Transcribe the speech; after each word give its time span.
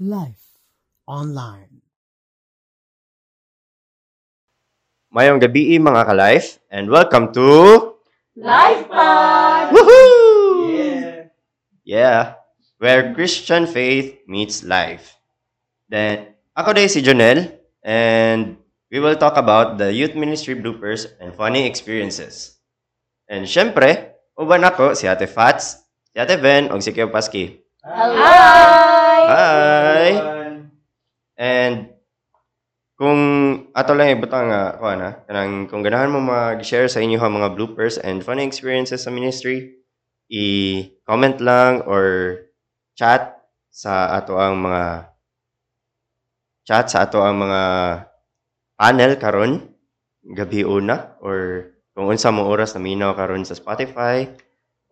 Life 0.00 0.56
Online. 1.04 1.84
Mayong 5.12 5.36
gabi 5.36 5.76
mga 5.76 6.08
ka-life 6.08 6.56
and 6.72 6.88
welcome 6.88 7.36
to 7.36 7.44
Life 8.32 8.88
Pod! 8.88 9.76
Woohoo! 9.76 11.28
Yeah. 11.84 12.40
Where 12.80 13.12
Christian 13.12 13.68
faith 13.68 14.24
meets 14.24 14.64
life. 14.64 15.20
Then, 15.92 16.32
ako 16.56 16.80
day 16.80 16.88
si 16.88 17.04
Jonel 17.04 17.60
and 17.84 18.56
we 18.88 19.04
will 19.04 19.20
talk 19.20 19.36
about 19.36 19.76
the 19.76 19.92
youth 19.92 20.16
ministry 20.16 20.56
bloopers 20.56 21.12
and 21.20 21.36
funny 21.36 21.68
experiences. 21.68 22.56
And 23.28 23.44
syempre, 23.44 24.16
uban 24.40 24.64
ako 24.64 24.96
si 24.96 25.04
Ate 25.04 25.28
Fats, 25.28 25.89
Ate 26.10 26.42
Ben, 26.42 26.74
o 26.74 26.80
si 26.82 26.90
Keo 26.90 27.06
Paski. 27.06 27.62
Hi! 27.86 29.22
Hi! 29.30 30.10
And 31.38 31.94
kung 32.98 33.20
ato 33.72 33.94
lang 33.94 34.18
ibutang 34.18 34.50
nga 34.50 34.74
kuha 34.76 34.94
na, 34.98 35.10
kanang 35.24 35.70
kung 35.70 35.86
ganahan 35.86 36.10
mo 36.10 36.18
mag-share 36.18 36.90
sa 36.90 36.98
inyo 36.98 37.16
ang 37.22 37.38
mga 37.38 37.54
bloopers 37.54 37.96
and 38.02 38.26
funny 38.26 38.42
experiences 38.42 39.06
sa 39.06 39.14
ministry, 39.14 39.80
i-comment 40.28 41.38
lang 41.38 41.86
or 41.86 42.36
chat 42.98 43.38
sa 43.70 44.10
ato 44.18 44.34
ang 44.34 44.58
mga 44.58 45.14
chat 46.66 46.90
sa 46.90 47.06
ato 47.06 47.22
ang 47.22 47.38
mga 47.38 47.62
panel 48.74 49.14
karon 49.14 49.62
gabi 50.34 50.66
una 50.66 51.16
or 51.22 51.70
kung 51.94 52.10
unsa 52.10 52.34
mo 52.34 52.50
oras 52.50 52.74
na 52.74 52.82
minaw 52.82 53.14
karon 53.14 53.46
sa 53.46 53.56
Spotify 53.56 54.26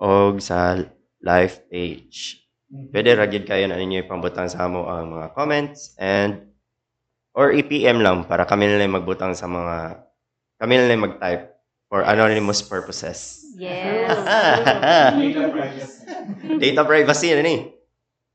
o 0.00 0.32
sa 0.40 0.78
live 1.22 1.54
page. 1.70 2.42
Pwede 2.68 3.16
ra 3.16 3.24
gyud 3.24 3.48
kayo 3.48 3.64
na 3.64 3.80
ninyo 3.80 4.04
ipambutang 4.04 4.52
sa 4.52 4.68
amo 4.68 4.84
ang 4.86 5.08
mga 5.08 5.32
comments 5.32 5.96
and 5.96 6.52
or 7.32 7.48
i-PM 7.54 8.04
lang 8.04 8.28
para 8.28 8.44
kami 8.44 8.68
na 8.68 8.76
lang 8.76 8.92
magbutang 8.92 9.32
sa 9.32 9.48
mga 9.48 10.04
kami 10.60 10.74
na 10.76 10.88
lang 10.90 11.00
mag-type 11.00 11.44
for 11.88 12.04
anonymous 12.04 12.60
purposes. 12.60 13.40
Yes. 13.56 14.12
Data 16.62 16.82
privacy 16.84 17.32
na 17.32 17.42
ni. 17.42 17.72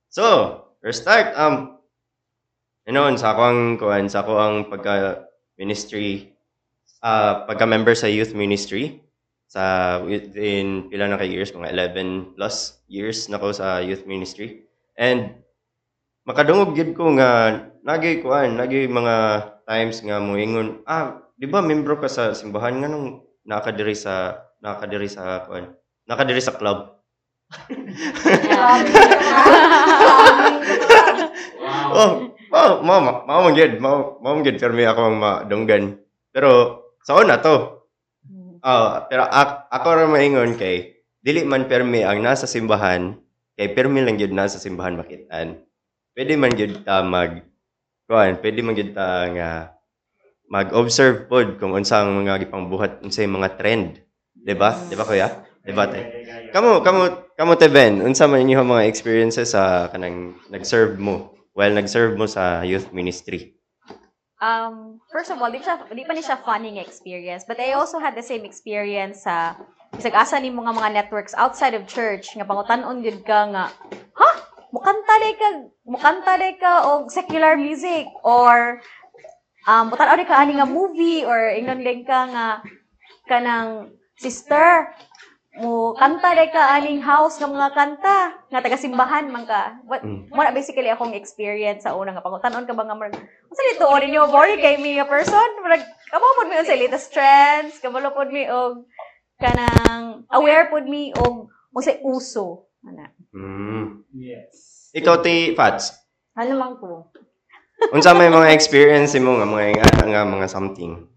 So, 0.10 0.58
first 0.82 1.06
start 1.06 1.38
um 1.38 1.78
Ano, 2.84 3.08
sa 3.16 3.32
akong 3.32 3.80
kuan 3.80 4.12
sa 4.12 4.28
ako 4.28 4.34
ang 4.36 4.56
pagka 4.68 5.24
ministry 5.56 6.36
ah 7.00 7.48
pagka-member 7.48 7.96
sa 7.96 8.12
youth 8.12 8.36
ministry 8.36 9.00
sa 9.54 10.02
within 10.02 10.90
pila 10.90 11.06
na 11.06 11.22
kay 11.22 11.30
years? 11.30 11.54
Mga 11.54 11.94
11 11.94 12.34
plus 12.34 12.82
years 12.90 13.30
na 13.30 13.38
ko 13.38 13.54
sa 13.54 13.86
youth 13.86 14.10
ministry. 14.10 14.66
And 14.98 15.46
makadungog 16.26 16.74
gyud 16.74 16.98
ko 16.98 17.14
nga 17.14 17.62
nagay 17.86 18.26
kuan 18.26 18.58
nagay 18.58 18.90
mga 18.90 19.16
times 19.70 20.02
nga 20.02 20.18
moingon 20.18 20.82
ah 20.90 21.22
di 21.38 21.46
ba 21.46 21.62
membro 21.62 22.02
ka 22.02 22.10
sa 22.10 22.34
simbahan? 22.34 22.82
Nga 22.82 22.90
nung 22.90 23.22
nakadiri 23.46 23.94
sa 23.94 24.42
nakadiri 24.58 25.06
sa 25.06 25.46
kuan 25.46 25.70
nakadiri 26.10 26.42
sa 26.42 26.58
club? 26.58 26.98
Oh 31.94 32.34
mao 32.54 32.86
mao 32.86 33.26
mao 33.26 33.40
man 33.50 33.58
gyud 33.58 33.82
mao 33.82 34.22
mao 34.22 34.38
gyud 34.46 34.62
pero 34.62 34.78
ako 34.78 35.02
ang 35.10 35.18
madunggan. 35.18 35.84
Pero 36.30 36.50
sa 37.02 37.18
una 37.18 37.42
to 37.42 37.73
Ah, 38.64 39.06
pero 39.12 39.28
ak- 39.28 39.68
ako 39.76 39.88
ra 39.94 40.06
maingon 40.08 40.56
kay 40.56 40.96
dili 41.20 41.44
man 41.44 41.68
permi 41.72 42.02
ang 42.04 42.20
nasa 42.24 42.48
simbahan 42.48 43.16
kay 43.60 43.68
permi 43.76 44.00
lang 44.02 44.16
gyud 44.20 44.34
nasa 44.34 44.58
simbahan 44.58 44.96
makitaan. 44.98 45.60
Pwede 46.16 46.34
man 46.40 46.54
gyud 46.58 46.74
ta 46.88 47.04
mag 47.04 47.44
kuan, 48.08 48.40
pwede 48.44 48.60
man 48.66 48.76
gyud 48.78 48.92
ta 48.98 49.08
nga 49.36 49.50
mag-observe 50.56 51.28
pod 51.32 51.58
kung 51.60 51.74
unsa 51.76 52.04
ang 52.04 52.14
mga 52.24 52.48
gipangbuhat 52.48 53.02
unsay 53.06 53.28
mga 53.28 53.50
trend. 53.60 53.90
'Di 54.46 54.56
ba? 54.58 54.70
'Di 54.88 54.96
ba 55.00 55.06
kuya? 55.08 55.28
'Di 55.64 55.74
ba 55.76 55.86
te? 55.92 56.02
Kamo 56.54 56.84
kamo 56.86 57.02
kamo 57.40 57.54
te 57.60 57.68
Ben, 57.72 58.00
unsa 58.04 58.28
man 58.30 58.44
inyo 58.44 58.62
mga 58.64 58.88
experiences 58.92 59.56
sa 59.56 59.90
kanang 59.92 60.38
nag-serve 60.54 60.96
mo 61.00 61.36
while 61.58 61.74
nag-serve 61.76 62.16
mo 62.20 62.26
sa 62.30 62.62
youth 62.68 62.92
ministry? 62.96 63.56
Um, 64.44 65.00
first 65.08 65.32
of 65.32 65.40
all, 65.40 65.48
di, 65.48 65.64
siya, 65.64 65.80
di 65.88 66.04
pa 66.04 66.12
ni 66.12 66.20
siya 66.20 66.36
funny 66.44 66.76
nga 66.76 66.84
experience. 66.84 67.48
But 67.48 67.64
I 67.64 67.80
also 67.80 68.04
had 68.04 68.12
the 68.12 68.26
same 68.26 68.44
experience 68.44 69.24
sa 69.24 69.56
isag 69.96 70.12
asa 70.12 70.36
ni 70.36 70.52
mga 70.52 70.76
mga 70.76 70.90
networks 70.92 71.32
outside 71.40 71.72
of 71.72 71.88
church 71.88 72.36
nga 72.36 72.44
pangutan-on 72.44 73.06
gyud 73.06 73.22
ka 73.24 73.46
nga 73.54 73.64
ha 74.18 74.30
mukanta 74.74 75.16
day 75.22 75.34
ka 75.38 75.50
mukanta 75.86 76.34
day 76.42 76.54
ka 76.58 76.90
og 76.90 77.14
secular 77.14 77.54
music 77.54 78.10
or 78.26 78.82
um 79.70 79.94
butan 79.94 80.10
ka 80.26 80.34
ani 80.34 80.58
nga 80.58 80.66
movie 80.66 81.22
or 81.22 81.54
ingnon 81.54 81.86
ka 82.10 82.20
nga 82.26 82.46
kanang 83.30 83.94
sister 84.18 84.90
mo 85.54 85.94
kanta 85.94 86.34
day 86.34 86.50
ka 86.50 86.74
aning 86.74 86.98
house 86.98 87.38
nga 87.38 87.46
mga 87.46 87.70
kanta 87.78 88.18
nga 88.50 88.60
taga 88.60 88.74
simbahan 88.74 89.30
man 89.30 89.46
ka 89.46 89.78
what 89.86 90.02
Mm. 90.02 90.26
mo 90.34 90.42
na 90.42 90.50
basically 90.50 90.90
akong 90.90 91.14
experience 91.14 91.86
sa 91.86 91.94
una 91.94 92.10
nga 92.10 92.26
pangutan-on 92.26 92.66
ka 92.66 92.74
ba 92.74 92.84
nga 92.84 92.98
marag 92.98 93.14
Unsa 93.46 93.62
dito 93.70 93.86
o 93.86 93.94
ninyo 93.94 94.34
boring 94.34 94.58
kay 94.58 94.82
me 94.82 94.98
nga 94.98 95.06
person? 95.06 95.46
Murag 95.62 95.86
kamo 96.10 96.26
pod 96.42 96.50
mi 96.50 96.58
sa 96.60 96.74
latest 96.74 97.14
trends, 97.14 97.78
kabalo 97.78 98.10
pod 98.10 98.34
mi 98.34 98.50
og 98.50 98.90
kanang 99.38 100.26
aware 100.34 100.74
pod 100.74 100.90
mi 100.90 101.14
og 101.14 101.54
unsay 101.70 102.02
uso. 102.02 102.66
Ana. 102.82 103.14
Hmm. 103.30 104.02
Yes. 104.10 104.90
Ikaw 104.92 105.22
ti 105.22 105.54
Fats, 105.54 105.94
Ano 106.34 106.58
man 106.58 106.74
ko? 106.82 107.14
unsa 107.94 108.18
may 108.18 108.28
mga 108.28 108.58
experience 108.58 109.14
mo 109.22 109.38
nga 109.38 109.46
mga 109.46 109.86
nga 110.10 110.22
mga 110.26 110.48
something? 110.50 111.13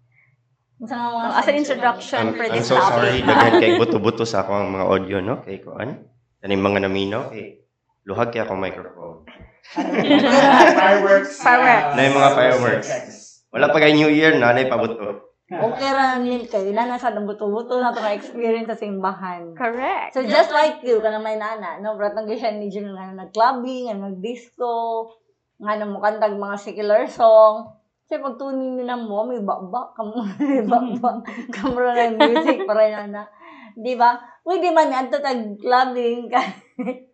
Nga 0.76 0.92
mga 0.92 1.28
as 1.41 1.48
an 1.48 1.56
introduction 1.56 2.20
I'm, 2.20 2.37
for 2.37 2.44
I'm 2.44 2.53
this 2.53 2.69
so 2.69 2.76
topic. 2.76 2.92
sorry 2.92 3.16
daghan 3.25 3.53
kay 3.64 3.72
buto-buto 3.81 4.28
sa 4.28 4.44
akong 4.44 4.69
mga 4.69 4.84
audio 4.84 5.16
no 5.25 5.41
kay 5.41 5.64
kuan. 5.64 6.04
Kaning 6.44 6.60
mga 6.60 6.78
naminaw 6.84 7.32
kay 7.32 7.64
luhag 8.04 8.28
kay 8.28 8.44
akong 8.44 8.60
microphone. 8.60 9.25
Fireworks. 9.72 11.41
Fireworks. 11.41 11.92
Na 11.97 12.00
yung 12.04 12.16
mga 12.20 12.31
fireworks. 12.37 12.88
Wala 13.48 13.72
pa 13.72 13.78
kay 13.81 13.97
New 13.97 14.12
Year 14.12 14.37
na 14.37 14.53
nay 14.53 14.69
pabuto. 14.69 15.32
Okay 15.47 15.91
ra 15.94 16.19
nil 16.19 16.44
kay 16.50 16.75
na 16.75 16.91
nasa 16.91 17.14
ng 17.14 17.25
buto-buto 17.25 17.78
na 17.78 17.94
to 17.94 18.03
ka 18.03 18.12
experience 18.12 18.66
sa 18.66 18.76
simbahan. 18.76 19.54
Correct. 19.54 20.12
So 20.12 20.26
just 20.26 20.53
like 20.53 20.82
you 20.82 20.98
kana 20.98 21.22
may 21.22 21.38
nana, 21.38 21.78
no, 21.81 21.94
bratang 21.94 22.26
siya 22.26 22.53
ni 22.53 22.66
Jun 22.66 22.93
nga 22.93 23.14
nag-clubbing, 23.14 23.94
nag-disco, 23.94 25.08
nga 25.62 25.78
na 25.78 25.87
mo 25.87 26.03
kantag 26.03 26.34
mga 26.34 26.58
secular 26.58 27.06
song. 27.08 27.75
Kasi 28.06 28.22
pag 28.22 28.39
tunin 28.39 28.78
nila 28.78 28.94
mo, 28.94 29.22
may 29.28 29.43
may 29.43 29.43
baba, 29.43 29.91
kamo 31.50 31.78
na 31.83 32.06
ng 32.06 32.19
music, 32.22 32.62
para 32.62 32.87
nana. 32.87 33.27
Di 33.75 33.99
ba? 33.99 34.15
Pwede 34.47 34.71
man 34.71 34.94
adto 34.94 35.19
tag 35.19 35.59
clubbing 35.59 36.31
ka. 36.31 36.43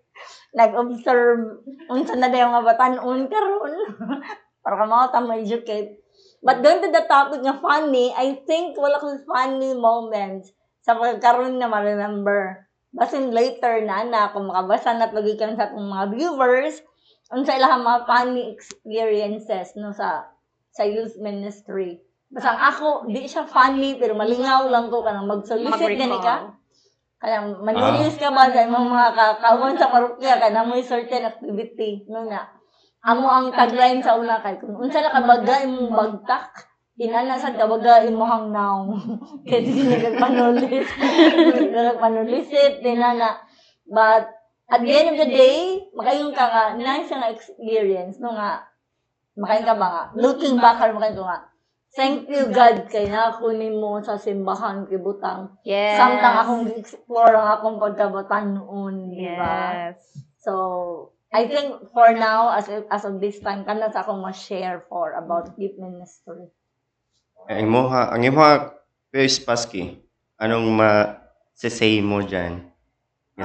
nag-observe 0.52 1.64
unsa 1.88 2.14
na 2.16 2.28
daw 2.28 2.52
nga 2.52 2.62
batanon 2.62 3.26
karon 3.28 3.74
para 4.62 4.76
ka 4.78 4.84
mga 4.84 5.12
tama 5.12 5.40
educate 5.40 6.04
but 6.44 6.60
going 6.60 6.84
to 6.84 6.92
the 6.92 7.04
topic 7.08 7.40
nga 7.40 7.56
funny 7.56 8.12
I 8.12 8.44
think 8.44 8.76
wala 8.76 9.00
ko 9.00 9.16
funny 9.24 9.72
moments 9.72 10.52
sa 10.84 10.98
pagkaroon 10.98 11.56
na 11.56 11.72
ma-remember 11.72 12.68
basin 12.92 13.32
later 13.32 13.80
na 13.80 14.04
na 14.04 14.30
kung 14.36 14.52
makabasa 14.52 14.92
na 14.92 15.08
pagikan 15.08 15.56
sa 15.56 15.72
atong 15.72 15.88
mga 15.88 16.06
viewers 16.12 16.84
unsa 17.32 17.56
ilang 17.56 17.80
mga 17.80 18.04
funny 18.04 18.52
experiences 18.52 19.72
no 19.80 19.96
sa 19.96 20.31
sa 20.72 20.88
youth 20.88 21.20
ministry. 21.20 22.00
Basta 22.32 22.56
ang 22.56 22.60
ako 22.72 22.88
di 23.12 23.28
siya 23.28 23.44
funny 23.44 24.00
pero 24.00 24.16
malingaw 24.16 24.72
lang 24.72 24.88
ko 24.88 25.04
kanang 25.04 25.28
mag-solicit 25.28 26.00
gani 26.00 26.18
ka. 26.18 26.56
Kaya 27.22 27.44
manulis 27.60 28.18
ka 28.18 28.34
ba 28.34 28.50
sa 28.50 28.66
imong 28.66 28.88
mga 28.88 29.08
kakawon 29.14 29.78
sa 29.78 29.92
parokya? 29.92 30.40
Kana 30.42 30.64
mo 30.64 30.74
certain 30.80 31.28
activity 31.28 32.08
no 32.08 32.26
na 32.26 32.48
amo 33.02 33.26
ang 33.26 33.50
tagline 33.50 33.98
sa 33.98 34.14
una 34.14 34.38
kay 34.38 34.62
kung 34.62 34.78
unsa 34.78 35.02
na 35.02 35.10
kabaga 35.10 35.66
imong 35.66 35.90
bagtak 35.90 36.70
inana 36.94 37.34
sa 37.34 37.50
kabaga 37.50 38.06
imong 38.06 38.54
now 38.54 38.86
kay 39.48 39.66
di 39.66 39.74
nagpanulis 39.90 40.86
nagpanulisit 41.74 42.78
dinana 42.78 43.42
but 43.90 44.30
at 44.70 44.80
the 44.86 44.92
end 44.94 45.14
of 45.14 45.18
the 45.18 45.26
day 45.34 45.82
makayon 45.98 46.30
ka 46.30 46.46
nga 46.46 46.64
nice 46.78 47.10
nga 47.10 47.34
experience 47.34 48.22
no 48.22 48.38
nga 48.38 48.70
makayon 49.38 49.64
ka 49.66 49.74
ba 49.76 49.86
nga 49.88 50.04
looking 50.18 50.56
back 50.60 50.78
or 50.80 50.92
makayon 50.92 51.18
ko 51.20 51.26
nga 51.26 51.40
Thank 51.92 52.32
you 52.32 52.48
God 52.48 52.88
kay 52.88 53.04
nakunin 53.12 53.76
mo 53.76 54.00
sa 54.00 54.16
simbahan 54.16 54.88
kibutang 54.88 55.60
Yes. 55.60 56.00
Samtang 56.00 56.36
akong 56.40 56.64
explore 56.72 57.36
ang 57.36 57.52
akong 57.52 57.76
pagkabataan 57.76 58.56
noon, 58.56 59.12
di 59.12 59.28
ba? 59.36 59.92
Yes. 59.92 60.00
So, 60.40 61.12
I 61.28 61.44
think 61.44 61.92
for 61.92 62.16
now, 62.16 62.56
as 62.56 62.72
as 62.88 63.04
of 63.04 63.20
this 63.20 63.44
time, 63.44 63.68
kana 63.68 63.92
sa 63.92 64.08
akong 64.08 64.24
ma-share 64.24 64.88
for 64.88 65.12
about 65.20 65.52
youth 65.60 65.76
ministry. 65.76 66.48
Ang 67.52 67.68
imo 67.68 67.92
ang 67.92 68.24
imo 68.24 68.40
Kuya 69.12 69.28
Spassky, 69.28 70.00
anong 70.40 70.72
ma 70.72 71.20
say 71.52 72.00
mo 72.00 72.24
diyan? 72.24 72.72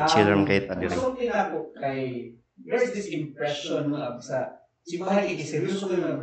chill 0.07 0.27
ram 0.27 0.43
kay 0.43 0.67
ta 0.67 0.75
diri. 0.75 0.91
Gusto 0.91 1.15
ko 1.15 1.23
ako 1.31 1.57
kay 1.79 2.31
there's 2.59 2.91
this 2.91 3.07
impression 3.11 3.91
mo 3.91 4.19
sa 4.19 4.66
simbahan 4.87 5.27
kay 5.27 5.43
seryoso 5.43 5.91
ko 5.91 5.99
na 5.99 6.15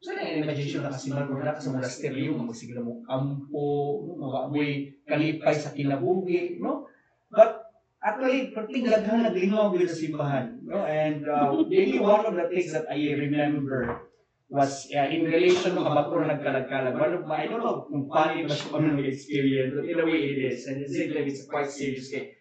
sa 0.00 0.16
na 0.16 0.32
imagination 0.32 0.80
na 0.80 0.96
kasi 0.96 1.12
magmula 1.12 1.52
ka 1.52 1.60
sa 1.60 1.76
monasteryo, 1.76 2.32
magsigla 2.32 2.80
mo 2.80 3.04
kampo, 3.04 4.00
mga 4.16 4.38
amoy 4.48 4.70
kalipay 5.04 5.52
sa 5.52 5.76
kinabuhi, 5.76 6.56
no? 6.56 6.88
But 7.28 7.68
actually, 8.00 8.56
perting 8.56 8.88
daghan 8.88 9.28
naglingaw 9.28 9.76
with 9.76 9.92
sa 9.92 10.00
simbahan, 10.00 10.56
no? 10.64 10.88
And 10.88 11.28
uh, 11.28 11.52
maybe 11.68 12.00
one 12.00 12.24
of 12.24 12.32
the 12.32 12.48
things 12.48 12.72
that 12.72 12.88
I 12.88 13.12
remember 13.12 14.08
was 14.48 14.88
uh, 14.96 15.04
in 15.12 15.28
relation 15.28 15.76
to 15.76 15.84
kabako 15.84 16.24
na 16.24 16.40
nagkalag-kalag. 16.40 16.96
One 16.96 17.14
of 17.20 17.28
my, 17.28 17.44
I 17.44 17.52
don't 17.52 17.60
know 17.60 17.84
kung 17.84 18.08
paano 18.08 18.48
ba 18.48 18.56
siya 18.56 18.72
paano 18.72 19.04
experience 19.04 19.76
but 19.76 19.84
in 19.84 20.00
a 20.00 20.04
way 20.08 20.32
it 20.32 20.40
is. 20.48 20.64
And 20.64 20.80
it's, 20.80 20.96
it's 20.96 21.44
quite 21.44 21.68
serious 21.68 22.08
kay 22.08 22.40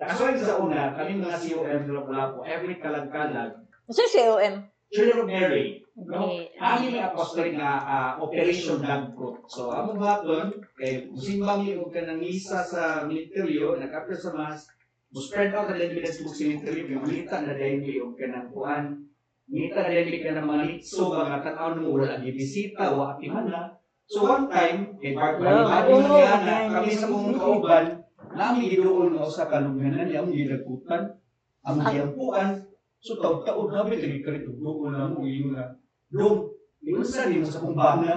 Nakasulit 0.00 0.40
sa 0.40 0.56
una, 0.56 0.96
kami 0.96 1.20
mga 1.20 1.36
COM 1.36 1.84
na 1.84 2.00
wala 2.00 2.32
po, 2.32 2.40
every 2.48 2.80
kalag-kalag, 2.80 3.52
Kasi 3.84 4.06
si 4.06 4.22
OM. 4.24 4.69
Children 4.90 5.18
of 5.22 5.28
Mary, 5.30 5.86
no? 5.94 6.26
Okay. 6.26 6.50
Amin 6.58 6.98
ang 6.98 7.14
apostolic 7.14 7.54
nga 7.54 7.72
ah, 7.86 8.12
operation 8.18 8.82
lab 8.82 9.14
ko. 9.14 9.38
So, 9.46 9.70
amo 9.70 9.94
baton, 9.94 10.58
kay 10.74 11.06
musimbang 11.14 11.62
yung 11.70 11.94
ka 11.94 12.02
ng 12.02 12.18
misa 12.18 12.66
sa 12.66 13.06
ministeryo, 13.06 13.78
nag-after 13.78 14.18
sa 14.18 14.34
mass, 14.34 14.66
mo 15.14 15.22
spread 15.22 15.54
out 15.54 15.70
na 15.70 15.78
din 15.78 15.94
bilang 15.94 16.10
sa 16.10 16.26
ministeryo, 16.26 16.90
yung 16.90 17.06
malita 17.06 17.38
na 17.38 17.54
din 17.54 17.86
yung 17.86 18.18
ka 18.18 18.26
ng 18.26 18.50
kuan, 18.50 19.10
Ngita 19.50 19.82
na 19.82 19.90
din 19.90 20.22
ka 20.22 20.30
ng 20.30 20.46
mga 20.46 20.64
litso, 20.70 21.10
mga 21.10 21.42
tanaw 21.42 21.74
mo, 21.74 21.98
wala 21.98 22.22
di 22.22 22.30
bisita, 22.30 22.94
wala 22.94 23.18
timana. 23.18 23.74
So 24.06 24.22
one 24.22 24.46
time, 24.46 24.94
kay 25.02 25.10
Bart 25.10 25.42
Yeah. 25.42 25.66
Bali, 25.66 25.90
Oo, 25.90 26.02
na 26.06 26.30
okay. 26.38 26.70
kami 26.70 26.90
sa 26.94 27.10
mong 27.10 27.34
kauban, 27.34 27.86
namin 28.30 28.70
gidoon 28.70 29.18
nga 29.18 29.26
sa 29.26 29.50
kalunganan, 29.50 30.06
yung 30.06 30.30
gilakutan, 30.30 31.18
ang 31.66 31.78
giyampuan, 31.82 32.62
So 33.00 33.16
taon-taon 33.16 33.72
namin 33.72 33.98
lagi 34.00 34.20
ka 34.20 34.30
rito 34.32 34.52
doon 34.52 34.92
na 34.92 35.08
mo 35.08 35.24
yung 35.24 35.56
na 35.56 35.72
dong 36.12 36.50
Ingon 36.80 37.04
sa 37.04 37.28
mo 37.28 37.44
sa 37.44 37.60
kumbana. 37.60 38.16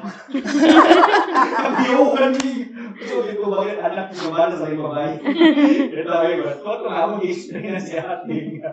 Kabiyohan 1.60 2.32
ni. 2.32 2.64
So 3.04 3.20
dito 3.28 3.52
ba 3.52 3.68
yung 3.68 3.84
anak 3.84 4.16
ko 4.16 4.32
kumbana 4.32 4.56
sa 4.56 4.72
ibang 4.72 4.88
babae. 4.88 5.20
Ito 5.92 6.14
ay 6.16 6.40
ba. 6.40 6.52
Toto 6.64 6.88
nga 6.88 7.12
mo 7.12 7.20
experience 7.20 7.92
si 7.92 8.00
ate 8.00 8.64
nga. 8.64 8.72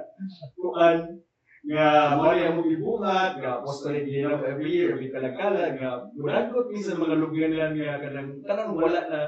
Kuan 0.55 1.19
nga 1.67 1.87
yung 2.39 2.55
mo 2.55 2.63
ibungat 2.71 3.43
nga 3.43 3.59
apostolic 3.59 4.07
din 4.07 4.31
ako 4.31 4.47
every 4.47 4.71
year 4.79 4.95
every 4.95 5.11
kalagkala 5.11 5.75
nga 5.77 6.07
muragot 6.17 6.73
minsan 6.73 6.97
mga 6.97 7.21
lugar 7.21 7.51
lang 7.53 7.77
nga 7.77 8.01
kanang 8.01 8.41
tanang 8.49 8.73
wala 8.73 9.01
na 9.11 9.21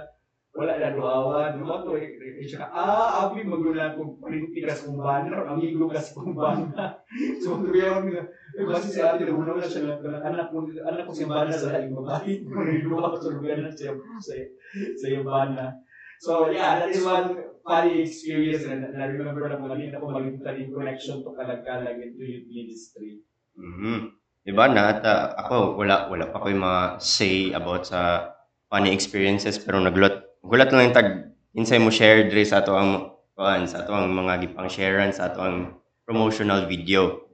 wala 0.52 0.76
na 0.76 0.92
duawan 0.92 1.56
mo 1.64 1.80
to 1.80 1.96
eh 1.96 2.44
siya 2.44 2.68
ah 2.68 3.24
abi 3.24 3.40
maguna 3.40 3.96
ko 3.96 4.20
printi 4.20 4.60
ka 4.60 4.68
sa 4.68 4.84
kumbana 4.84 5.32
or 5.32 5.48
amigo 5.48 5.88
ka 5.88 5.96
sa 5.96 6.20
kumbana 6.20 7.00
so 7.42 7.60
tuyaw 7.60 8.04
nga. 8.04 8.22
Eh 8.56 8.64
basi 8.68 8.88
si 8.92 9.00
ate 9.00 9.24
na 9.24 9.32
una 9.32 9.56
na 9.56 9.64
siya. 9.64 9.96
Anak 10.00 10.52
mo 10.52 10.68
anak 10.68 11.08
ko 11.08 11.12
si 11.12 11.24
bana 11.24 11.52
sa 11.52 11.72
laing 11.72 11.96
babae. 11.96 12.44
Ko 12.44 13.16
sa 13.16 13.32
lugar 13.32 13.64
na 13.64 13.72
siya 13.72 13.96
sa 14.20 14.34
sa 14.96 15.06
bana. 15.24 15.66
So 16.20 16.52
yeah 16.52 16.84
that 16.84 16.92
is 16.92 17.04
one 17.04 17.32
funny 17.64 18.04
experience 18.04 18.68
and 18.68 18.84
I 18.92 19.08
remember 19.08 19.48
na 19.48 19.56
mga 19.56 19.76
nila 19.78 20.00
ko 20.00 20.12
maging 20.12 20.44
in 20.44 20.68
connection 20.72 21.24
to 21.24 21.32
kalagkalag 21.32 21.96
into 21.96 22.24
youth 22.28 22.48
ministry. 22.48 23.24
Mhm. 23.56 24.20
Diba 24.42 24.66
na 24.68 24.90
at 24.90 25.04
ah, 25.06 25.32
ako 25.38 25.80
wala 25.80 26.10
wala 26.10 26.28
pa 26.28 26.42
ko 26.42 26.50
yung 26.50 26.66
mga 26.66 26.82
say 26.98 27.54
about 27.54 27.86
sa 27.86 28.32
funny 28.66 28.90
experiences 28.90 29.60
pero 29.60 29.78
naglot 29.78 30.31
gulat 30.42 30.68
lang 30.74 30.90
yung 30.90 30.96
tag 30.96 31.08
insay 31.54 31.78
mo 31.78 31.88
share 31.88 32.26
diri 32.26 32.42
sa 32.42 32.60
ato 32.60 32.74
ang 32.74 33.14
kuan 33.38 33.64
sa 33.64 33.86
ato 33.86 33.94
ang 33.94 34.10
mga 34.10 34.42
gipang 34.42 34.66
sharean 34.66 35.14
sa 35.14 35.30
ato 35.30 35.40
ang 35.40 35.78
promotional 36.02 36.66
video. 36.66 37.30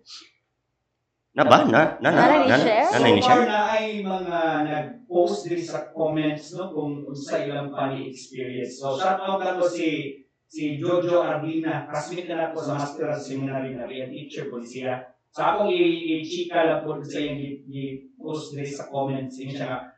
Na 1.33 1.47
ba? 1.47 1.65
Na 1.65 1.97
na 2.05 2.11
na 2.13 2.25
na 2.45 2.45
na 2.45 2.57
na 2.59 3.09
ni 3.09 3.23
share. 3.23 3.49
na 3.49 3.73
ay 3.73 4.05
mga 4.05 4.41
nag-post 4.69 5.49
din 5.49 5.63
sa 5.63 5.89
comments 5.95 6.53
no 6.53 6.69
kung 6.75 7.09
sa 7.17 7.41
ilang 7.41 7.73
funny 7.73 8.13
experience. 8.13 8.77
So 8.77 9.01
shout 9.01 9.25
out 9.25 9.41
na 9.41 9.57
ko 9.57 9.65
si 9.65 10.21
si 10.49 10.81
Jojo 10.81 11.25
Arbina, 11.25 11.89
classmate 11.89 12.29
na 12.29 12.53
ako 12.53 12.57
sa 12.61 12.73
Master 12.81 13.13
of 13.13 13.21
Seminary 13.21 13.77
na 13.77 13.85
rin, 13.85 14.09
teacher 14.09 14.49
po 14.49 14.61
siya. 14.65 15.05
So 15.29 15.45
akong 15.45 15.69
i-chika 15.69 16.65
lang 16.65 16.81
po 16.85 16.97
sa 17.05 17.21
yung 17.21 17.41
i-post 17.69 18.57
din 18.57 18.69
sa 18.69 18.89
comments. 18.89 19.37
Siya 19.37 19.98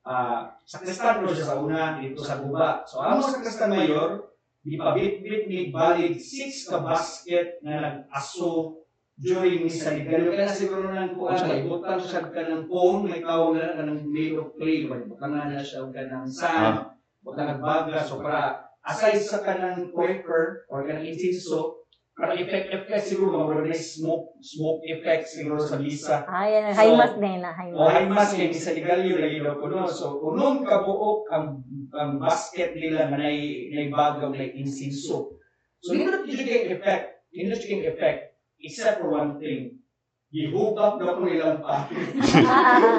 nga, 0.00 0.16
ah, 0.16 0.40
sa 0.64 0.80
Kristan 0.80 1.20
po 1.20 1.32
siya 1.32 1.46
sa 1.52 1.60
una, 1.60 2.00
dito 2.00 2.20
sa 2.24 2.40
guba. 2.40 2.80
So 2.88 3.04
amo 3.04 3.20
sa 3.20 3.40
Kristan 3.40 3.72
Mayor, 3.72 4.30
di 4.60 4.76
pa 4.76 4.92
bit-bit 4.92 5.48
ni 5.48 5.72
balig 5.72 6.20
six 6.20 6.68
ka 6.68 6.84
basket 6.84 7.60
na 7.64 7.80
nag-aso 7.80 8.80
during 9.20 9.64
misa 9.64 9.92
ni 9.92 10.08
Galo 10.08 10.32
kaya 10.32 10.48
siguro 10.48 10.92
nang 10.92 11.12
kuan 11.12 11.36
may 11.44 11.64
butang 11.64 12.00
siya 12.00 12.28
ka 12.28 12.40
ng 12.44 12.64
phone 12.68 13.04
may 13.08 13.20
tawag 13.20 13.56
na 13.56 13.76
ka 13.76 13.84
ng 13.84 14.04
made 14.08 14.36
of 14.36 14.52
clay 14.56 14.88
may 14.88 15.04
butang 15.04 15.36
na 15.36 15.60
siya 15.60 15.84
ka 15.92 16.08
ng 16.08 16.28
sand 16.28 16.88
butang 17.20 17.56
ng 17.56 17.60
baga. 17.60 18.00
So 18.00 18.20
para 18.20 18.72
aside 18.84 19.20
sa 19.20 19.44
kanang 19.44 19.92
quaker 19.92 20.68
or 20.72 20.84
kanang 20.88 21.08
insinso 21.08 21.79
para 22.20 22.36
effect 22.36 22.68
effect 22.68 23.04
siguro 23.08 23.48
mga 23.48 23.72
smoke 23.72 24.36
smoke 24.44 24.84
effect 24.84 25.24
siguro 25.24 25.56
sa 25.56 25.80
misa. 25.80 26.28
Ayan, 26.28 26.68
So, 26.68 26.76
high 26.76 26.92
mass 26.92 27.16
na, 27.16 27.50
high 27.56 27.72
o 27.72 27.80
mass. 27.80 27.96
ay 27.96 28.04
mas 28.12 28.30
kay 28.36 28.48
misa 28.52 28.76
ni 28.76 28.84
Galio 28.84 29.16
lagi 29.16 29.40
daw 29.40 29.56
kuno 29.56 29.88
so 29.88 30.20
unong 30.20 30.60
kabuok 30.68 31.32
ang 31.32 31.64
ang 31.96 32.20
basket 32.20 32.76
nila 32.76 33.08
na 33.08 33.16
nay 33.16 33.72
nay 33.72 33.88
bagaw 33.88 34.28
na 34.28 34.44
insinso. 34.44 35.32
So 35.80 35.96
hindi 35.96 36.12
na 36.12 36.20
kay 36.28 36.76
effect 36.76 37.24
hindi 37.32 37.48
na 37.48 37.56
kay 37.56 37.88
effect 37.88 38.20
except 38.60 39.00
for 39.00 39.16
one 39.16 39.40
thing. 39.40 39.80
Gihubak 40.30 41.00
na 41.02 41.16
ko 41.18 41.26
ilang 41.26 41.58
pa 41.58 41.90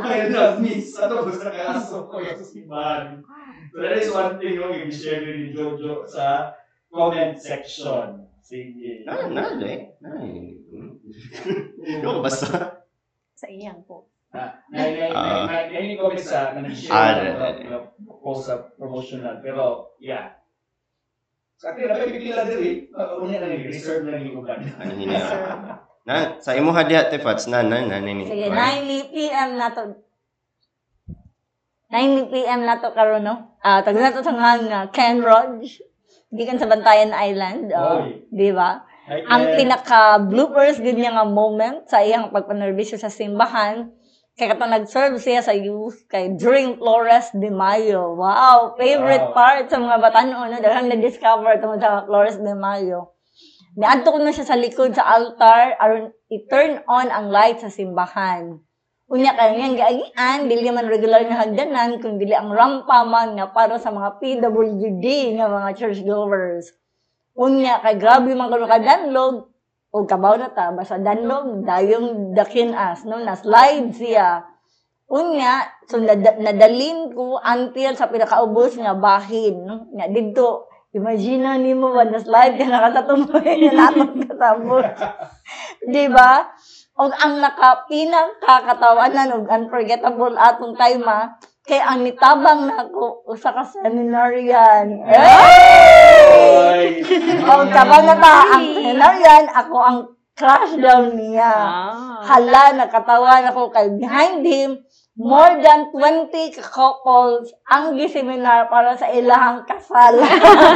kaya 0.03 0.27
na 0.33 0.59
miss 0.59 0.97
ato 0.99 1.29
sa 1.31 1.47
kaso 1.47 2.09
ko 2.11 2.19
sa 2.19 2.43
simbahan 2.43 3.23
so 3.71 3.79
that 3.79 3.95
is 3.95 4.11
one 4.11 4.35
thing 4.35 4.59
yung 4.59 4.75
i-share 4.75 5.23
ni 5.23 5.55
Jojo 5.55 6.03
sa 6.03 6.51
comment 6.91 7.31
section 7.39 8.30
sige 8.51 9.07
Na 9.07 9.31
na 9.31 9.43
de. 9.55 9.95
Na. 10.03 10.19
Yo 12.03 12.19
basta. 12.19 12.83
Sa 13.39 13.47
iyang 13.47 13.79
po. 13.87 14.11
na 14.31 14.59
na 14.71 14.79
na 14.87 15.05
Ah. 15.11 15.43
na 15.47 15.71
na 15.71 15.79
na 15.79 15.95
comment 15.99 16.19
sa 16.23 16.55
na 16.55 16.67
Ah, 16.91 17.11
na 17.19 17.77
post 18.23 18.47
sa 18.47 18.63
promotional 18.79 19.39
pero 19.43 19.91
yeah 19.99 20.39
sa 21.59 21.75
akin 21.75 21.91
na 21.91 22.07
pipila 22.07 22.47
diri 22.47 22.87
uh, 22.95 23.19
unya 23.19 23.43
na 23.43 23.51
reserve 23.51 24.07
na 24.07 24.17
ni 24.23 24.31
uban 24.31 24.63
Ano 24.79 24.91
yun 24.95 25.11
na? 25.11 25.83
Na 26.07 26.15
sa 26.41 26.55
imo 26.57 26.71
hadiya 26.73 27.11
te 27.11 27.19
Fats 27.21 27.45
na 27.45 27.61
na 27.61 27.83
na 27.85 28.01
ni. 28.01 28.25
Sige, 28.25 28.49
9 28.49 29.13
p.m. 29.13 29.49
na 29.61 29.69
to. 29.69 29.93
9 31.93 32.33
p.m. 32.33 32.65
na 32.65 32.81
to 32.81 32.89
karon 32.97 33.21
no. 33.21 33.53
Ah, 33.61 33.85
tag 33.85 33.93
na 33.99 34.09
to 34.09 34.25
sa 34.25 34.33
nga 34.33 34.89
Ken 34.89 35.21
Lodge. 35.21 35.85
Gikan 36.31 36.59
sa 36.59 36.71
Bantayan 36.71 37.11
Island, 37.11 37.75
oh, 37.75 38.07
di 38.31 38.55
ba? 38.55 38.87
Like, 39.11 39.27
Ang 39.27 39.43
eh, 39.43 39.55
pinaka 39.59 40.23
bloopers 40.23 40.79
gid 40.79 40.95
niya 40.95 41.11
nga 41.11 41.27
moment 41.27 41.83
sa 41.91 41.99
iyang 41.99 42.31
pagpanerbisyo 42.31 42.95
sa 42.95 43.11
simbahan 43.11 43.91
kay 44.39 44.47
katong 44.47 44.71
nag-serve 44.71 45.19
siya 45.19 45.43
sa 45.43 45.51
youth 45.51 46.07
kay 46.07 46.31
during 46.39 46.79
Flores 46.79 47.35
de 47.35 47.51
Mayo. 47.51 48.15
Wow, 48.15 48.79
favorite 48.79 49.27
Wow. 49.27 49.35
part 49.35 49.67
sa 49.67 49.75
mga 49.75 49.97
batanon 49.99 50.47
no, 50.47 50.57
daghang 50.63 50.87
na-discover 50.87 51.59
tungod 51.59 51.83
sa 51.83 52.07
Flores 52.07 52.39
de 52.39 52.55
Mayo. 52.55 53.11
Niadto 53.75 54.15
ko 54.15 54.19
na 54.23 54.31
siya 54.31 54.47
sa 54.47 54.55
likod 54.55 54.95
sa 54.95 55.03
altar 55.03 55.75
aron 55.79 56.15
i-turn 56.31 56.79
on 56.87 57.11
ang 57.11 57.27
light 57.27 57.59
sa 57.59 57.67
simbahan. 57.67 58.59
Unya 59.11 59.35
kay 59.35 59.59
nga 59.59 59.67
giagian 59.75 60.47
dili 60.47 60.71
man 60.71 60.87
regular 60.87 61.19
nga 61.27 61.43
hagdanan 61.43 61.99
kun 61.99 62.15
dili 62.15 62.31
ang 62.31 62.47
rampa 62.47 63.03
man 63.03 63.35
nga 63.35 63.51
para 63.51 63.75
sa 63.75 63.91
mga 63.91 64.23
PWD 64.23 65.05
nga 65.35 65.51
mga 65.51 65.69
churchgoers. 65.75 66.71
Unya 67.35 67.83
kay 67.83 67.99
grabe 67.99 68.31
man 68.31 68.47
karon 68.47 68.71
ka 68.71 68.79
danlog 68.79 69.51
o 69.91 70.07
kabaw 70.07 70.39
na 70.39 70.55
ta 70.55 70.71
basta 70.71 70.95
danlog 70.95 71.67
dayong 71.67 72.31
dakin 72.31 72.71
as 72.71 73.03
no 73.03 73.19
na 73.19 73.35
slide 73.35 73.91
siya. 73.91 74.47
Unya 75.11 75.67
so 75.91 75.99
nada- 75.99 76.39
nadalin 76.39 77.11
ko 77.11 77.35
until 77.43 77.91
sa 77.99 78.07
pinakaubos 78.07 78.79
nga 78.79 78.95
bahin 78.95 79.67
no? 79.67 79.91
nga 79.91 80.07
didto 80.07 80.71
Imagine 80.91 81.55
nimo 81.55 81.95
ba 81.95 82.03
na 82.03 82.19
slide 82.19 82.59
ka 82.59 82.67
na 82.67 82.83
ka 82.83 82.99
sa 82.99 84.59
bus. 84.59 84.91
Di 85.87 86.11
ba? 86.11 86.51
O 86.99 87.07
ang 87.07 87.39
nakapinang 87.39 88.35
kakatawanan 88.43 89.31
og 89.31 89.47
unforgettable 89.47 90.35
atong 90.35 90.75
time 90.75 91.07
ah, 91.07 91.31
kay 91.63 91.79
ang 91.79 92.03
nitabang 92.03 92.67
na 92.67 92.83
ako 92.83 93.23
usa 93.31 93.55
ka 93.55 93.63
seminarian. 93.63 94.99
Oy! 95.07 96.99
O 97.47 97.53
kabang 97.71 98.05
na 98.05 98.15
ta 98.19 98.59
ang 98.59 98.65
seminarian 98.75 99.45
ako 99.55 99.77
ang 99.79 99.99
crush 100.35 100.73
daw 100.81 101.05
niya. 101.13 101.53
Ah. 101.53 102.19
Hala, 102.27 102.75
nakatawan 102.75 103.45
ako 103.49 103.71
kay 103.71 103.87
behind 103.95 104.43
him, 104.43 104.81
more 105.21 105.61
than 105.61 105.93
20 105.93 106.33
couples 106.57 107.53
ang 107.69 107.93
giseminar 107.93 108.65
para 108.73 108.97
sa 108.97 109.05
ilahang 109.13 109.61
kasal. 109.69 110.17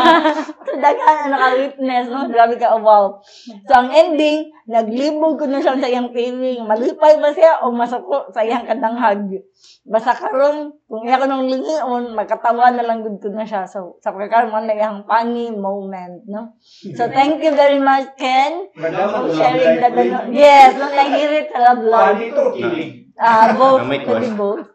so, 0.65 0.71
daghan 0.77 1.15
ang 1.25 1.29
naka-witness, 1.33 2.05
no? 2.13 2.29
Grabe 2.29 2.55
ka, 2.61 2.77
oh, 2.77 2.85
wow. 2.85 3.17
So, 3.65 3.73
ang 3.73 3.89
ending, 3.89 4.53
naglibog 4.69 5.41
ko 5.41 5.49
na 5.49 5.65
siya 5.65 5.81
sa 5.81 5.89
iyang 5.89 6.13
feeling. 6.13 6.61
Malipay 6.61 7.17
ba 7.17 7.33
siya 7.33 7.65
o 7.65 7.73
masuko 7.73 8.29
sa 8.29 8.45
iyang 8.45 8.69
kadanghag? 8.69 9.41
Basta 9.81 10.13
karon 10.13 10.77
kung 10.85 11.09
iya 11.09 11.17
ko 11.17 11.25
nung 11.25 11.49
lingion, 11.49 12.13
magkatawa 12.13 12.69
na 12.69 12.85
lang 12.85 13.01
gud 13.01 13.17
ko 13.17 13.33
na 13.33 13.49
siya. 13.49 13.65
So, 13.65 13.97
sa 14.05 14.13
pagkakaroon 14.13 14.53
man 14.53 14.69
na 14.69 14.77
iyang 14.77 15.09
funny 15.09 15.49
moment, 15.49 16.21
no? 16.29 16.53
So, 16.93 17.09
thank 17.09 17.41
you 17.41 17.57
very 17.57 17.81
much, 17.81 18.13
Ken, 18.13 18.69
Madam, 18.77 19.09
for 19.09 19.33
sharing 19.33 19.81
that. 19.81 19.93
ano, 19.97 20.29
yes, 20.29 20.77
nung 20.77 20.93
nahirit 20.93 21.49
sa 21.49 21.59
love 21.73 21.81
life. 21.81 22.17
Pwede 22.21 22.29
to, 22.37 22.45
kilig. 22.53 23.04
Ah, 23.19 23.51
both. 23.59 23.81
Na 23.81 23.87
may 23.87 24.01
Pwede 24.03 24.31
question. 24.31 24.37
both. 24.37 24.65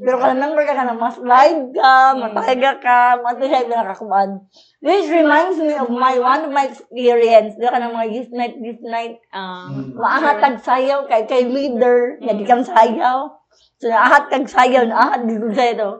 Pero 0.00 0.16
kung 0.16 0.40
number 0.40 0.64
ka 0.64 0.72
ka 0.72 0.88
na, 0.88 0.96
mas 0.96 1.20
live 1.20 1.68
ka, 1.76 2.16
mataga 2.16 2.72
ka, 2.80 2.98
mati 3.20 3.44
siya 3.44 3.68
yung 3.68 3.76
nakakubaan. 3.76 4.30
This 4.80 5.04
reminds 5.12 5.60
me 5.60 5.76
of 5.76 5.92
my, 5.92 6.16
one 6.16 6.48
of 6.48 6.52
my 6.52 6.64
experience. 6.72 7.52
Di 7.60 7.68
ka 7.68 7.76
ng 7.76 7.92
mga 7.92 8.08
youth 8.08 8.32
night, 8.32 8.56
youth 8.56 8.80
night. 8.84 9.20
Um, 9.36 9.92
Maahat 10.00 10.40
tag 10.40 10.64
sayaw 10.64 11.04
kay 11.08 11.28
kay 11.28 11.44
leader, 11.44 12.16
nga 12.24 12.32
di 12.32 12.44
kang 12.48 12.64
sayaw. 12.64 13.36
So, 13.76 13.92
naahat 13.92 14.32
kag 14.32 14.48
sayaw, 14.48 14.88
naahat 14.88 15.28
di 15.28 15.36
ko 15.36 15.52
sayaw 15.52 15.76
to. 15.76 15.90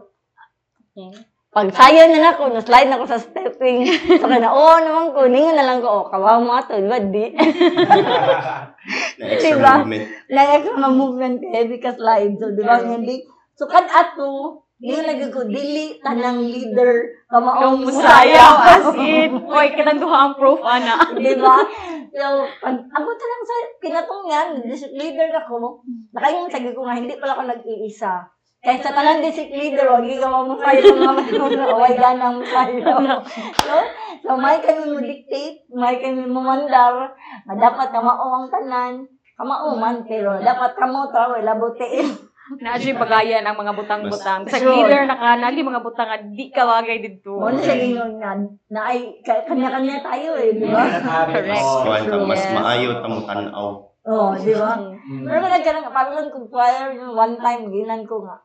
Pag 1.54 1.70
sayaw 1.70 2.10
na 2.10 2.18
nako, 2.18 2.50
na-slide 2.50 2.90
na 2.90 2.98
ko 2.98 3.06
sa 3.06 3.22
stepping. 3.22 3.86
So, 4.18 4.26
kaya 4.26 4.42
na, 4.42 4.50
oo 4.50 4.74
naman 4.82 5.14
ko, 5.14 5.30
ningan 5.30 5.54
na 5.54 5.62
lang 5.62 5.78
ko, 5.78 5.86
oh, 5.86 6.06
kawawa 6.10 6.42
mo 6.42 6.50
ato, 6.50 6.74
di 6.74 6.90
ba, 6.90 6.98
di? 6.98 7.30
Na 9.22 9.24
extra 9.30 9.54
Diba? 9.54 9.74
movement. 9.86 10.04
Ka 10.34 10.70
mga 10.74 10.90
movement 10.98 11.36
kay 11.40 11.64
because 11.70 11.98
live. 12.02 12.34
So, 12.42 12.50
di 12.50 12.62
ba, 12.66 12.82
hindi? 12.82 13.22
So, 13.54 13.70
kan 13.70 13.86
ato, 13.86 14.66
hindi 14.82 14.98
lagi 14.98 15.30
ko, 15.30 15.46
dili 15.46 16.02
tanang 16.02 16.42
leader, 16.42 17.22
kamaong 17.30 17.86
musayaw, 17.86 18.52
as 18.58 18.90
in. 19.06 19.38
Oy, 19.46 19.66
kitang 19.78 20.02
duha 20.02 20.18
ang 20.26 20.34
proof, 20.34 20.58
ana. 20.58 21.06
di 21.14 21.38
ba? 21.38 21.62
So, 22.10 22.26
pag, 22.66 22.76
ako 22.82 23.08
talang 23.14 23.44
sa 23.46 23.56
kinatungan, 23.78 24.46
leader 24.98 25.30
ako, 25.38 25.86
nakaingon 26.10 26.50
sa 26.50 26.58
ko 26.66 26.82
nga, 26.82 26.98
hindi 26.98 27.14
pala 27.14 27.38
ako 27.38 27.42
nag-iisa. 27.46 28.33
Kaya 28.64 28.80
sa 28.80 28.96
tanan 28.96 29.20
district 29.20 29.52
leader, 29.52 29.92
wag 29.92 30.08
ka 30.08 30.24
mamusayaw, 30.24 30.96
mga 30.96 31.16
matulog 31.20 31.52
na, 31.52 31.66
away 31.68 31.94
ganang 32.00 32.40
musayaw. 32.40 32.96
So, 33.60 33.74
so 34.24 34.30
may 34.40 34.56
kami 34.64 34.88
mo 34.88 35.04
dictate, 35.04 35.68
may 35.68 36.00
kami 36.00 36.24
mo 36.24 36.40
mandar, 36.40 37.12
nga 37.44 37.54
dapat 37.54 37.92
kamao 37.92 38.40
ang 38.40 38.48
tanan, 38.48 39.04
kamao 39.36 39.76
man, 39.76 40.08
pero 40.08 40.40
dapat 40.40 40.72
kamo 40.80 41.12
to, 41.12 41.22
wala 41.36 41.52
butiin. 41.60 42.08
Na 42.60 42.76
actually 42.76 42.96
bagayan 42.96 43.44
ang 43.44 43.56
mga 43.56 43.72
butang-butang. 43.72 44.44
Sa 44.48 44.60
Sure. 44.60 44.68
leader 44.68 45.08
na 45.08 45.16
kanali 45.16 45.64
mga 45.64 45.80
butang 45.80 46.08
nga 46.12 46.20
di 46.20 46.52
kawagay 46.52 47.00
dito. 47.00 47.40
Mo 47.40 47.48
na 47.48 47.60
siya 47.60 47.76
gingon 47.76 48.20
nga, 48.20 48.36
na 48.68 48.80
ay, 48.92 49.16
ka- 49.24 49.48
kanya-kanya 49.48 50.04
tayo 50.04 50.36
eh, 50.36 50.52
di 50.52 50.68
ba? 50.68 50.84
Correct. 51.28 52.04
Ka, 52.04 52.16
mas 52.20 52.44
maayo 52.52 53.00
tamo 53.00 53.24
tanaw. 53.24 53.93
Oo, 54.04 54.36
di 54.36 54.52
ba? 54.52 54.76
Mm. 54.76 55.24
Pero 55.24 55.44
nagkarang, 55.48 55.84
parang 55.88 56.28
kung 56.28 56.48
choir, 56.52 56.92
one 56.98 57.36
time, 57.40 57.72
ginan 57.72 58.04
ko 58.04 58.20
nga, 58.24 58.44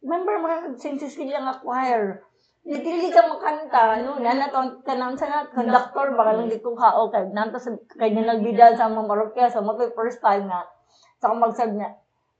remember 0.00 0.40
mga 0.40 0.80
senses 0.80 1.12
sila 1.12 1.44
nga 1.44 1.60
choir, 1.60 2.24
Dili 2.68 3.08
ka 3.08 3.24
makanta, 3.24 3.96
no? 4.04 4.20
Nana 4.20 4.52
to 4.52 4.84
kanang 4.84 5.16
sa 5.16 5.24
na 5.24 5.48
conductor 5.48 6.12
baka 6.12 6.36
lang 6.36 6.52
di 6.52 6.60
ko 6.60 6.76
kao 6.76 7.08
kay 7.08 7.32
nanto 7.32 7.56
sa 7.56 7.72
kanya 7.96 8.36
nagbidal 8.36 8.76
sa 8.76 8.92
mga 8.92 9.08
parokya 9.08 9.48
so 9.48 9.64
mo 9.64 9.72
first 9.96 10.20
time 10.20 10.44
na 10.44 10.68
sa 11.16 11.32
so, 11.32 11.40
magsab 11.40 11.72
na 11.72 11.96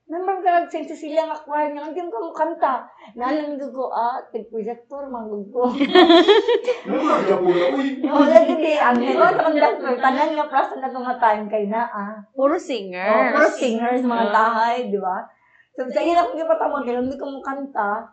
Remember 0.08 0.40
ka 0.40 0.64
nag 0.64 0.72
St. 0.72 0.88
Cecilia 0.88 1.28
nga 1.28 1.36
choir 1.36 1.68
nga 1.76 1.84
hindi 1.84 2.00
ka 2.00 2.16
mo 2.16 2.32
kanta. 2.32 2.88
Nalang 3.12 3.60
ko 3.60 3.92
ah 3.92 4.16
tig 4.32 4.48
projector 4.48 5.04
manggug 5.12 5.52
ko. 5.52 5.68
Ka 5.68 7.36
po 7.36 7.48
na, 7.52 7.66
uy, 7.76 8.00
No, 8.08 8.24
lagi 8.24 8.56
di 8.56 8.72
ang 8.80 8.96
mga 8.96 9.36
conductor 9.36 9.92
tanan 10.00 10.32
nga 10.32 10.48
prasa 10.48 10.80
na 10.80 10.88
nga 10.88 11.14
time 11.20 11.44
kay 11.52 11.68
na 11.68 11.84
ah. 11.84 12.16
Puro 12.32 12.56
Oh, 12.56 12.60
singers. 12.60 13.36
puro 13.36 13.48
singers, 13.52 14.00
mga 14.00 14.26
Ah. 14.26 14.32
tahay, 14.32 14.88
di 14.88 14.96
ba? 14.96 15.28
So, 15.76 15.84
sa 15.92 16.00
ina 16.00 16.24
kong 16.24 16.40
ipatamon, 16.40 16.82
kaya 16.88 17.04
hindi 17.04 17.20
ko 17.20 17.28
mo 17.28 17.44
kanta, 17.44 18.08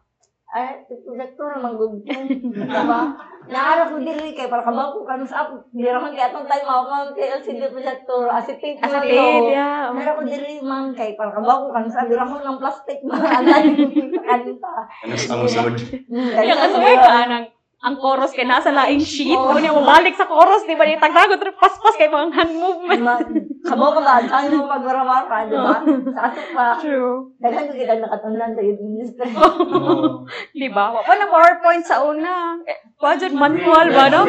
ay, 0.55 0.79
projector, 0.87 1.59
manggugto, 1.59 2.07
di 2.07 2.63
ba? 2.63 3.11
Naara 3.45 3.91
ko 3.91 3.99
dili 3.99 4.31
kay 4.31 4.47
para 4.47 4.63
kabaw 4.63 4.95
ko 4.95 5.03
kanus 5.03 5.35
up, 5.35 5.51
di 5.69 5.83
raman 5.83 6.15
kay 6.15 6.25
atong 6.25 6.47
time 6.47 6.63
ako 6.63 6.83
man 6.87 7.11
kay 7.11 7.27
LCD 7.29 7.67
projector, 7.69 8.25
asitate 8.31 8.79
ko 8.79 8.87
As 8.87 8.91
na 8.95 9.03
in, 9.03 9.11
to. 9.11 9.51
yeah. 9.51 9.91
Naara 9.91 10.15
ko 10.15 10.23
dili 10.23 10.63
man 10.63 10.95
kay 10.95 11.13
para 11.13 11.29
kabaw 11.29 11.67
ko 11.67 11.75
kanus 11.75 11.93
up, 11.93 12.07
di 12.07 12.15
raman 12.15 12.39
ng 12.39 12.57
plastic 12.57 13.03
mga 13.03 13.27
alay 13.37 13.63
kanta. 14.15 14.73
Ano 15.03 15.13
sa 15.13 15.35
musod? 15.37 15.75
Hmm, 16.09 16.31
Kaya 16.31 16.53
kasaway 16.55 16.95
ka 16.97 17.11
nang 17.27 17.45
ang 17.83 17.95
chorus 18.01 18.33
kay 18.33 18.47
nasa 18.47 18.73
laing 18.73 19.03
sheet. 19.03 19.35
Oh. 19.35 19.53
Kung 19.53 19.61
mo 19.61 19.83
balik 19.85 20.17
sa 20.17 20.25
chorus, 20.25 20.65
di 20.65 20.73
ba? 20.73 20.89
Yung 20.89 21.03
tagdagot, 21.03 21.37
paspas 21.59 21.95
kay 21.99 22.09
mga 22.09 22.33
hand 22.33 22.53
movement. 22.57 23.03
Kabaw 23.61 23.89
ka 23.93 24.01
ba? 24.01 24.21
Saan 24.25 24.49
mo 24.55 24.65
pagmaramar 24.65 25.23
ka, 25.29 25.37
di 25.45 25.53
ba? 25.53 25.77
Sa 26.15 26.21
ato 26.31 26.41
pa, 26.55 26.67
True. 26.81 27.29
daghan 27.37 27.69
ko 27.69 27.73
kita 27.77 27.93
nakatunan 28.01 28.51
sa 28.57 28.61
youth 28.61 28.81
ministry. 28.81 29.29
Di 30.61 30.69
ba? 30.73 30.97
Wa 30.97 31.01
pa 31.05 31.13
na 31.13 31.29
PowerPoint 31.29 31.85
sa 31.85 32.01
una. 32.01 32.57
Eh, 32.65 32.79
budget 32.97 33.33
manual 33.35 33.93
ba, 33.93 34.09
no? 34.09 34.25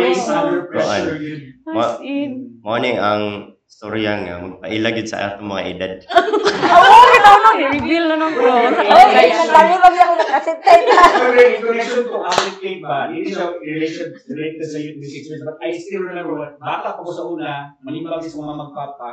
As 1.73 2.01
in. 2.05 2.61
Mo 2.61 2.77
ni 2.77 2.93
ang 2.93 3.56
storya 3.67 4.13
nga 4.23 4.41
magpailagid 4.41 5.07
sa 5.11 5.37
atong 5.37 5.51
mga 5.51 5.65
edad. 5.75 5.93
Oo, 6.07 6.99
kita 7.13 7.29
ko 7.29 7.39
nang 7.43 7.59
i-reveal 7.61 8.05
na 8.09 8.15
nung 8.17 8.33
bro. 8.33 8.49
Congregation. 8.73 9.47
nagkali 9.53 9.75
ba 9.83 9.89
ako 9.91 10.15
nakasitate 10.17 10.85
na? 10.87 11.03
Pero 11.13 11.39
in 11.43 11.61
connection 11.61 12.03
to 12.07 12.19
applicate 12.23 12.81
ba, 12.81 13.11
hindi 13.11 13.29
siya 13.35 13.53
relation 13.59 14.09
related 14.33 14.65
sa 14.65 14.79
youth 14.79 14.99
music 15.03 15.27
experience, 15.27 15.45
but 15.45 15.59
I 15.61 15.75
still 15.75 16.03
remember 16.07 16.35
when 16.39 16.55
bata 16.57 16.95
pa 16.95 17.03
ko 17.03 17.11
sa 17.13 17.25
una, 17.27 17.75
manimbang 17.83 18.23
sa 18.23 18.39
mga 18.39 18.55
magpapa, 18.55 19.11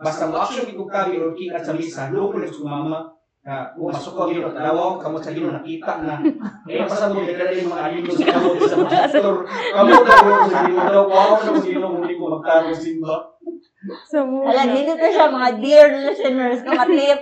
basta 0.00 0.22
mo 0.28 0.34
action 0.38 0.70
ikugkabi 0.70 1.18
or 1.18 1.32
kikat 1.32 1.64
sa 1.64 1.74
misa, 1.74 2.12
loko 2.12 2.38
na 2.38 2.48
sa 2.48 2.64
mama, 2.64 2.98
na 3.40 3.72
kung 3.72 3.88
masuk 3.88 4.12
ko 4.12 4.28
gino, 4.28 4.52
tarawa 4.52 5.00
kamot 5.00 5.24
sa 5.24 5.32
gino, 5.32 5.48
nakita 5.48 6.04
na. 6.04 6.20
Eh, 6.68 6.84
basta 6.84 7.08
mo, 7.08 7.24
nagkala 7.24 7.56
yung 7.56 7.72
mga 7.72 7.84
alino 7.88 8.10
sa 8.12 8.24
kamot 8.36 8.60
sa 8.68 8.76
pastor, 8.84 9.36
kamot 9.48 10.02
na 10.04 10.14
ko 10.20 10.30
sa 10.44 10.60
gino, 10.68 10.80
daw, 10.84 11.04
wow 11.08 11.32
sa 11.40 11.50
gino, 11.56 11.86
hindi 12.04 12.20
ko 12.20 12.24
magtarong 12.36 12.76
simba. 12.76 13.16
Sa 14.12 14.20
mo. 14.28 14.44
Alam, 14.44 14.76
dito 14.76 14.92
siya, 14.92 15.32
mga 15.32 15.50
dear 15.56 15.88
listeners, 16.04 16.60
mga 16.60 16.84
tip. 16.84 17.20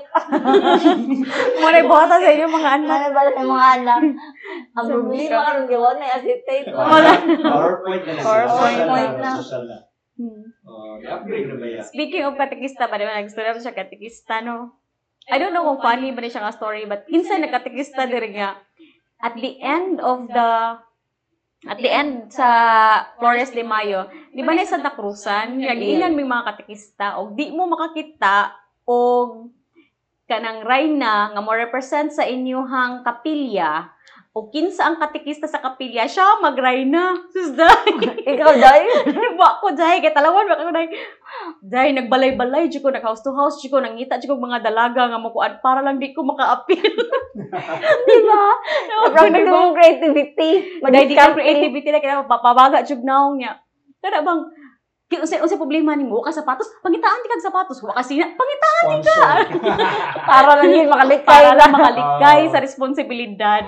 Muna 1.62 1.86
buhata 1.86 2.18
sa 2.18 2.34
inyo 2.34 2.46
mga 2.50 2.70
anak. 2.82 2.98
Ano 2.98 3.14
ba 3.14 3.22
sa 3.30 3.44
mga 3.46 3.68
anak? 3.78 4.00
Ang 4.74 4.86
problema 4.90 5.38
karon 5.46 5.66
gawa 5.70 5.90
na 6.02 6.18
acetate. 6.18 6.66
Wala. 6.74 7.10
PowerPoint 7.46 8.02
na. 8.02 8.22
PowerPoint 8.26 9.14
na. 9.22 9.30
Social 9.38 9.64
na. 9.70 9.78
Oh, 10.66 10.98
i-upgrade 10.98 11.46
na 11.46 11.56
ba 11.62 11.66
yan? 11.78 11.86
Speaking 11.86 12.26
of 12.26 12.34
katikista 12.34 12.90
pa, 12.90 12.98
ba? 12.98 13.22
Nag-story 13.22 13.54
siya 13.62 13.78
katikista, 13.78 14.42
no? 14.42 14.82
I 15.28 15.36
don't 15.36 15.52
know 15.52 15.64
kung 15.68 15.84
funny 15.84 16.10
ba 16.16 16.24
siya 16.24 16.44
nga 16.44 16.56
story, 16.56 16.88
but 16.88 17.04
inside 17.12 17.44
nagkatikista 17.44 18.08
din 18.08 18.40
nga. 18.40 18.56
At 19.20 19.36
the 19.36 19.60
end 19.60 20.00
of 20.00 20.30
the 20.30 20.78
at 21.66 21.78
the 21.82 21.90
end 21.90 22.30
sa 22.30 22.48
Flores 23.18 23.50
de 23.50 23.66
Mayo, 23.66 24.06
di 24.30 24.46
ba 24.46 24.54
na 24.54 24.62
sa 24.62 24.78
Santa 24.78 24.94
Cruzan, 24.94 25.58
nag-ilan 25.58 26.14
may 26.14 26.24
mga 26.24 26.54
katikista, 26.54 27.18
o 27.18 27.34
di 27.34 27.50
mo 27.50 27.66
makakita, 27.66 28.54
o 28.86 28.94
kanang 30.30 30.62
rayna 30.62 31.34
nga 31.34 31.40
mo 31.42 31.50
represent 31.50 32.14
sa 32.14 32.22
inyuhang 32.22 33.02
kapilya, 33.02 33.90
o 34.38 34.46
kinsa 34.54 34.86
ang 34.86 35.02
katikista 35.02 35.50
sa 35.50 35.58
kapilya, 35.58 36.06
siya 36.06 36.38
mag-rayna. 36.38 37.18
Sus, 37.34 37.58
dahil. 37.58 37.98
Ikaw, 38.38 38.50
Day? 38.54 38.86
Wa 39.34 39.58
ko 39.58 39.74
dai 39.74 39.98
kay 39.98 40.14
talawan 40.14 40.46
wa 40.46 40.54
ko 40.54 40.70
dai. 40.70 40.86
Dai 41.58 41.90
nagbalay-balay 41.90 42.70
jud 42.70 42.86
ko 42.86 42.94
nag 42.94 43.02
house 43.02 43.18
to 43.26 43.34
house 43.34 43.58
jud 43.58 43.74
ko 43.74 43.82
nangita 43.82 44.22
jud 44.22 44.30
ko 44.30 44.38
mga 44.38 44.62
dalaga 44.62 45.10
nga 45.10 45.18
makuan 45.18 45.58
para 45.58 45.82
lang 45.82 45.98
di 45.98 46.14
ko 46.14 46.22
maka-appeal. 46.22 46.94
di 48.06 48.16
ba? 48.22 48.44
Sobrang 49.10 49.34
nagmong 49.34 49.74
creativity. 49.74 50.50
Dai 50.86 51.10
di 51.10 51.18
ka 51.18 51.34
creativity 51.34 51.90
na 51.90 51.98
kaya 51.98 52.22
papabaga 52.22 52.86
jud 52.86 53.02
naong 53.02 53.42
niya. 53.42 53.58
Kada 53.98 54.22
bang 54.22 54.46
kaya 55.10 55.26
unsa 55.26 55.42
unsa 55.42 55.58
problema 55.58 55.98
nimo 55.98 56.22
ka 56.22 56.30
sapatos? 56.30 56.70
Pangitaan 56.78 57.26
ti 57.26 57.28
kag 57.32 57.42
sapatos. 57.42 57.82
Wa 57.82 57.98
kasi 57.98 58.22
na 58.22 58.30
pangitaan 58.38 58.68
Sponsor. 58.78 59.36
Para 60.30 60.62
lang 60.62 60.70
yun 60.70 60.86
makalikay 60.86 61.26
para 61.26 61.50
na. 61.50 61.58
lang 61.58 61.70
makalikay 61.74 62.40
sa 62.52 62.62
responsibilidad 62.62 63.66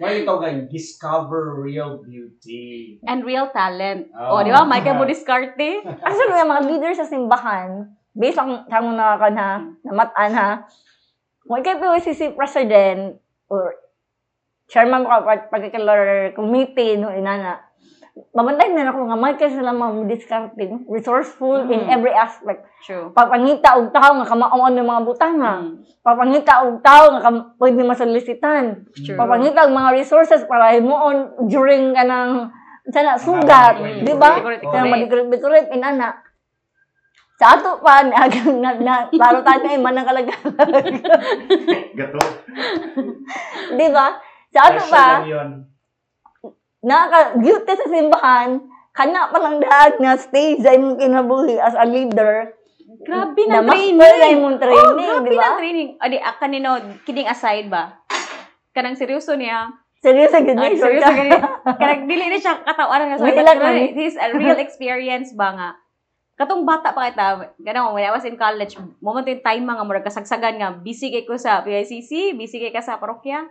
Why 0.00 0.24
ito 0.24 0.32
nga, 0.40 0.48
discover 0.72 1.60
real 1.60 2.00
beauty. 2.00 2.96
and 3.04 3.20
real 3.20 3.52
talent. 3.52 4.08
Oh. 4.16 4.40
O, 4.40 4.42
di 4.42 4.48
ba? 4.48 4.64
Michael 4.64 4.96
mo 4.96 5.04
diskarte. 5.04 5.84
Actually, 5.84 6.32
yung 6.40 6.48
mga 6.48 6.64
leader 6.72 6.92
sa 6.96 7.04
simbahan, 7.04 7.84
based 8.16 8.40
on 8.40 8.64
sa 8.66 8.80
mga 8.80 8.96
nakakan 8.96 9.36
ha, 9.36 9.52
namatan 9.84 10.32
ha, 10.32 10.50
kung 11.44 11.60
ikaw 11.60 11.76
po 11.76 11.98
si 12.00 12.16
si 12.16 12.32
president 12.32 13.20
or 13.50 13.76
chairman 14.70 15.02
ko 15.02 15.26
pag 15.26 15.50
particular 15.50 16.30
committee 16.32 16.94
no 16.94 17.10
inana 17.10 17.58
Mabantay 18.30 18.70
na 18.70 18.90
ako 18.90 19.06
nga, 19.06 19.16
may 19.16 19.34
kasi 19.34 19.54
sila 19.54 19.70
mga 19.70 20.06
discarding, 20.06 20.82
resourceful 20.86 21.62
in 21.64 21.86
Mm. 21.86 21.94
every 21.94 22.10
aspect. 22.10 22.66
True. 22.82 23.10
Papangita 23.10 23.78
og 23.78 23.90
tao 23.90 24.12
nga 24.12 24.26
kamaon 24.26 24.72
ng 24.72 24.82
mga 24.84 25.02
butanga. 25.04 25.52
Mm. 25.60 25.72
Papangita 26.00 26.52
og 26.62 26.78
tao 26.80 27.04
nga 27.10 27.20
kam- 27.20 27.54
pwede 27.56 27.80
masolicitan. 27.80 28.86
True. 28.92 29.14
Papangita 29.14 29.62
og 29.62 29.72
mga 29.72 29.90
resources 29.94 30.42
para 30.44 30.74
himuon 30.74 31.16
during 31.46 31.94
kanang 31.94 32.50
sana 32.86 33.14
sugat, 33.14 33.78
Mm. 33.78 34.02
di 34.02 34.14
ba? 34.14 34.30
Decorate, 34.36 34.58
Kaya 34.60 34.82
decorate. 34.82 34.90
madikorit-decorate 34.90 35.68
inana. 35.70 36.08
Sa 37.36 37.56
ato 37.56 37.78
pa, 37.80 38.02
na, 38.02 38.26
na, 38.62 38.70
na, 38.76 38.94
laro 39.08 39.40
tayo 39.40 39.58
na 39.60 39.72
iman 39.72 39.94
ng 39.94 40.04
kalagalag. 40.04 40.44
Gato. 41.98 42.20
di 43.72 43.86
ba? 43.88 44.06
Sa 44.50 44.60
ato 44.66 44.82
pa. 44.84 45.06
Nakaka-duty 46.80 47.72
sa 47.72 47.86
simbahan, 47.86 48.48
kana 48.90 49.28
pa 49.28 49.38
lang 49.38 49.60
daan 49.60 49.92
nga 50.00 50.14
stage 50.16 50.64
ay 50.64 50.76
mong 50.76 50.98
kinabuhi 50.98 51.56
as 51.56 51.76
a 51.76 51.86
leader. 51.86 52.52
Grabe 53.00 53.42
na 53.48 53.62
Na 53.62 53.70
training. 53.70 53.96
master 53.96 54.20
ay 54.20 54.34
mong 54.36 54.58
training, 54.60 55.08
oh, 55.08 55.20
grabe 55.20 55.28
di 55.28 55.36
ba? 55.36 55.44
na 55.46 55.58
training. 55.60 55.88
Adi, 55.96 56.16
ah, 56.20 56.36
kanino, 56.36 56.70
kidding 57.04 57.28
aside 57.28 57.70
ba? 57.70 57.96
Kanang 58.70 58.98
seryoso 58.98 59.34
niya. 59.34 59.72
Seryoso, 60.00 60.40
good 60.40 60.56
Ay, 60.56 60.72
news. 60.74 60.80
seryoso 60.80 61.12
gani. 61.12 61.32
Kanang 61.80 62.04
dili 62.08 62.24
na 62.28 62.38
siya 62.40 62.64
katawaran 62.64 63.12
nga 63.12 63.18
sa 63.20 63.24
man. 63.28 63.92
This 63.92 64.14
is 64.14 64.16
a 64.16 64.32
real 64.32 64.56
experience 64.56 65.32
ba 65.36 65.48
nga. 65.52 65.70
Katong 66.40 66.64
bata 66.64 66.96
pa 66.96 67.12
kita, 67.12 67.52
ganun, 67.60 67.92
when 67.92 68.08
I 68.08 68.16
was 68.16 68.24
in 68.24 68.40
college, 68.40 68.72
moment 69.04 69.28
yung 69.28 69.44
time 69.44 69.60
mga 69.60 69.84
murag 69.84 70.08
kasagsagan 70.08 70.56
nga, 70.56 70.72
busy 70.72 71.12
kay 71.12 71.28
ko 71.28 71.36
sa 71.36 71.60
PICC, 71.60 72.32
busy 72.32 72.56
kay 72.64 72.72
ka 72.72 72.80
sa 72.80 72.96
parokya. 72.96 73.44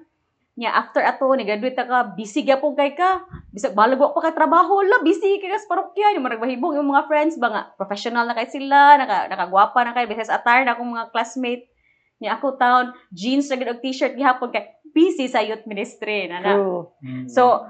Nya 0.59 0.75
after 0.75 0.99
ato, 0.99 1.31
ni-graduate 1.39 1.79
na 1.79 1.87
ka, 1.87 1.99
busy 2.19 2.43
ka 2.43 2.59
po 2.59 2.75
kay 2.75 2.91
ka. 2.91 3.23
Bisag 3.55 3.71
balagwa 3.71 4.11
pa 4.11 4.27
ka 4.27 4.35
trabaho, 4.35 4.83
la, 4.83 4.99
busy 4.99 5.39
kay 5.39 5.47
ka 5.47 5.55
sa 5.55 5.71
parokya. 5.71 6.11
Yung 6.19 6.27
marag 6.27 6.43
mahibong 6.43 6.75
yung 6.75 6.91
mga 6.91 7.07
friends 7.07 7.39
ba 7.39 7.47
nga, 7.47 7.63
professional 7.79 8.27
na 8.27 8.35
kay 8.35 8.51
sila, 8.51 8.99
naka, 8.99 9.31
nakagwapa 9.31 9.79
na 9.87 9.95
kay, 9.95 10.03
bises 10.11 10.27
attire 10.27 10.67
na 10.67 10.75
akong 10.75 10.91
mga 10.91 11.15
classmate. 11.15 11.71
Nya 12.19 12.35
ako 12.35 12.59
taon, 12.59 12.91
jeans 13.15 13.47
na 13.47 13.55
gid 13.55 13.71
og 13.71 13.79
t-shirt 13.79 14.19
gihapon 14.19 14.51
kay 14.51 14.67
busy 14.91 15.31
sa 15.31 15.39
youth 15.39 15.63
ministry 15.63 16.27
na 16.27 16.43
na. 16.43 16.59
Mm. 16.99 17.31
So, 17.31 17.63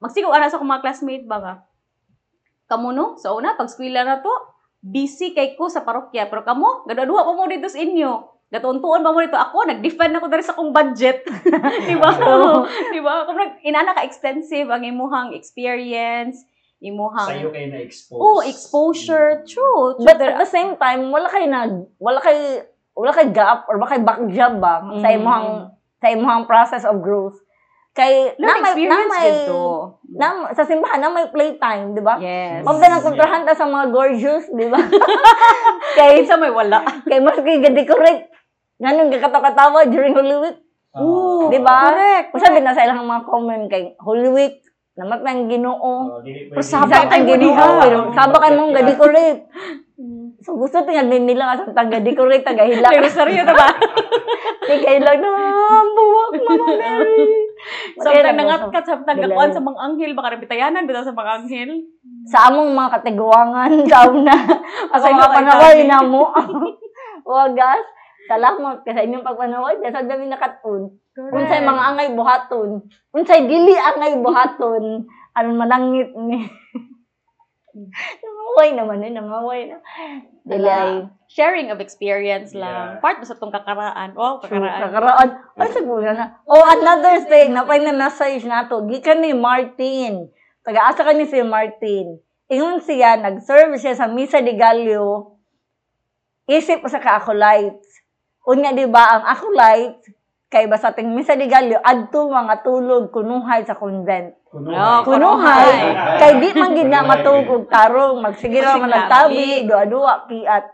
magsigaw 0.00 0.32
ana 0.32 0.48
sa 0.48 0.56
akong 0.56 0.72
mga 0.72 0.80
classmate 0.80 1.28
ba 1.28 1.38
nga. 1.44 1.54
Kamo 2.72 2.96
no, 2.96 3.20
sa 3.20 3.36
una, 3.36 3.52
pag 3.52 3.68
skwela 3.68 4.00
na 4.00 4.24
to, 4.24 4.32
busy 4.80 5.36
kay 5.36 5.60
ko 5.60 5.68
sa 5.68 5.84
parokya. 5.84 6.32
Pero 6.32 6.40
kamo, 6.40 6.88
gadaduha 6.88 7.20
pa 7.20 7.36
mo 7.36 7.44
dito 7.44 7.68
sa 7.68 7.84
inyo. 7.84 8.39
Gatuntuon 8.50 9.06
pa 9.06 9.14
mo 9.14 9.22
dito. 9.22 9.38
Ako, 9.38 9.62
nag-defend 9.62 10.18
ako 10.18 10.26
dali 10.26 10.42
sa 10.42 10.58
akong 10.58 10.74
budget. 10.74 11.22
Di 11.88 11.94
ba? 11.94 12.10
Di 12.90 12.98
ba? 12.98 13.22
Kung 13.22 13.38
nag- 13.38 13.62
inana 13.62 13.94
ka 13.94 14.02
extensive 14.02 14.66
ang 14.66 14.82
imuhang 14.82 15.30
experience, 15.38 16.42
imuhang... 16.82 17.30
Sa'yo 17.30 17.54
kayo 17.54 17.70
na-expose. 17.70 18.18
Oh, 18.18 18.42
exposure. 18.42 19.46
True. 19.46 19.94
True. 19.94 20.02
But 20.02 20.18
at 20.18 20.42
the 20.42 20.50
same 20.50 20.74
time, 20.76 21.14
wala 21.14 21.30
kay 21.30 21.46
nag 21.46 21.94
wala 22.02 22.18
kay 22.18 22.66
wala 22.90 23.14
kay 23.14 23.30
gap 23.30 23.70
or 23.70 23.78
wala 23.78 23.86
kay 23.86 24.02
back 24.02 24.18
job 24.34 24.58
ba 24.58 24.82
sa 24.98 25.08
Mm. 25.08 25.18
imong 25.22 25.46
sa 26.02 26.06
imong 26.10 26.42
process 26.44 26.82
of 26.82 26.98
growth. 26.98 27.38
Kay 27.90 28.34
Learn 28.34 28.50
na 28.50 28.54
may 28.56 28.86
na 28.86 28.98
experience 28.98 29.10
may 29.10 29.30
na, 30.10 30.26
sa 30.54 30.62
simbahan 30.62 30.98
na 30.98 31.10
may 31.10 31.26
playtime, 31.30 31.94
di 31.94 32.02
ba? 32.02 32.18
Yes. 32.18 32.66
Mabda 32.66 32.86
na 32.86 32.98
kontrahan 32.98 33.42
ta 33.42 33.54
sa 33.54 33.66
mga 33.66 33.90
gorgeous, 33.90 34.46
di 34.48 34.66
ba? 34.66 34.78
kay 35.98 36.22
Kaysa 36.22 36.34
may 36.34 36.50
wala. 36.50 36.82
kay 37.02 37.18
mas 37.18 37.38
kay 37.38 37.62
decorate 37.62 38.26
nganong 38.80 39.12
gakatawa 39.12 39.84
during 39.86 40.16
Holy 40.16 40.36
Week. 40.40 40.58
Oo. 40.96 41.52
Di 41.52 41.60
ba? 41.60 41.92
Correct. 41.92 42.34
Kung 42.34 42.42
sabi 42.42 42.58
na 42.64 42.74
sa 42.74 42.82
ilang 42.82 43.04
mga 43.04 43.22
comment 43.28 43.64
kay 43.70 43.94
Holy 44.00 44.30
Week, 44.32 44.64
namat 44.98 45.20
ng 45.22 45.46
Ginoo. 45.46 45.76
Oh, 45.78 46.24
Pero 46.24 46.64
sabak 46.64 47.06
ang 47.06 47.24
kayo 47.24 47.36
Ginoo, 47.38 48.10
sabak 48.16 48.40
kay 48.42 48.52
mong 48.56 48.74
ga-decorate. 48.74 49.40
So 50.40 50.56
gusto 50.56 50.80
tingnan 50.88 51.12
din 51.12 51.28
nila 51.28 51.52
nga 51.52 51.60
sa 51.60 51.76
tanga 51.76 52.00
decorate 52.00 52.40
taga 52.40 52.64
hilak. 52.64 52.88
Pero 52.88 53.08
seryo 53.12 53.44
na 53.44 53.52
ba? 53.52 53.68
Di 54.70 54.76
kayo 54.80 55.00
lang 55.04 55.20
na 55.20 55.30
buwak 55.84 56.32
Mama 56.40 56.68
Mary. 56.80 57.28
Samtang 58.00 58.40
nangatkat, 58.40 58.84
samtang 58.88 59.20
gakuan 59.20 59.52
sa 59.52 59.60
mga 59.60 59.78
anghel, 59.84 60.12
baka 60.16 60.32
nabitayanan 60.32 60.88
bitaw 60.88 61.04
sa 61.04 61.12
mga 61.12 61.44
anghel. 61.44 61.70
Sa 62.24 62.48
among 62.48 62.72
mga 62.72 62.96
una. 64.08 64.36
Ako 64.96 65.04
Sa 65.04 65.12
mga 65.12 65.12
inyo, 65.12 65.26
panaway 65.28 65.78
na 65.84 66.00
mo. 66.00 66.32
Wagas. 67.28 67.84
Salamat 68.30 68.86
kasi 68.86 69.10
inyong 69.10 69.26
pagpanaway. 69.26 69.82
Kasi 69.82 70.06
dami 70.06 70.30
nakatun. 70.30 70.94
Unsay 71.18 71.66
mga 71.66 71.82
angay 71.90 72.08
buhaton. 72.14 72.86
Unsay 73.10 73.50
dili 73.50 73.74
angay 73.74 74.22
buhaton. 74.22 75.02
Aron 75.36 75.58
malangit 75.58 76.14
ni. 76.14 76.46
Nangaway 78.22 78.68
naman 78.78 79.02
eh. 79.02 79.10
Nangaway 79.10 79.60
na. 79.66 79.82
Dili. 80.46 81.10
Sharing 81.26 81.74
of 81.74 81.82
experience 81.82 82.54
lang. 82.54 82.98
Yeah. 82.98 83.02
Part 83.02 83.18
ba 83.18 83.26
sa 83.26 83.34
itong 83.34 83.54
kakaraan? 83.54 84.14
Wow, 84.14 84.42
kakaraan. 84.42 84.78
Kakaraan. 84.90 85.28
Ay, 85.58 85.70
siguro 85.74 86.06
na. 86.06 86.38
Oh, 86.46 86.62
another 86.62 87.26
thing. 87.26 87.50
Napay 87.50 87.82
na 87.82 87.94
message 87.94 88.46
na 88.46 88.70
to. 88.70 88.86
Gikan 88.86 89.22
ni 89.22 89.34
Martin. 89.34 90.30
Taga-asa 90.62 91.02
ka 91.02 91.14
ni 91.14 91.26
si 91.26 91.42
Martin. 91.42 92.22
Ingon 92.50 92.82
siya, 92.82 93.18
nag-serve 93.18 93.78
siya 93.78 93.94
sa 93.94 94.10
Misa 94.10 94.42
de 94.42 94.54
Gallo. 94.58 95.38
Isip 96.50 96.82
sa 96.90 96.98
ka-acolytes. 96.98 97.89
Unya, 98.48 98.72
di 98.72 98.88
ba, 98.88 99.20
ang 99.20 99.24
acolytes, 99.28 100.08
kay 100.50 100.66
ba 100.66 100.74
sa 100.80 100.90
ting 100.90 101.14
Misa 101.14 101.38
de 101.38 101.46
Gallo, 101.46 101.78
adto 101.78 102.26
mga 102.26 102.66
tulog 102.66 103.14
kunuhay 103.14 103.62
sa 103.62 103.78
convent. 103.78 104.34
Oh, 104.50 105.06
Kunuhay. 105.06 105.94
Kay 106.18 106.32
di 106.42 106.50
man 106.58 106.74
gid 106.74 106.90
na 106.90 107.06
matugog 107.06 107.70
tarong, 107.70 108.18
magsige 108.18 108.58
ra 108.58 108.74
man 108.82 108.90
nagtabi, 108.90 109.62
duwa-duwa 109.70 110.26
piat. 110.26 110.64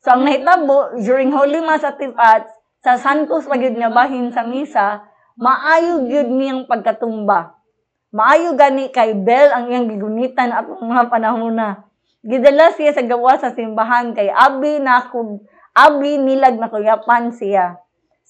So 0.00 0.16
ang 0.16 0.24
nahitabo 0.24 0.96
during 1.04 1.28
Holy 1.28 1.60
Mass 1.60 1.84
at 1.84 2.00
Tipat, 2.00 2.48
sa 2.80 2.96
Santos 2.96 3.44
pa 3.44 3.60
gyud 3.60 3.76
nga 3.76 3.92
bahin 3.92 4.32
sa 4.32 4.40
misa, 4.40 5.04
maayo 5.36 6.08
gyud 6.08 6.32
niyang 6.32 6.64
pagkatumba. 6.64 7.60
Maayo 8.08 8.56
gani 8.56 8.88
kay 8.88 9.12
Bel 9.12 9.52
ang 9.52 9.68
iyang 9.68 9.92
gigunitan 9.92 10.48
atong 10.48 10.88
mga 10.88 11.12
panahon 11.12 11.52
na. 11.52 11.84
Gidala 12.24 12.72
siya 12.72 12.96
sa 12.96 13.04
gawa 13.04 13.36
sa 13.36 13.52
simbahan 13.52 14.16
kay 14.16 14.32
abi 14.32 14.80
na 14.80 15.04
kog 15.12 15.44
abi 15.74 16.18
nilag 16.18 16.58
na 16.58 16.72
kuyapan 16.72 17.30
siya. 17.34 17.78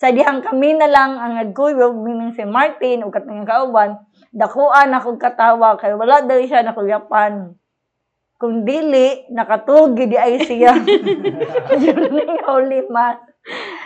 Sa 0.00 0.08
dihang 0.08 0.40
kami 0.40 0.80
na 0.80 0.88
lang 0.88 1.20
ang 1.20 1.36
nagkuyog, 1.36 1.92
meaning 2.00 2.32
si 2.32 2.40
Martin 2.48 3.04
o 3.04 3.12
katong 3.12 3.44
kauban, 3.44 4.00
dakuan 4.32 4.96
akong 4.96 5.20
katawa 5.20 5.76
kay 5.76 5.92
wala 5.92 6.24
daw 6.24 6.40
siya 6.40 6.64
nakuyapan. 6.64 7.52
Kung 8.40 8.64
dili, 8.64 9.28
nakatugi 9.28 10.08
di 10.08 10.16
ay 10.16 10.40
siya. 10.40 10.72
During 11.84 12.40
Holy 12.48 12.88
Mass. 12.88 13.20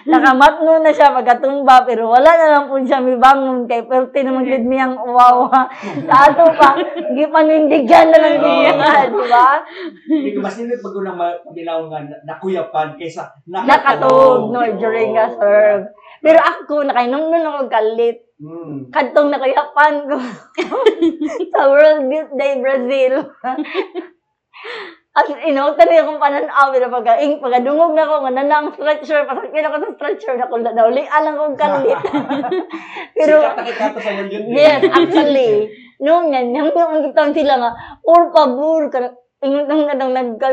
Nakamatno 0.12 0.84
na 0.84 0.92
siya 0.92 1.16
pagkatumba, 1.16 1.88
pero 1.88 2.12
wala 2.12 2.28
na 2.36 2.52
lang 2.52 2.64
po 2.68 2.76
siya 2.76 3.00
mibangon 3.00 3.64
kay 3.64 3.88
perte 3.88 4.20
naman 4.20 4.44
gid 4.44 4.68
niyang 4.68 5.00
uwawa. 5.00 5.64
Sa 6.08 6.14
ato 6.28 6.44
pa, 6.60 6.76
gipanindigan 7.16 8.12
na 8.12 8.18
lang 8.20 8.36
niya, 8.44 8.72
di 9.08 9.22
ba? 9.24 9.48
Hindi 10.04 10.36
mas 10.36 10.60
nindot 10.60 10.84
pag 10.84 10.94
unang 11.00 11.16
mabilaw 11.16 11.78
nga 11.88 11.98
na- 12.04 12.22
nakuyapan 12.28 13.00
kaysa 13.00 13.32
Nakatog, 13.48 14.52
no, 14.52 14.60
during 14.76 15.16
a 15.16 15.32
serve. 15.40 15.88
Pero 16.20 16.40
ako, 16.40 16.84
nakainom-nom 16.84 17.48
ako 17.48 17.62
kalit. 17.72 18.20
Mm. 18.44 18.92
Kadtong 18.92 19.32
nakayapan 19.32 20.04
ko 20.10 20.16
sa 21.54 21.60
World 21.70 22.12
Youth 22.12 22.32
Day 22.36 22.60
Brazil. 22.60 23.24
As 25.14 25.30
inautan 25.30 25.86
niya 25.86 26.02
akong 26.02 26.18
pananaw, 26.18 26.74
pero 26.74 26.90
pagka, 26.90 27.22
ing, 27.22 27.38
pagkadungog 27.38 27.94
na 27.94 28.02
ako, 28.02 28.26
nga 28.26 28.34
nanang 28.34 28.74
stretcher, 28.74 29.22
pasakyan 29.22 29.70
ako 29.70 29.76
sa 29.78 29.94
stretcher, 29.94 30.34
na 30.34 30.50
kung 30.50 30.66
dauli, 30.66 31.06
alang 31.06 31.38
kong 31.38 31.54
kalit. 31.54 32.02
pero, 33.22 33.46
na 33.46 34.26
yes, 34.50 34.82
actually, 34.90 35.70
noong 36.02 36.34
yan, 36.34 36.50
yung 36.50 36.74
mga 36.74 37.30
sila 37.30 37.54
nga, 37.62 37.70
por 38.02 38.34
favor, 38.34 38.90
ingon 39.38 39.70
nang 39.70 39.86
nang 39.94 40.12
nagka 40.18 40.50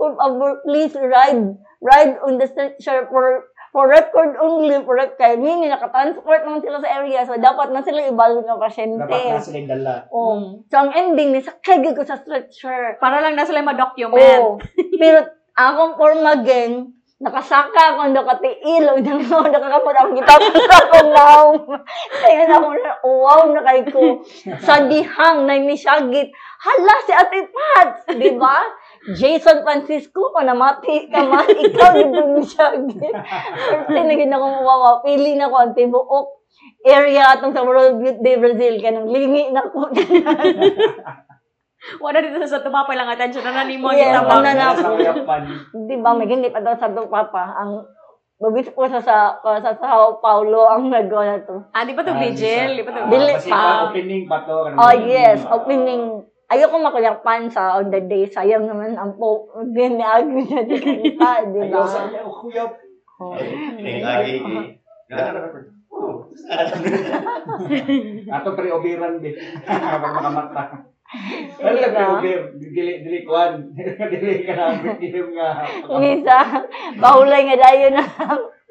por 0.00 0.16
favor, 0.16 0.64
please 0.64 0.96
ride, 0.96 1.52
ride 1.84 2.16
on 2.24 2.40
the 2.40 2.48
stretcher 2.48 3.04
for 3.12 3.51
for 3.72 3.88
record 3.88 4.36
only, 4.36 4.76
for 4.84 5.00
record, 5.00 5.16
kaya 5.16 5.40
mini, 5.40 5.72
nakatransport 5.72 6.44
naman 6.44 6.60
sila 6.60 6.84
sa 6.84 6.92
area, 7.00 7.24
so 7.24 7.32
dapat 7.40 7.72
na 7.72 7.80
sila 7.80 8.04
ibalo 8.04 8.44
ng 8.44 8.60
pasyente. 8.60 9.00
Dapat 9.00 9.32
na 9.32 9.40
sila 9.40 9.56
yung 9.56 9.72
dala. 9.72 9.94
Oh. 10.12 10.60
So, 10.68 10.76
ang 10.76 10.92
ending, 10.92 11.32
nisakay 11.32 11.80
ko 11.80 12.04
sa 12.04 12.20
stretcher. 12.20 13.00
Para 13.00 13.24
lang 13.24 13.32
na 13.32 13.48
sila 13.48 13.64
ma-document. 13.64 14.44
Oh. 14.44 14.60
Pero, 15.00 15.24
akong 15.56 15.96
forma 15.96 16.44
gang, 16.44 16.92
nakasaka 17.16 17.96
ako, 17.96 18.12
nakatiil, 18.12 18.84
o 18.92 19.00
nang 19.00 19.24
nakakamot 19.24 19.94
akong 19.96 20.16
gitapos 20.20 20.52
akong 20.52 21.10
naong. 21.16 21.58
Kaya 22.12 22.44
na 22.44 22.54
ako 22.60 22.68
na, 22.76 22.92
wow, 23.08 23.42
na 23.56 23.62
kay 23.64 23.80
ko. 23.88 24.20
Sa 24.60 24.84
dihang, 24.84 25.48
na 25.48 25.56
misyagit. 25.64 26.28
Hala, 26.60 26.94
si 27.08 27.12
Ate 27.16 27.40
Pats, 27.48 28.04
di 28.20 28.36
ba? 28.36 28.62
Jason 29.10 29.66
Francisco, 29.66 30.30
kung 30.30 30.46
namati 30.46 31.10
ka 31.10 31.26
man, 31.26 31.50
ikaw 31.66 31.90
dito 31.98 32.22
misyagit. 32.38 33.02
Pero 33.02 33.82
tinagin 33.90 34.30
ako 34.30 34.46
mawawa, 34.46 35.02
pili 35.02 35.34
na 35.34 35.50
ko 35.50 35.58
ang 35.58 35.74
tibuok 35.74 36.46
area 36.86 37.34
atong 37.34 37.50
sa 37.50 37.66
World 37.66 37.98
Youth 37.98 38.22
Day 38.22 38.38
Brazil, 38.38 38.78
kaya 38.78 38.94
nang 38.94 39.10
lingi 39.10 39.50
na 39.50 39.66
ko. 39.66 39.90
Wala 41.98 42.22
dito 42.22 42.46
sa 42.46 42.62
tumapay 42.62 42.94
lang 42.94 43.10
attention 43.10 43.42
na 43.42 43.66
nani 43.66 43.74
mo 43.74 43.90
Yes, 43.90 44.14
ano 44.14 44.30
ba? 44.30 44.38
na-. 44.38 44.70
Di 45.74 45.98
ba, 45.98 46.14
may 46.14 46.30
hindi 46.30 46.46
pa 46.46 46.62
daw 46.62 46.78
sa 46.78 46.86
Papa. 46.86 47.58
Ang 47.58 47.82
Bugis 48.42 48.74
po 48.74 48.90
sa 48.90 48.98
sa, 48.98 49.38
sa 49.38 49.70
Sao 49.78 50.18
Paulo 50.18 50.66
ang 50.66 50.90
nagawa 50.90 51.38
na 51.38 51.46
to. 51.46 51.62
Ah, 51.70 51.86
di 51.86 51.94
ba 51.94 52.02
to 52.02 52.10
vigil? 52.18 52.74
Di 52.74 52.82
ba 52.82 52.90
to? 52.90 53.06
Dili 53.06 53.38
Kasi 53.38 53.54
pa. 53.54 53.86
opening 53.86 54.26
pa 54.26 54.42
to. 54.42 54.66
Oh, 54.74 54.94
yes. 54.98 55.46
Opening. 55.46 56.26
Ayoko 56.52 56.76
makuyapan 56.84 57.48
sa 57.48 57.80
on 57.80 57.88
the 57.88 58.04
day. 58.04 58.28
Sayang 58.28 58.68
naman 58.68 58.92
ang 58.92 59.16
po. 59.16 59.48
Giniagin 59.72 60.44
na 60.52 60.60
di 60.68 60.76
kanta, 60.76 61.48
di 61.48 61.64
ba? 61.72 61.80
Ayaw 61.80 61.88
sa 61.88 62.00
ayaw, 62.12 62.28
kuya. 62.28 62.64
Oh. 63.16 63.32
Ning-agi. 63.80 64.36
Oh. 65.92 66.24
Ato 68.32 68.48
pre-obiran 68.56 69.20
din. 69.20 69.36
Kapag 69.68 70.12
makamata. 70.16 70.88
Ano 71.60 71.76
Di 71.76 71.84
ka 71.84 71.88
ba? 71.92 72.00
pre-obir? 72.18 72.40
Dili, 72.56 73.04
dili 73.04 73.18
kuhan. 73.20 73.76
Dili 74.12 74.48
ka 74.48 74.56
na 74.56 74.72
nga. 74.72 75.50
Misa, 76.00 76.40
bahulay 76.96 77.44
nga 77.44 77.60
dayo 77.60 77.86
na. 77.92 78.04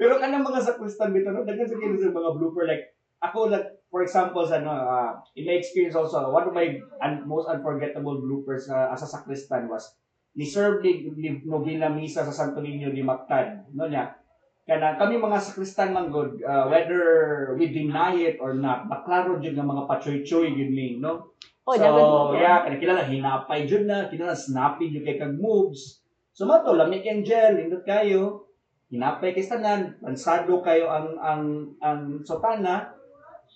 Pero 0.02 0.18
kanang 0.18 0.42
mga 0.42 0.66
sakristan 0.66 1.14
bito, 1.14 1.30
no? 1.30 1.46
Daghan 1.46 1.70
sa 1.70 1.78
kino 1.78 1.94
sa 1.94 2.10
mga 2.10 2.34
blooper 2.42 2.66
like 2.66 2.90
ako 3.22 3.54
like 3.54 3.70
for 3.94 4.02
example 4.02 4.42
sa 4.44 4.60
no 4.66 4.74
uh, 4.74 5.14
in 5.38 5.46
my 5.46 5.56
experience 5.56 5.94
also 5.94 6.34
one 6.34 6.50
of 6.50 6.54
my 6.58 6.74
un- 7.06 7.24
most 7.30 7.46
unforgettable 7.46 8.18
bloopers 8.18 8.66
uh, 8.68 8.90
as 8.90 9.06
a 9.06 9.10
sacristan 9.10 9.70
was 9.70 9.94
ni 10.34 10.48
serve 10.48 10.82
ni, 10.82 11.12
ni 11.14 11.30
Novena 11.46 11.92
Misa 11.92 12.26
sa 12.26 12.34
Santo 12.34 12.66
Niño 12.66 12.90
di 12.90 13.06
Mactan 13.06 13.70
no 13.78 13.86
niya 13.86 14.18
kana 14.66 14.98
kami 14.98 15.22
mga 15.22 15.38
sakristan 15.38 15.94
man 15.94 16.10
good 16.10 16.42
uh, 16.42 16.66
whether 16.70 17.54
we 17.58 17.70
deny 17.70 18.18
it 18.18 18.42
or 18.42 18.58
not 18.58 18.90
baklaro 18.90 19.38
jud 19.38 19.54
nga 19.54 19.66
mga 19.66 19.86
pachoy-choy 19.86 20.54
gid 20.58 20.74
mi 20.74 20.98
no 20.98 21.32
Oh, 21.62 21.78
so, 21.78 22.34
yeah, 22.34 22.66
kana 22.66 22.82
kilala 22.82 23.06
hinapay 23.06 23.70
jud 23.70 23.86
na, 23.86 24.10
kinala 24.10 24.34
snappy 24.34 24.90
jud 24.90 25.06
kay 25.06 25.22
kag 25.22 25.38
moves. 25.38 26.02
So 26.34 26.50
mato 26.50 26.74
lamig 26.74 27.06
ang 27.06 27.22
gel, 27.22 27.62
indot 27.62 27.86
kayo. 27.86 28.50
Hinapay 28.90 29.38
kay 29.38 29.46
tanan, 29.46 29.94
pansado 30.02 30.58
kayo 30.66 30.90
ang 30.90 31.22
ang 31.22 31.44
ang 31.78 32.02
sotana. 32.26 32.98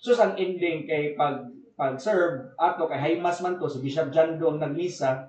So 0.00 0.14
ang 0.16 0.36
ending 0.36 0.84
kay 0.84 1.16
pag 1.16 1.48
pag 1.76 2.00
serve 2.00 2.56
ato 2.56 2.88
kay 2.88 2.96
Haymas 2.96 3.44
man 3.44 3.60
to 3.60 3.68
si 3.68 3.84
Bishop 3.84 4.08
Jando 4.08 4.48
ang 4.48 4.60
nagmisa. 4.60 5.28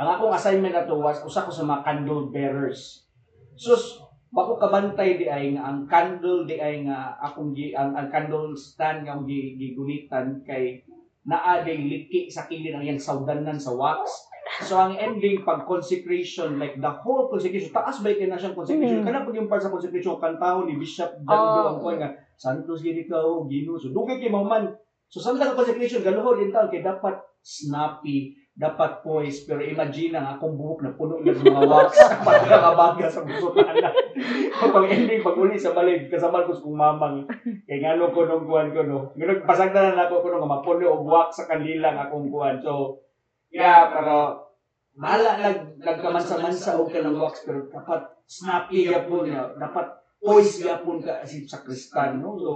Ang 0.00 0.08
akong 0.16 0.32
assignment 0.32 0.72
ato 0.72 0.96
was 0.96 1.20
usa 1.20 1.44
ko 1.44 1.52
sa 1.52 1.68
mga 1.68 1.84
candle 1.84 2.32
bearers. 2.32 3.04
So 3.56 3.76
bako 4.30 4.56
kabantay 4.62 5.18
di 5.18 5.26
ay 5.26 5.58
nga 5.58 5.68
ang 5.68 5.84
candle 5.90 6.46
di 6.46 6.56
ay 6.56 6.86
nga 6.86 7.18
akong 7.18 7.50
gi, 7.52 7.74
ang, 7.74 7.98
ang 7.98 8.08
candle 8.08 8.54
stand 8.54 9.04
nga 9.04 9.18
gi, 9.26 9.58
gigunitan 9.58 10.40
kay 10.46 10.80
naa 11.26 11.60
day 11.60 11.76
liki 11.76 12.30
sa 12.32 12.48
kilid 12.48 12.72
ang 12.72 12.86
iyang 12.86 13.02
saudanan 13.02 13.60
sa 13.60 13.76
wax. 13.76 14.30
So 14.64 14.80
ang 14.80 14.96
ending 14.96 15.44
pag 15.44 15.68
consecration 15.68 16.56
like 16.56 16.80
the 16.80 16.88
whole 16.90 17.28
consecration 17.28 17.74
taas 17.74 18.00
ba 18.00 18.14
kay 18.14 18.30
na 18.30 18.40
siyang 18.40 18.56
consecration 18.56 19.02
Mm. 19.02 19.06
kana 19.06 19.26
pag 19.26 19.36
yung 19.36 19.50
part 19.50 19.60
sa 19.60 19.72
consecration 19.72 20.16
kantahon 20.16 20.64
ni 20.70 20.80
Bishop 20.80 21.10
Dando 21.28 21.76
Oh. 21.76 21.84
ang 21.84 22.00
nga 22.00 22.10
Santos 22.40 22.80
gid 22.80 22.96
ikaw 22.96 23.44
Ginoo 23.44 23.76
so 23.76 23.92
dugay 23.92 24.16
kay 24.16 24.32
mahuman. 24.32 24.72
So 25.12 25.20
sa 25.20 25.36
mga 25.36 25.52
consecration 25.52 26.00
galuhod 26.00 26.40
taon 26.48 26.72
kay 26.72 26.80
dapat 26.80 27.20
snappy 27.44 28.32
dapat 28.56 29.00
poise 29.04 29.48
pero 29.48 29.60
imagine 29.64 30.16
ang 30.16 30.36
akong 30.36 30.56
buhok 30.56 30.84
na 30.84 30.92
puno 30.92 31.20
ng 31.20 31.32
mga 31.32 31.68
wax 31.68 31.96
pagkakabaga 32.26 33.08
sa 33.08 33.24
busotan 33.24 33.72
pag 34.74 34.86
ending 34.92 35.24
pag 35.24 35.40
uli 35.40 35.56
sa 35.56 35.72
balay 35.72 36.08
kasama 36.08 36.44
ko 36.48 36.52
sa 36.56 36.64
kong 36.64 36.80
mamang. 36.80 37.16
Kay 37.68 37.84
ngano 37.84 38.08
ko 38.12 38.24
nung 38.24 38.48
kuan 38.48 38.72
ko 38.72 38.80
no. 38.88 39.12
Ngano 39.16 39.44
pasagdan 39.44 39.96
na 39.96 40.08
ako 40.08 40.24
ko 40.24 40.28
nung 40.32 40.48
mapuno 40.48 40.96
og 40.96 41.04
wax 41.04 41.44
sa 41.44 41.48
kanila 41.48 41.92
nga 41.92 42.08
akong 42.08 42.32
kuan 42.32 42.56
so 42.64 43.04
yeah 43.52 43.92
pero 43.92 44.48
Mahala 45.00 45.38
nag 45.38 45.80
nagkamansa-mansa 45.80 46.76
og 46.76 46.90
ka 46.90 47.00
ng 47.00 47.16
wax 47.16 47.46
pero 47.46 47.70
dapat 47.70 48.10
snappy 48.26 48.90
yapon 48.90 49.30
na 49.30 49.54
dapat 49.54 49.86
poise 50.20 50.60
yapon 50.62 51.00
ka 51.00 51.24
si 51.24 51.48
sa 51.48 51.64
kristan 51.64 52.20
no 52.20 52.36
so 52.36 52.52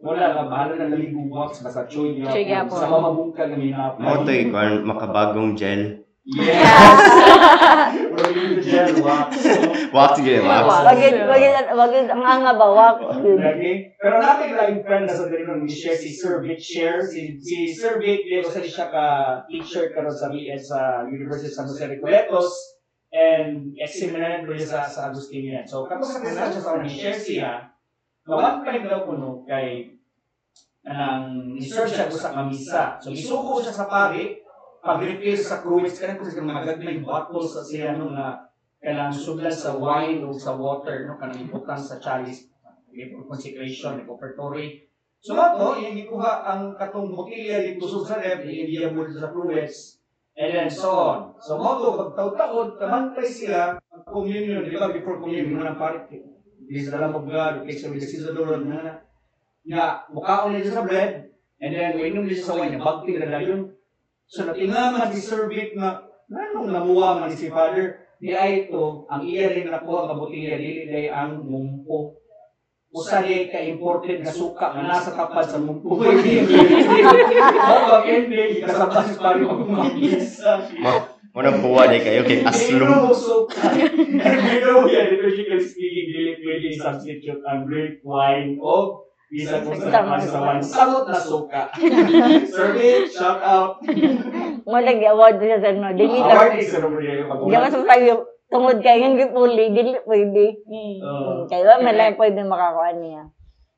wala 0.00 0.32
ka 0.32 0.42
bahala 0.48 0.76
na 0.76 0.92
nalibong 0.92 1.32
wax 1.32 1.64
basta 1.64 1.88
choy 1.88 2.20
Choy 2.20 2.44
yapon 2.44 2.76
sa 2.76 2.92
mamabungka 2.92 3.48
ng 3.48 3.60
hinapon 3.72 4.00
Mo 4.04 4.24
to 4.24 4.32
ikuan 4.32 4.84
makabagong 4.84 5.56
gel. 5.56 6.04
yes 6.24 6.60
yung 8.36 8.60
gel 8.60 8.94
wax 9.00 9.32
Wax 9.90 10.22
gyud 10.22 10.46
wax. 10.46 10.64
Wagid, 10.86 11.14
wagid, 11.26 11.66
wagid, 11.74 12.06
ang 12.14 12.22
anga 12.22 12.54
ba, 12.54 12.66
wak. 12.70 12.98
Okay? 13.02 13.90
Pero 13.98 14.22
namin 14.22 14.54
lang 14.54 14.68
yung 14.70 14.84
friend 14.86 15.04
na 15.10 15.14
sa 15.18 15.26
dali 15.26 15.42
nung 15.42 15.66
share 15.66 15.98
si 15.98 16.14
Sir 16.14 16.38
Vic 16.46 16.62
share. 16.62 17.02
Si, 17.02 17.42
si 17.42 17.74
Sir 17.74 17.98
Vic, 17.98 18.22
di 18.22 18.38
ko 18.38 18.54
siya 18.54 18.86
ka 18.86 19.06
teacher 19.50 19.90
karon 19.90 20.14
sa 20.14 20.30
BS 20.30 20.70
sa 20.70 21.02
University 21.10 21.50
of 21.50 21.56
San 21.58 21.66
Jose 21.66 21.90
Recoletos 21.90 22.79
and 23.10 23.74
ex-seminary 23.74 24.46
ko 24.46 24.54
siya 24.54 24.70
sa, 24.70 24.80
sa 24.86 25.00
Agustinian. 25.10 25.66
So, 25.66 25.86
kapag 25.86 26.06
sa 26.06 26.22
kasal 26.22 26.48
siya 26.54 26.62
sa 26.62 26.72
share 26.86 27.18
siya, 27.18 27.50
one 28.26 28.62
time 28.62 28.86
daw 28.86 29.02
ko 29.02 29.12
no, 29.18 29.42
kay 29.42 29.90
anang 30.86 31.58
ni-serve 31.58 31.90
siya 31.90 32.06
sa 32.06 32.30
kamisa. 32.32 32.82
So, 33.02 33.10
isuko 33.10 33.58
siya 33.58 33.74
sa 33.74 33.90
pari, 33.90 34.38
pag-refill 34.80 35.36
sa 35.36 35.60
cruise, 35.60 35.98
kanang 35.98 36.22
ko 36.22 36.24
sa 36.24 36.40
mga 36.40 36.62
gagmay 36.72 37.02
bottles 37.02 37.50
sa 37.52 37.62
siya 37.66 37.98
no, 37.98 38.14
na 38.14 38.46
kanang 38.78 39.12
sudlan 39.12 39.52
sa 39.52 39.76
wine 39.76 40.22
o 40.24 40.30
sa 40.32 40.54
water, 40.56 41.10
no, 41.10 41.18
kanang 41.18 41.44
ibutang 41.44 41.82
sa 41.82 41.98
chalice 41.98 42.48
for 42.90 43.22
consecration, 43.26 44.02
like 44.02 44.10
offertory. 44.10 44.86
So 45.20 45.36
mato, 45.36 45.76
yung 45.76 46.00
gikuha 46.00 46.48
ang 46.48 46.72
katong 46.80 47.12
botilya 47.12 47.60
dito 47.60 47.84
sa 47.84 48.16
rep, 48.16 48.40
iya 48.48 48.88
mo 48.88 49.04
sa 49.04 49.28
cruets, 49.28 49.99
and 50.40 50.56
then 50.56 50.70
so 50.72 50.88
on. 50.96 51.18
So 51.44 51.60
mato, 51.60 52.00
pag 52.00 52.16
taon-taon, 52.16 52.80
kamantay 52.80 53.28
sila, 53.28 53.76
communion, 54.08 54.64
di 54.64 54.72
ba, 54.72 54.88
before 54.88 55.20
communion, 55.20 55.52
mo 55.52 55.68
ng 55.68 55.76
parit, 55.76 56.08
hindi 56.08 56.80
sa 56.80 56.96
dalang 56.96 57.20
mag-God, 57.20 57.60
okay, 57.60 57.76
sa 57.76 57.92
with 57.92 58.00
the 58.00 58.08
Caesar 58.08 58.32
na 58.64 59.04
nga, 59.68 59.86
mukaon 60.08 60.56
nila 60.56 60.72
sa 60.72 60.88
bread, 60.88 61.28
and 61.60 61.76
then, 61.76 62.00
inom 62.00 62.24
nila 62.24 62.40
sa 62.40 62.56
wine, 62.56 62.80
bagting 62.80 63.20
na 63.20 63.44
yun. 63.44 63.76
So 64.24 64.48
natingaman 64.48 65.12
si 65.12 65.20
Sir 65.20 65.44
Vic 65.52 65.76
na, 65.76 66.08
nanong 66.32 66.72
namuha 66.72 67.20
man 67.20 67.36
si 67.36 67.52
Father, 67.52 68.08
di 68.16 68.32
ay 68.32 68.64
ito, 68.70 69.04
ang 69.12 69.20
iya 69.26 69.52
rin 69.52 69.68
nakuha 69.68 70.08
ang 70.08 70.16
botilya, 70.16 70.56
dili 70.56 71.10
ang 71.12 71.44
mumpo 71.44 72.19
usa 72.90 73.22
di 73.22 73.46
ka 73.46 73.62
imported 73.62 74.26
na 74.26 74.34
suka 74.34 74.74
nga 74.74 74.82
nasa 74.82 75.14
tapad 75.14 75.46
sa 75.46 75.62
mumpo. 75.62 75.94
Mao 75.94 77.86
ang 78.02 78.06
ending 78.06 78.58
kasama 78.66 79.00
si 79.06 79.14
pare 79.14 79.46
ko 79.46 79.54
mangisa. 79.62 80.58
Mo 81.30 81.38
nang 81.38 81.62
buwa 81.62 81.86
day 81.86 82.02
kayo 82.02 82.26
kay 82.26 82.42
aslum. 82.42 83.14
Ino 84.26 84.90
yan 84.90 85.06
liturgical 85.14 85.62
speaking 85.62 86.06
dili 86.10 86.32
pwede 86.42 86.68
substitute 86.74 87.42
ang 87.46 87.70
grape 87.70 88.02
wine 88.02 88.58
o 88.58 89.06
bisa 89.30 89.62
kung 89.62 89.78
sa 89.78 90.02
pasawan. 90.02 90.58
Samot 90.58 91.06
na 91.06 91.22
suka. 91.22 91.70
Survey, 92.50 93.06
shout 93.06 93.38
out. 93.46 93.78
Mo 94.66 94.82
lagi 94.82 95.06
award 95.06 95.38
sa 95.38 95.70
no. 95.78 95.94
Dili 95.94 96.18
Award 96.18 96.58
is 96.58 96.74
ano 96.74 96.98
Di 97.46 97.54
ba 97.54 97.70
sa 97.70 97.86
tungod 98.50 98.82
kay 98.82 98.98
nga 98.98 99.14
gipuli, 99.14 99.70
dili 99.70 99.96
pwede. 100.02 100.44
Oo. 101.00 101.46
Kaya 101.46 101.78
may 101.78 101.94
lang 101.94 102.18
pwede 102.18 102.42
makakuha 102.42 102.90
niya. 102.98 103.30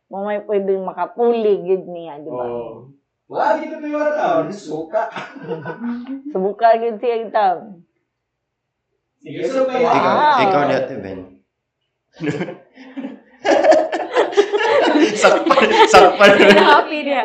Mo 0.08 0.24
may 0.24 0.40
pwede 0.44 0.76
makapuli 0.80 1.60
gid 1.64 1.84
niya, 1.88 2.20
di 2.20 2.28
ba? 2.32 2.44
Oh. 2.44 2.88
Wala 3.28 3.56
dito 3.56 3.80
may 3.80 3.92
wala 3.92 4.12
tao, 4.12 4.44
suka. 4.48 5.08
Subukan 6.32 6.80
gid 6.80 6.96
siya 7.00 7.16
itaw. 7.28 7.56
Sige, 9.22 9.46
so 9.46 9.64
may 9.70 9.80
Ikaw, 9.80 10.14
Wow. 10.18 10.42
ikaw 10.42 10.62
dati 10.66 10.94
Ben. 10.98 11.20
sakpan, 15.22 15.68
sakpan. 15.88 16.30
happy 16.58 16.98
niya. 17.06 17.22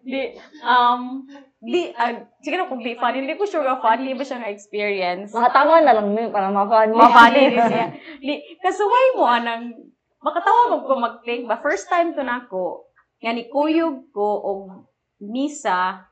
Di, 0.00 0.22
um, 0.64 1.24
di, 1.60 1.92
uh, 1.92 2.24
siguro 2.40 2.72
kung 2.72 2.80
di 2.80 2.96
funny, 2.96 3.20
hindi 3.20 3.36
ko 3.36 3.44
sure 3.44 3.68
nga 3.68 3.84
funny 3.84 4.16
ba 4.16 4.24
siya 4.24 4.40
nga 4.40 4.48
experience. 4.48 5.28
Makatawa 5.28 5.84
na 5.84 5.92
lang 5.92 6.08
mi 6.16 6.24
para 6.32 6.48
niya. 6.48 6.96
Mapani 6.96 7.40
din 7.52 7.60
siya. 7.68 7.86
Di, 8.16 8.34
kasuway 8.64 9.06
mo 9.20 9.28
anang, 9.28 9.76
makatawa 10.24 10.72
mo 10.72 10.88
ko 10.88 10.96
mag-think 10.96 11.44
ba, 11.44 11.60
first 11.60 11.92
time 11.92 12.16
to 12.16 12.24
nako, 12.24 12.88
nga 13.20 13.36
ni 13.36 13.52
kuyog 13.52 14.08
ko 14.08 14.40
og 14.40 14.60
misa 15.20 16.08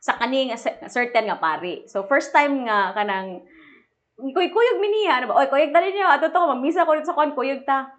sa 0.00 0.12
kani 0.16 0.48
nga 0.48 0.56
cer- 0.56 0.80
certain 0.88 1.28
nga 1.28 1.36
pari. 1.36 1.84
So 1.84 2.08
first 2.08 2.32
time 2.32 2.64
nga 2.64 2.96
kanang 2.96 3.44
kuy 4.16 4.48
kuyog 4.48 4.80
mi 4.80 4.88
niya, 4.88 5.20
ano 5.20 5.36
ba? 5.36 5.44
Oy, 5.44 5.52
kuyog 5.52 5.68
dali 5.68 5.92
niya, 5.92 6.16
ato 6.16 6.32
to 6.32 6.40
ko 6.40 6.48
magmisa 6.48 6.88
ko 6.88 6.96
dito 6.96 7.12
sa 7.12 7.16
kon 7.16 7.36
kuyog 7.36 7.68
ta. 7.68 7.92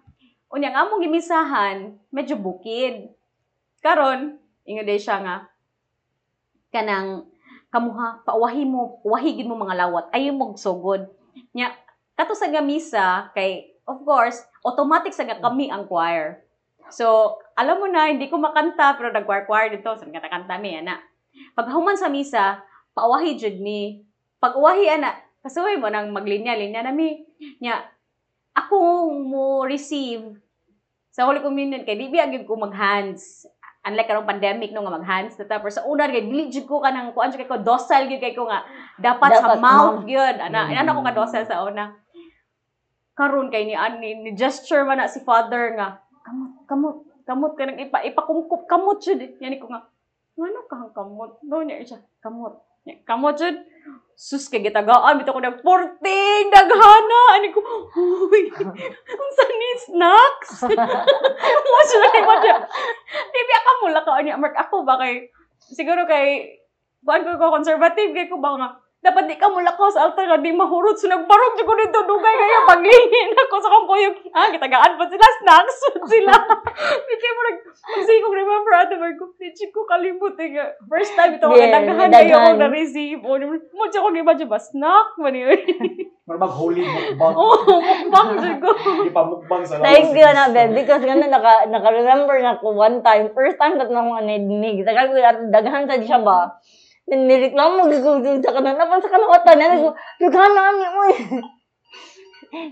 Unya 0.50 0.74
nga 0.74 0.82
among 0.82 1.06
gimisahan, 1.06 1.94
medyo 2.10 2.34
bukid. 2.34 3.14
Karon, 3.78 4.42
ingon 4.66 4.86
day 4.86 4.98
siya 4.98 5.22
nga 5.22 5.46
kanang 6.76 7.24
kamuha 7.72 8.20
pauwahi 8.28 8.68
mo, 8.68 9.00
uwahigin 9.00 9.48
mo 9.48 9.56
mga 9.56 9.88
lawat, 9.88 10.12
ayo 10.12 10.36
mo 10.36 10.52
sugod. 10.60 11.08
Nya 11.56 11.72
kato 12.12 12.36
sa 12.36 12.52
gamisa 12.52 13.32
kay 13.32 13.76
of 13.86 14.02
course, 14.02 14.42
automatic 14.66 15.14
sa 15.14 15.24
kami 15.24 15.70
ang 15.70 15.86
choir. 15.86 16.42
So, 16.90 17.38
alam 17.58 17.82
mo 17.82 17.86
na, 17.90 18.10
hindi 18.10 18.30
ko 18.30 18.38
makanta, 18.38 18.94
pero 18.94 19.10
nag-choir-choir 19.10 19.74
dito, 19.74 19.90
sa 19.94 20.06
kanta-kanta 20.06 20.58
mi, 20.58 20.78
ana. 20.78 21.02
pag 21.54 21.70
human 21.70 21.98
sa 21.98 22.10
misa, 22.10 22.62
pauwahi 22.94 23.38
jud 23.38 23.58
mi. 23.58 24.02
Pag 24.38 24.56
uwahi 24.56 24.86
ana, 24.88 25.16
kasuway 25.42 25.80
mo 25.80 25.88
nang 25.88 26.12
maglinya-linya 26.12 26.86
na 26.86 26.92
mi. 26.92 27.24
Nya, 27.60 27.80
ako 28.56 29.08
mo 29.12 29.64
receive 29.68 30.36
sa 31.12 31.24
Holy 31.24 31.40
Communion 31.40 31.84
kay 31.84 31.96
di 31.96 32.12
biya 32.12 32.28
gyud 32.28 32.44
ko 32.44 32.56
mag-hands. 32.60 33.48
Unlike 33.86 34.08
karong 34.10 34.26
pandemic 34.26 34.74
no 34.74 34.82
nga 34.82 34.98
mag-hands 34.98 35.38
na 35.38 35.46
ta. 35.46 35.62
Pero 35.62 35.70
sa 35.70 35.86
una 35.86 36.10
kay 36.10 36.26
dili 36.26 36.50
jud 36.50 36.66
ko 36.66 36.82
kanang 36.82 37.14
kuan 37.14 37.30
kay 37.30 37.46
ko 37.46 37.62
docile 37.62 38.10
gyud 38.10 38.18
kay 38.18 38.34
ko 38.34 38.50
nga 38.50 38.66
dapat, 38.98 39.38
sa 39.38 39.54
Dapat 39.54 39.62
mouth 39.62 40.02
mouth. 40.02 40.04
gyud. 40.04 40.36
Ana, 40.36 40.66
Mm. 40.66 40.82
mm. 40.82 40.90
ko 40.90 41.00
ka 41.02 41.14
docile 41.14 41.46
sa 41.46 41.62
una. 41.62 41.94
Karon 43.14 43.48
kay 43.48 43.64
ni 43.64 43.72
ani 43.72 44.26
ni 44.26 44.30
gesture 44.34 44.82
man 44.82 44.98
na 44.98 45.06
si 45.06 45.22
father 45.22 45.72
nga 45.72 46.02
kamot 46.20 46.50
kamot 46.66 46.96
kamot 47.24 47.52
ka 47.54 47.62
nang 47.64 47.78
ipa 47.78 48.02
ipakungkop 48.04 48.66
kamot 48.66 48.98
jud. 48.98 49.22
Yani 49.38 49.56
ko 49.56 49.70
nga 49.70 49.86
ngano 50.36 50.60
ka 50.66 50.76
ang 50.76 50.92
kamot? 50.92 51.38
No 51.46 51.62
niya 51.62 51.80
siya 51.80 51.98
kamot. 52.20 52.58
Kamot 53.06 53.38
jud. 53.38 53.56
Sus 54.16 54.48
kay 54.48 54.64
gitagaan 54.64 55.20
bitaw 55.20 55.36
ko 55.36 55.44
nag 55.44 55.60
14 55.60 56.00
daghana 56.48 57.20
ani 57.36 57.52
ko. 57.52 57.60
Uy. 58.32 58.48
Unsa 59.12 59.42
ni 59.44 59.70
snacks? 59.84 60.64
Mo 61.72 61.78
siya 61.84 62.08
kay 62.08 62.22
mo 62.24 62.34
siya. 62.40 62.56
Tibi 63.28 63.54
ka 63.60 63.72
mula 63.84 64.00
ka 64.00 64.16
ani 64.16 64.32
Mark 64.40 64.56
ako 64.56 64.88
ba 64.88 64.96
kay 64.96 65.28
siguro 65.60 66.08
kay 66.08 66.56
buwan 67.04 67.28
ko 67.28 67.36
ko 67.36 67.54
conservative 67.60 68.16
kay 68.16 68.26
ko 68.26 68.40
ba 68.40 68.56
nga 68.56 68.68
dapat 68.96 69.28
di 69.28 69.36
ka 69.38 69.46
mula 69.46 69.70
ko 69.76 69.86
sa 69.86 70.08
altar 70.08 70.26
nga 70.26 70.40
di 70.40 70.50
mahurot 70.50 70.96
so 70.98 71.06
nagbarog 71.06 71.54
jud 71.54 71.68
ko 71.68 71.74
dito 71.78 72.00
dugay 72.08 72.34
kaya 72.34 72.58
paglingin 72.66 73.28
ako 73.38 73.56
sa 73.60 73.70
kong 73.70 73.86
kuyog 73.86 74.16
ah 74.34 74.50
gitagaan 74.50 74.92
pa 74.98 75.04
sila 75.06 75.26
snacks 75.42 75.76
sila 76.10 76.34
Hindi 77.06 77.28
mo 77.30 77.40
nag 77.44 77.58
magsigong 77.86 78.34
remember 78.34 78.72
ato 78.74 78.94
ko 78.98 79.24
teach 79.38 79.62
ko 79.70 79.86
kalimut 79.86 80.34
eh 80.40 80.48
nga 80.58 80.74
first 80.90 81.14
time 81.14 81.38
ito 81.38 81.46
Yeah, 81.46 81.70
yeah, 81.70 81.72
daghan 81.76 81.96
kayo 82.10 82.10
daghan. 82.10 82.34
ako 82.34 82.58
na-receive 82.58 83.20
o 83.22 83.30
mo 83.70 83.84
siya 83.86 84.00
ko 84.02 84.08
giba 84.10 84.34
ba 84.34 84.58
snack 84.58 85.08
man 85.22 85.34
yun 85.38 85.60
Para 86.26 86.42
mag-holy 86.42 86.82
mukbang. 86.82 87.34
oh 87.38 87.78
mukbang 87.78 88.28
jud 88.42 88.56
ko 88.58 88.70
Di 89.06 89.14
pa 89.14 89.22
mukbang 89.22 89.62
sa 89.62 89.78
lawas. 89.78 89.86
Thank 89.86 90.10
you 90.18 90.26
na, 90.26 90.50
babe. 90.50 90.74
Because 90.74 91.06
gano'n, 91.06 91.30
naka, 91.30 91.70
naka-remember 91.70 92.34
na 92.42 92.58
ko 92.58 92.74
one 92.74 92.98
time. 93.06 93.30
First 93.30 93.62
time 93.62 93.78
that 93.78 93.86
nang 93.94 94.10
mga 94.10 94.26
nadinig. 94.26 94.82
Dagan 94.82 95.14
ko, 95.14 95.22
daghan 95.54 95.86
sa 95.86 95.94
siya 96.02 96.18
ba? 96.26 96.58
Then, 97.06 97.30
nireklamo, 97.30 97.86
gagawin 97.86 98.42
sa 98.42 98.50
kanan. 98.50 98.74
Napan 98.74 98.98
sa 98.98 99.12
kalawatan. 99.14 99.56
Nana 99.58 99.76
ko, 99.78 99.90
daghan 100.18 100.52
na 100.56 100.74
ni 100.74 100.86
mo 100.90 101.02
eh. 101.06 101.18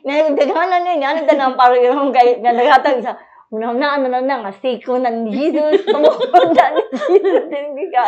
Na, 0.03 0.13
daghan 0.35 0.69
na 0.71 0.79
niya. 0.83 1.09
Ano 1.15 1.21
ta 1.23 1.35
nang 1.39 1.55
parang 1.55 1.83
yung 1.83 2.11
kay, 2.11 2.43
na 2.43 2.51
naghatag 2.51 2.99
sa, 3.03 3.15
Una 3.55 3.71
na, 3.71 3.95
ano 3.95 4.11
na 4.11 4.19
na, 4.19 4.43
nga, 4.43 4.53
siko 4.59 4.99
na 4.99 5.15
ni 5.15 5.31
Jesus. 5.31 5.87
Tumukunda 5.87 6.65
ni 6.75 6.83
Jesus. 6.91 7.47
Hindi 7.47 7.85
ka 7.95 8.03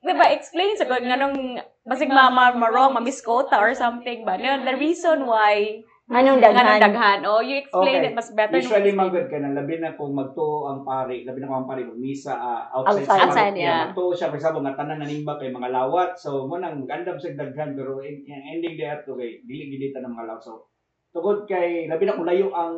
di 0.00 0.16
diba 0.16 0.32
explain 0.32 0.72
sa 0.80 0.88
ko 0.88 0.96
nga 0.96 1.20
nung 1.20 1.60
basig 1.84 2.08
ma 2.08 2.32
ma, 2.32 2.56
ma 2.56 2.72
wrong 2.72 2.96
ma 2.96 3.04
misquote 3.04 3.52
or 3.52 3.76
something 3.76 4.24
ba 4.24 4.40
the 4.40 4.76
reason 4.80 5.28
why 5.28 5.84
Anong 6.10 6.42
nga 6.42 6.50
nang 6.50 6.66
daghan? 6.66 6.80
daghan 6.90 7.18
oh 7.22 7.38
you 7.38 7.62
explain 7.62 8.02
Okay. 8.02 8.10
it 8.10 8.14
mas 8.18 8.34
better 8.34 8.58
Usually, 8.58 8.90
magod 8.90 9.30
ka 9.30 9.38
na. 9.38 9.54
Labi 9.54 9.78
na 9.78 9.94
kung 9.94 10.10
magtuo 10.10 10.66
ang 10.66 10.82
pari, 10.82 11.22
labi 11.22 11.38
na 11.38 11.46
kung 11.46 11.62
ang 11.62 11.70
pari 11.70 11.86
mag-misa 11.86 12.34
ah, 12.34 12.66
outside, 12.74 13.06
Outside. 13.06 13.20
sa 13.22 13.24
Outside, 13.30 13.54
yeah. 13.54 13.80
Magtuo 13.86 14.10
siya, 14.10 14.26
for 14.34 14.38
example, 14.42 14.62
nga 14.66 14.74
tanan 14.74 14.98
nanimba 14.98 15.38
kay 15.38 15.54
mga 15.54 15.70
lawat. 15.70 16.18
So, 16.18 16.50
mo 16.50 16.58
nang 16.58 16.82
gandam 16.82 17.14
sa 17.14 17.30
daghan, 17.30 17.78
pero 17.78 18.02
ending 18.02 18.74
day 18.74 18.90
ato 18.90 19.14
kay, 19.14 19.46
dili 19.46 19.70
gilita 19.70 20.02
ng 20.02 20.10
mga 20.10 20.26
lawat. 20.34 20.42
So, 20.42 20.66
tungod 21.14 21.46
kay, 21.46 21.86
labi 21.86 22.02
na 22.06 22.18
kung 22.18 22.26
layo 22.26 22.50
ang 22.50 22.74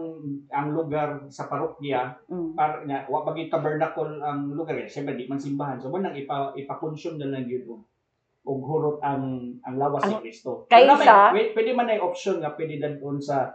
ang 0.53 0.77
lugar 0.77 1.25
sa 1.33 1.49
parokya, 1.49 2.13
Mm. 2.29 2.53
para 2.53 2.85
nga, 2.85 3.09
wa 3.09 3.25
pag 3.25 3.41
tabernacle 3.49 4.21
ang 4.21 4.53
lugar, 4.53 4.77
eh, 4.77 4.85
siyempre, 4.85 5.17
di 5.17 5.25
man 5.25 5.41
simbahan. 5.41 5.81
So, 5.81 5.89
mo 5.89 5.97
nang 5.97 6.13
ipa, 6.13 6.53
ipakonsume 6.53 7.17
na 7.17 7.33
lang 7.33 7.49
yun 7.49 7.81
og- 8.43 8.65
hurot 8.65 8.99
ang 9.01 9.23
ang 9.63 9.75
lawas 9.77 10.03
ni 10.05 10.19
Kristo. 10.21 10.67
kaysa- 10.67 10.99
na 10.99 11.31
may- 11.31 11.53
pwede 11.53 11.71
man 11.73 11.87
na 11.87 11.99
option 11.99 12.39
nga 12.39 12.53
pwede 12.53 12.77
dadon 12.77 13.17
sa 13.17 13.55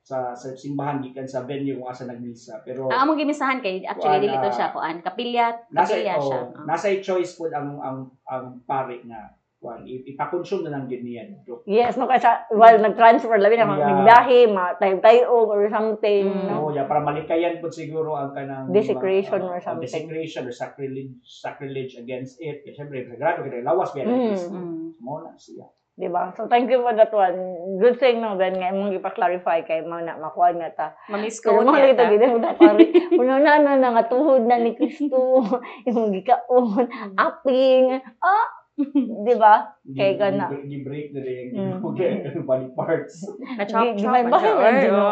sa 0.00 0.32
sa 0.32 0.48
simbahan 0.54 0.98
gikan 0.98 1.28
sa 1.28 1.44
venue 1.44 1.76
kung 1.76 1.86
asa 1.86 2.08
nagmisa 2.08 2.64
pero 2.64 2.88
ang 2.88 3.04
among 3.04 3.20
gimisahan 3.20 3.60
kay 3.60 3.84
actually 3.84 4.24
dili 4.24 4.32
to 4.34 4.48
siya 4.48 4.72
kuan 4.72 4.98
kapilya 5.00 5.52
nasa 5.68 5.92
kapilya 5.92 6.14
oh, 6.16 6.24
siya 6.24 6.40
Oh. 6.40 6.64
nasa 6.64 6.88
choice 6.98 7.36
po 7.36 7.50
ang 7.50 7.76
ang 7.78 7.98
ang 8.24 8.44
pare 8.64 9.04
nga 9.04 9.36
kuan 9.60 9.84
ipakonsume 9.84 10.64
na 10.64 10.72
lang 10.72 10.88
din 10.88 11.04
niya 11.04 11.28
dito. 11.28 11.60
Yes, 11.68 12.00
no, 12.00 12.08
kasi 12.08 12.24
while 12.50 12.80
nag-transfer, 12.80 13.36
labi 13.36 13.60
na, 13.60 13.68
Yeah. 13.68 13.92
nagdahi, 13.92 14.40
tayo-tayo 14.80 15.28
or 15.46 15.68
something, 15.68 16.32
Mm. 16.32 16.48
no? 16.48 16.56
No, 16.64 16.72
ya 16.72 16.88
para 16.88 17.04
malikayan 17.04 17.60
po 17.60 17.68
siguro 17.68 18.16
ang 18.16 18.32
kanang 18.32 18.72
Desecration 18.72 19.44
uh, 19.44 19.52
or 19.52 19.60
something. 19.60 19.84
desecration 19.84 20.48
or 20.48 20.54
sacrilege 20.56 21.12
sacrilege 21.22 21.92
against 21.94 22.40
it. 22.40 22.64
Kasi 22.64 22.72
syempre 22.74 23.04
grabe 23.04 23.46
kay 23.46 23.60
lawas 23.60 23.92
ba 23.92 24.00
Mm. 24.00 24.32
Mm. 24.32 24.96
Mo 24.96 25.20
na 25.20 25.36
siya. 25.36 25.68
Diba? 25.92 26.32
So, 26.32 26.48
thank 26.48 26.72
you 26.72 26.80
for 26.80 26.96
that 26.96 27.12
one. 27.12 27.36
Good 27.76 28.00
thing, 28.00 28.24
no, 28.24 28.32
Ben, 28.32 28.56
nga, 28.56 28.72
mong 28.72 28.96
ipa-clarify 28.96 29.68
kay 29.68 29.84
mga 29.84 30.08
na, 30.08 30.12
makuha 30.16 30.56
nga 30.56 30.72
ta. 30.72 30.88
Pero 30.96 31.20
mamisquote 31.20 31.60
mga 31.60 31.92
ito, 31.92 32.00
yata. 32.00 32.04
gina 32.08 32.26
mo 32.26 32.38
na, 32.40 32.56
pare, 32.56 32.84
una 33.12 33.34
na, 33.36 33.52
na, 33.60 33.72
na, 33.76 33.88
nga 33.92 34.08
tuhod 34.08 34.48
na 34.48 34.56
ni 34.56 34.72
Kristo, 34.72 35.44
yung 35.84 36.08
gikaon, 36.08 36.88
aping, 37.20 38.00
ah, 38.16 38.46
diba? 39.26 39.54
Kay 39.96 40.12
ka 40.16 40.28
na. 40.32 40.46
Gi 40.50 40.78
break 40.84 41.12
na 41.12 41.20
rin 41.24 41.46
Mm. 41.50 41.56
yung 41.58 41.82
okay, 41.84 42.12
body 42.42 42.68
parts. 42.72 43.26
Di- 43.26 43.66
chop 43.68 43.96
di 43.96 44.06
may 44.06 44.24
bahay 44.26 44.52
na, 44.52 44.60
oy, 44.60 44.74
di 44.78 44.90
oh. 44.90 44.98
mo. 44.98 45.10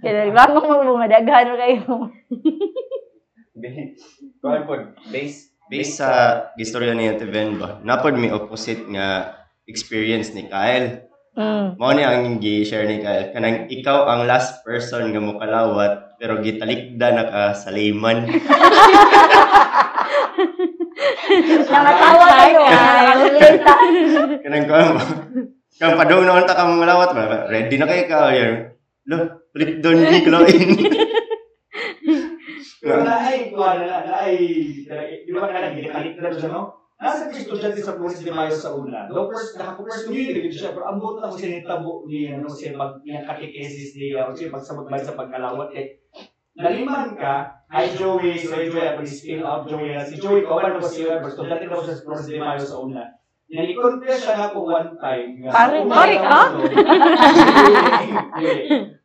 Kaya, 0.00 0.28
diba, 0.28 0.44
mga 0.48 0.84
mga 0.84 1.08
daghan 1.08 1.48
kayo. 1.56 1.92
Kuan 4.40 4.62
po, 4.64 4.72
based 5.12 5.52
based 5.70 6.00
sa 6.02 6.10
gistorya 6.58 6.96
ni 6.96 7.06
Ate 7.06 7.28
Ben 7.28 7.60
ba, 7.60 7.78
napod 7.84 8.16
mi 8.16 8.32
opposite 8.32 8.88
nga 8.90 9.38
experience 9.68 10.34
ni 10.34 10.48
Kyle. 10.50 11.06
Mm. 11.38 11.78
Mao 11.78 11.94
ni 11.94 12.02
ang 12.02 12.42
gi-share 12.42 12.90
ni 12.90 12.98
Kyle 12.98 13.30
kanang 13.30 13.70
ikaw 13.70 14.10
ang 14.10 14.26
last 14.26 14.66
person 14.66 15.14
nga 15.14 15.22
mokalawat 15.22 16.18
pero 16.18 16.42
gitalikda 16.42 17.06
na 17.14 17.24
ka 17.30 17.42
sa 17.54 17.70
layman. 17.70 18.26
Nangatawa 21.70 22.24
kayo, 22.28 22.60
nakakalimutan. 22.68 23.86
kanang 24.44 24.64
ba? 24.68 24.78
Kang 25.80 25.96
padung 25.96 26.28
naman 26.28 26.44
ta 26.44 26.60
malawat? 26.68 27.16
Ready 27.48 27.76
na 27.80 27.88
kay 27.88 28.04
ka 28.04 28.28
yan. 28.36 28.76
Lo, 29.08 29.16
ulit 29.56 29.80
doon 29.80 30.04
ni 30.04 30.20
Chloe. 30.20 30.52
Pero 32.80 33.04
na 33.04 33.20
ay 33.20 33.52
kuha 33.52 33.76
na 33.76 34.08
na 34.08 34.24
ay 34.24 34.40
di 35.24 35.30
ba 35.36 35.52
kana 35.52 35.76
gitalik 35.76 36.16
na 36.16 36.32
siya 36.32 36.48
no? 36.48 36.72
Nasa 37.00 37.28
Kristo 37.28 37.56
siya 37.56 37.72
sa 37.76 37.96
Flores 37.96 38.24
de 38.24 38.32
Mayo 38.32 38.52
sa 38.52 38.72
una. 38.72 39.04
Do 39.08 39.28
first 39.28 39.60
naka 39.60 39.76
first 39.76 40.08
community 40.08 40.48
siya 40.48 40.72
pero 40.72 40.88
ambot 40.88 41.20
na 41.20 41.28
ko 41.28 41.36
siya 41.36 41.60
nitabo 41.60 42.08
ni 42.08 42.32
ano 42.32 42.48
siya 42.48 42.76
pag 42.76 43.04
niya 43.04 43.24
katikesis 43.28 43.96
niya 44.00 44.28
o 44.28 44.32
siya 44.32 44.52
pagsabot 44.52 44.88
ba 44.88 44.96
sa 44.96 45.16
pagkalawat 45.16 45.76
eh. 45.76 45.99
Naliman 46.58 47.14
ka, 47.14 47.62
ay 47.70 47.94
Joey, 47.94 48.34
so 48.34 48.58
ay 48.58 48.66
Joey, 48.66 48.82
ako 48.82 49.06
spill 49.06 49.46
out 49.46 49.62
Joey 49.70 49.94
na 49.94 50.02
si 50.02 50.18
Joey, 50.18 50.42
kawan 50.42 50.74
mo 50.74 50.82
siya, 50.82 51.22
pero 51.22 51.46
dati 51.46 51.70
na 51.70 51.78
ko 51.78 51.86
sa 51.86 52.02
Flores 52.02 52.26
de 52.26 52.42
Mayo 52.42 52.58
sa 52.58 52.82
una. 52.82 53.06
Nali-confess 53.50 54.26
siya 54.26 54.34
na 54.34 54.50
ako 54.50 54.58
one 54.66 54.90
time. 54.98 55.46
Pare, 55.46 55.78
pare 55.86 56.16
ka? 56.18 56.40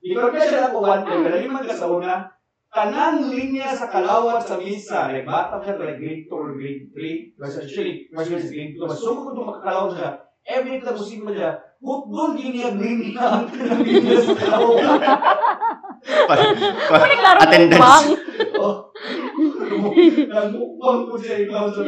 I-confess 0.05 0.47
siya 0.49 0.59
na 0.65 0.69
ako 0.73 0.77
one 0.81 1.05
time, 1.05 1.21
naliman 1.29 1.69
ka 1.69 1.77
sa 1.77 1.85
una, 1.85 2.33
tanan 2.73 3.29
linya 3.29 3.69
sa 3.69 3.93
kalawat 3.93 4.41
sa 4.41 4.57
misa. 4.57 5.13
Like, 5.13 5.29
bata 5.29 5.61
siya, 5.61 5.77
like 5.77 6.01
grade 6.01 6.25
2 6.25 6.33
or 6.33 6.57
grade 6.57 6.89
3. 6.97 7.37
Mas 7.37 7.61
actually, 7.61 8.09
mas 8.09 8.25
sa 8.25 8.41
grade 8.41 8.73
2. 8.73 8.81
Mas 8.81 8.97
suko 8.97 9.21
ko 9.21 9.29
itong 9.37 9.49
makakalawat 9.53 9.93
siya. 9.93 10.09
Every 10.45 10.77
time 10.81 10.97
mo 10.97 11.31
siya, 11.33 11.57
hutbol 11.81 12.33
giniyag 12.33 12.77
linya 12.81 13.21
ang 13.21 13.49
kanang 13.53 13.85
linya 13.85 14.17
sa 14.17 14.33
kalawat. 14.33 14.97
Kunik 16.05 17.19
laro 17.21 17.39
Attendance. 17.41 17.81
mukbang. 17.81 18.05
Oh. 18.61 18.75
Nagmukbang 20.29 20.99
ko 21.09 21.15
siya 21.17 21.35
ikaw 21.45 21.65
sa. 21.73 21.81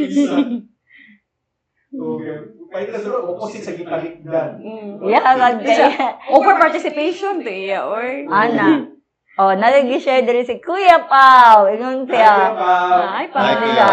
Okay. 1.97 2.38
Kaya 2.67 2.86
ka 2.91 2.97
sa 2.99 3.10
opposite 3.23 3.63
sa 3.63 3.73
gitalikdan. 3.73 4.49
Mm. 4.60 5.08
Yeah, 5.08 5.23
kag 5.23 5.63
kaya. 5.63 6.19
Over 6.30 6.60
participation 6.60 7.39
to 7.41 7.49
iya 7.49 7.80
or 7.88 8.03
Ana. 8.27 8.91
Oh, 9.38 9.53
nalagi-share 9.53 10.25
diri 10.25 10.41
si 10.43 10.58
Kuya 10.60 11.06
Pao. 11.06 11.69
Ingon 11.69 12.10
siya. 12.10 12.58
Ay, 12.58 13.25
Ay, 13.25 13.25
pa. 13.30 13.39
kuya. 13.62 13.89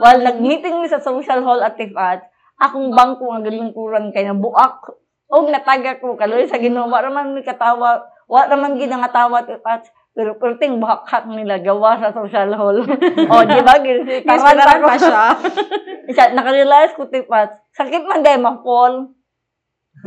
While 0.00 0.24
nag-meeting 0.24 0.88
sa 0.88 1.00
social 1.00 1.44
hall 1.44 1.60
at 1.60 1.76
Tifat, 1.76 2.24
akong 2.56 2.92
bangko 2.96 3.28
nga 3.36 3.44
galingkuran 3.44 4.08
kay 4.10 4.24
nabuak. 4.24 4.88
Og 5.28 5.52
nataga 5.52 6.00
ko 6.00 6.16
kaloy 6.16 6.48
sa 6.48 6.56
Ginoo 6.56 6.88
raman 6.88 7.36
mi 7.36 7.44
katawa, 7.44 8.00
wa 8.26 8.46
raman 8.46 8.78
ginangatawa 8.78 9.46
Tifat. 9.46 9.90
Pero 10.16 10.32
perting 10.40 10.80
bahak 10.80 11.28
nila 11.28 11.60
gawa 11.60 12.00
sa 12.00 12.08
social 12.08 12.48
hall. 12.56 12.80
oh, 13.32 13.42
di 13.44 13.60
ba? 13.60 13.76
Taranta 14.24 14.80
ko 14.80 14.88
pa 14.88 14.96
siya. 14.96 15.24
Isa, 16.10 16.32
nakarealize 16.32 16.96
ko 16.96 17.04
Tifat. 17.04 17.52
Sakit 17.76 18.02
man 18.08 18.24
day 18.24 18.40
ma-fall. 18.40 19.12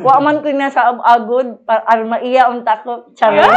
Wa 0.01 0.17
man 0.17 0.41
ko 0.41 0.49
na 0.49 0.69
sa 0.69 0.93
agod, 0.93 1.61
para 1.61 2.01
maiya 2.01 2.49
unta 2.49 2.81
ko. 2.81 3.13
Charot. 3.13 3.53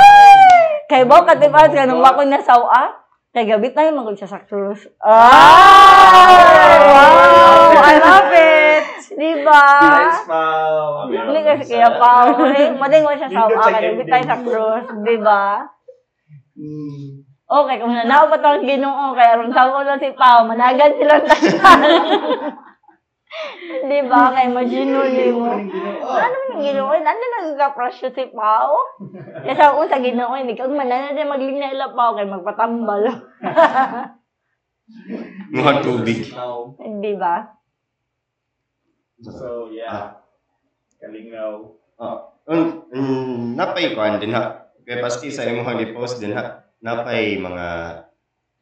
Kay 0.92 1.08
ba 1.08 1.24
ka 1.24 1.40
Tifat, 1.40 1.72
kanong 1.72 2.04
wa 2.04 2.12
ko 2.12 2.22
na 2.28 2.40
sawa. 2.44 3.01
Kaya 3.32 3.56
gabi 3.56 3.72
tayo 3.72 3.96
sa 4.28 4.44
cruise. 4.44 4.84
Ah! 5.00 5.24
Wow! 6.84 7.80
I 7.80 7.94
love 7.96 8.32
it! 8.36 8.84
Di 9.16 9.32
ba? 9.40 9.64
Nice, 9.80 10.24
Pao. 10.28 11.08
Hindi 11.08 11.40
kasi 11.40 11.64
kaya 11.72 11.96
pa. 11.96 12.28
Mading 12.76 13.04
mo 13.04 13.16
siya 13.16 13.32
sa 13.32 13.48
akin. 13.48 13.96
Gabi 13.96 14.04
tayo 14.04 14.24
sa 14.28 14.36
cruise. 14.36 14.88
Di 15.00 15.16
ba? 15.16 15.64
Mm. 16.60 17.24
Okay, 17.52 17.76
kung 17.80 17.92
nanaw 17.96 18.28
pa 18.28 18.36
itong 18.36 18.64
ginoo, 18.68 19.16
kaya 19.16 19.40
rin 19.40 19.52
sa 19.52 19.68
ulo 19.68 19.92
si 19.96 20.12
Pao, 20.12 20.44
managan 20.44 20.92
silang 20.96 21.24
tasan. 21.24 21.80
Di 23.88 24.00
ba? 24.06 24.32
Kaya 24.36 24.52
masinuli 24.52 25.32
mo. 25.32 25.48
Ano 25.48 26.36
yung 26.52 26.60
ginoo? 26.60 26.92
Ano 26.92 27.08
nang 27.16 27.56
ka-crush 27.56 28.04
si 28.04 28.24
Pao? 28.30 28.76
Kaya 29.42 29.54
sa 29.56 29.74
unsa 29.74 29.98
ginoo, 29.98 30.36
hindi 30.36 30.52
ka 30.52 30.68
magling 30.68 31.58
na 31.58 31.72
ila 31.72 31.96
Pao, 31.96 32.14
kaya 32.14 32.28
magpatambal. 32.28 33.02
Mga 35.56 35.72
tubig. 35.84 36.28
Di 37.00 37.12
ba? 37.16 37.34
So, 39.22 39.70
yeah. 39.72 40.18
Kalingaw. 40.98 41.72
Oh, 42.02 42.18
um, 42.50 42.82
um, 42.90 43.54
napay 43.54 43.94
kuan 43.94 44.18
din 44.18 44.34
ha. 44.34 44.70
Kaya 44.82 44.98
paski 44.98 45.30
sa 45.30 45.46
imong 45.46 45.78
gi-post 45.78 46.18
din 46.18 46.34
ha. 46.34 46.66
Napay 46.82 47.38
mga 47.38 47.66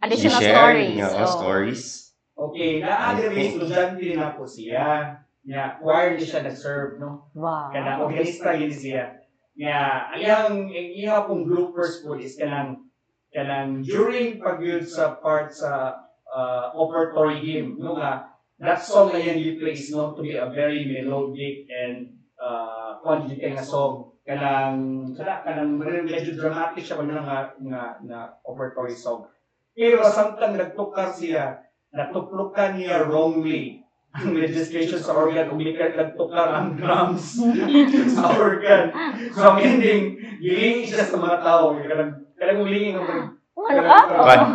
Additional 0.05 0.41
stories. 0.45 0.97
nga 1.01 1.09
Oh. 1.25 1.33
stories. 1.41 2.10
Okay, 2.40 2.81
na-agree 2.81 3.53
estudyante 3.53 4.00
din 4.00 4.16
ako 4.16 4.48
siya. 4.48 5.12
Nga, 5.44 5.85
choir 5.85 6.16
di 6.16 6.24
siya 6.24 6.40
nag-serve, 6.40 6.96
no? 6.96 7.29
Wow. 7.37 7.68
Kana 7.68 8.00
organista 8.00 8.57
yun 8.57 8.72
siya. 8.72 9.20
Nga, 9.61 9.81
iyang 10.16 10.72
iyang 10.72 11.29
pong 11.29 11.44
groupers 11.44 12.00
po 12.00 12.16
is 12.16 12.40
kanang 12.40 12.88
kanang 13.29 13.85
during 13.85 14.40
pag 14.40 14.57
sa 14.88 15.20
part 15.20 15.53
sa 15.53 16.00
uh, 16.33 16.72
offertory 16.72 17.44
hymn, 17.44 17.76
no 17.76 18.00
nga, 18.00 18.33
that 18.57 18.81
song 18.81 19.12
na 19.12 19.20
yan 19.20 19.37
you 19.37 19.61
play 19.61 19.76
is 19.76 19.92
known 19.92 20.16
to 20.16 20.24
be 20.24 20.33
a 20.40 20.48
very 20.48 20.88
melodic 20.88 21.68
and 21.68 22.09
uh, 22.40 22.96
quantity 23.05 23.37
nga 23.37 23.61
song. 23.61 24.16
Kanang, 24.24 25.12
kana, 25.12 25.44
kanang 25.44 25.76
medyo 25.76 26.33
dramatic 26.40 26.88
siya 26.88 27.05
pag 27.05 27.09
nga, 27.12 27.53
nga, 27.61 27.85
nga 28.00 28.20
offertory 28.48 28.96
song. 28.96 29.29
Pero 29.76 30.00
samtang 30.09 30.57
nagtukar 30.57 31.12
siya, 31.12 31.70
natuklukan 31.90 32.79
niya 32.79 33.07
wrongly 33.07 33.81
ang 34.11 34.35
registration 34.35 34.98
sa 34.98 35.14
organ, 35.14 35.55
umikat 35.55 35.94
nagtukar 35.94 36.50
ang 36.50 36.74
drums 36.74 37.38
sa 38.18 38.35
organ. 38.35 38.90
So, 39.31 39.55
ang 39.55 39.62
ending, 39.62 40.18
gilingi 40.42 40.83
siya 40.90 41.07
sa 41.07 41.14
mga 41.14 41.38
tao. 41.46 41.79
Kanang, 41.79 42.18
kanang 42.35 42.59
ulingi 42.59 42.98
ng 42.98 43.07
mga 43.07 43.38
Ano 43.61 43.83
ka? 43.87 43.98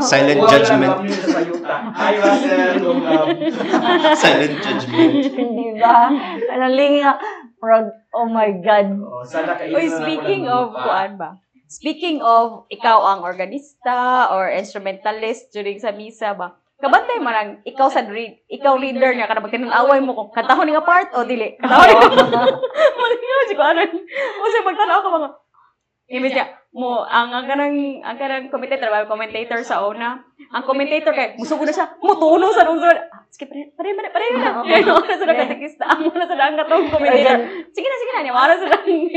Silent 0.04 0.44
judgment. 0.50 0.96
Hi, 1.96 2.14
Russell. 2.20 2.84
Silent 4.18 4.56
judgment. 4.60 5.14
Di 5.24 5.72
ba? 5.80 6.12
Ano 6.52 6.66
lingi 6.76 7.06
Murag, 7.62 7.88
oh 8.12 8.28
my 8.28 8.52
God. 8.60 8.88
Oh, 9.08 9.24
sana 9.24 9.56
kayo 9.56 9.74
Uy, 9.74 9.88
speaking 9.88 10.52
of, 10.52 10.76
kuan 10.76 11.16
ba? 11.16 11.40
Speaking 11.72 12.20
of, 12.20 12.68
ikaw 12.68 13.02
ang 13.16 13.20
organista 13.24 14.30
or 14.36 14.52
instrumentalist 14.52 15.50
during 15.56 15.80
sa 15.80 15.96
misa 15.96 16.36
ba? 16.36 16.60
Kabantay 16.76 17.24
mo 17.24 17.32
lang, 17.32 17.64
ikaw 17.64 17.88
sa 17.88 18.04
read, 18.04 18.36
ikaw 18.52 18.76
leader 18.76 19.16
niya, 19.16 19.32
kada 19.32 19.40
magtinanaway 19.40 20.04
mo 20.04 20.12
kung 20.12 20.36
katahon 20.36 20.68
nga 20.68 20.84
part 20.84 21.08
o 21.16 21.24
dili. 21.24 21.56
Katahon 21.56 21.88
nga. 21.88 22.44
Malingaw, 23.00 23.42
si 23.48 23.56
kuanan. 23.56 23.92
O 24.36 24.50
siya 24.52 24.68
magtanaw 24.68 25.00
ka 25.00 25.10
mga, 25.10 25.30
Imbis 26.06 26.38
niya, 26.38 26.46
mo, 26.70 27.02
ang, 27.02 27.34
ang 27.34 27.50
kanang, 27.50 28.04
ang 28.06 28.18
kanang 28.20 28.54
commentator, 28.54 28.94
ba, 28.94 29.10
commentator 29.10 29.58
sa 29.66 29.82
una, 29.90 30.22
ang 30.54 30.64
commentator 30.68 31.16
kay, 31.18 31.34
musugo 31.34 31.66
na 31.66 31.74
siya, 31.74 31.98
mutuno 31.98 32.54
sa 32.54 32.62
nung 32.62 32.78
sunod. 32.78 33.00
Ah, 33.10 33.26
Sige, 33.32 33.50
pare, 33.50 33.74
pare, 33.74 33.90
pare, 33.96 34.10
pare, 34.14 34.26
na. 34.38 34.62
Kaya 34.62 34.86
na 34.86 35.16
sa 35.18 35.26
nakatikista, 35.26 35.84
ang 35.90 36.06
muna 36.06 36.30
sa 36.30 36.38
ang 36.46 36.60
katong 36.62 36.88
commentator. 36.94 37.38
Sige 37.74 37.88
na, 37.90 37.98
sige 37.98 38.12
na, 38.14 38.22
niya, 38.22 38.36
mara 38.38 38.54
sa 38.54 38.68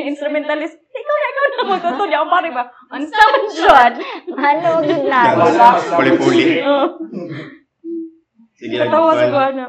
instrumentalist. 0.00 0.80
Ikaw 0.80 1.14
na, 1.14 1.28
ikaw 1.28 1.44
na, 1.44 1.70
magtuto 1.76 2.02
niya, 2.08 2.18
ang 2.24 2.32
pare 2.32 2.48
ba? 2.54 2.64
Ang 2.88 3.04
saman 3.04 3.44
siya. 3.52 3.78
Ano, 4.32 4.68
good 4.88 5.04
na. 5.04 5.20
Puli-puli. 5.92 6.44
Oo. 6.64 6.86
Sige 8.56 8.74
lang, 8.80 8.88
Katawa 8.90 9.12
sa 9.12 9.26
kuan. 9.28 9.34
kuana. 9.34 9.66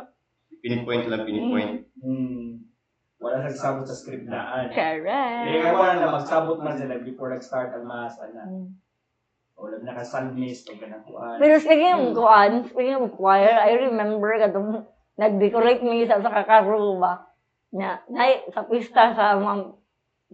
Pinpoint 0.63 1.05
lang, 1.11 1.21
pinpoint. 1.27 1.73
Hmm. 1.99 2.68
Wala 3.19 3.43
nagsabot 3.43 3.83
sa 3.83 3.95
script 3.95 4.31
daan. 4.31 4.71
Eh, 4.71 4.75
Correct. 4.75 5.43
kaya 5.51 5.75
wala 5.75 5.93
na 5.99 6.15
magsabot 6.15 6.57
man 6.63 6.79
sila 6.79 7.03
before 7.03 7.35
nag-start 7.35 7.75
ang 7.75 7.83
mass. 7.83 8.15
Ana. 8.15 8.47
Mm. 8.47 8.79
Wala 9.59 9.75
na 9.83 9.91
ka-sunmist 9.91 10.71
o 10.71 10.79
ganang 10.79 11.03
kuan. 11.03 11.35
Pero 11.35 11.59
speaking 11.59 11.91
of 11.91 12.15
kuan, 12.15 12.63
speaking 12.71 12.95
of 12.95 13.11
choir, 13.19 13.59
I 13.59 13.75
remember 13.75 14.31
katong 14.39 14.87
nag-decorate 15.19 15.83
mi 15.83 16.07
sa 16.07 16.23
sa 16.23 16.31
kakaro 16.31 16.95
ba. 16.95 17.27
Na, 17.75 17.99
na 18.07 18.39
sa 18.55 18.63
pista 18.63 19.11
sa 19.11 19.35
mga 19.35 19.75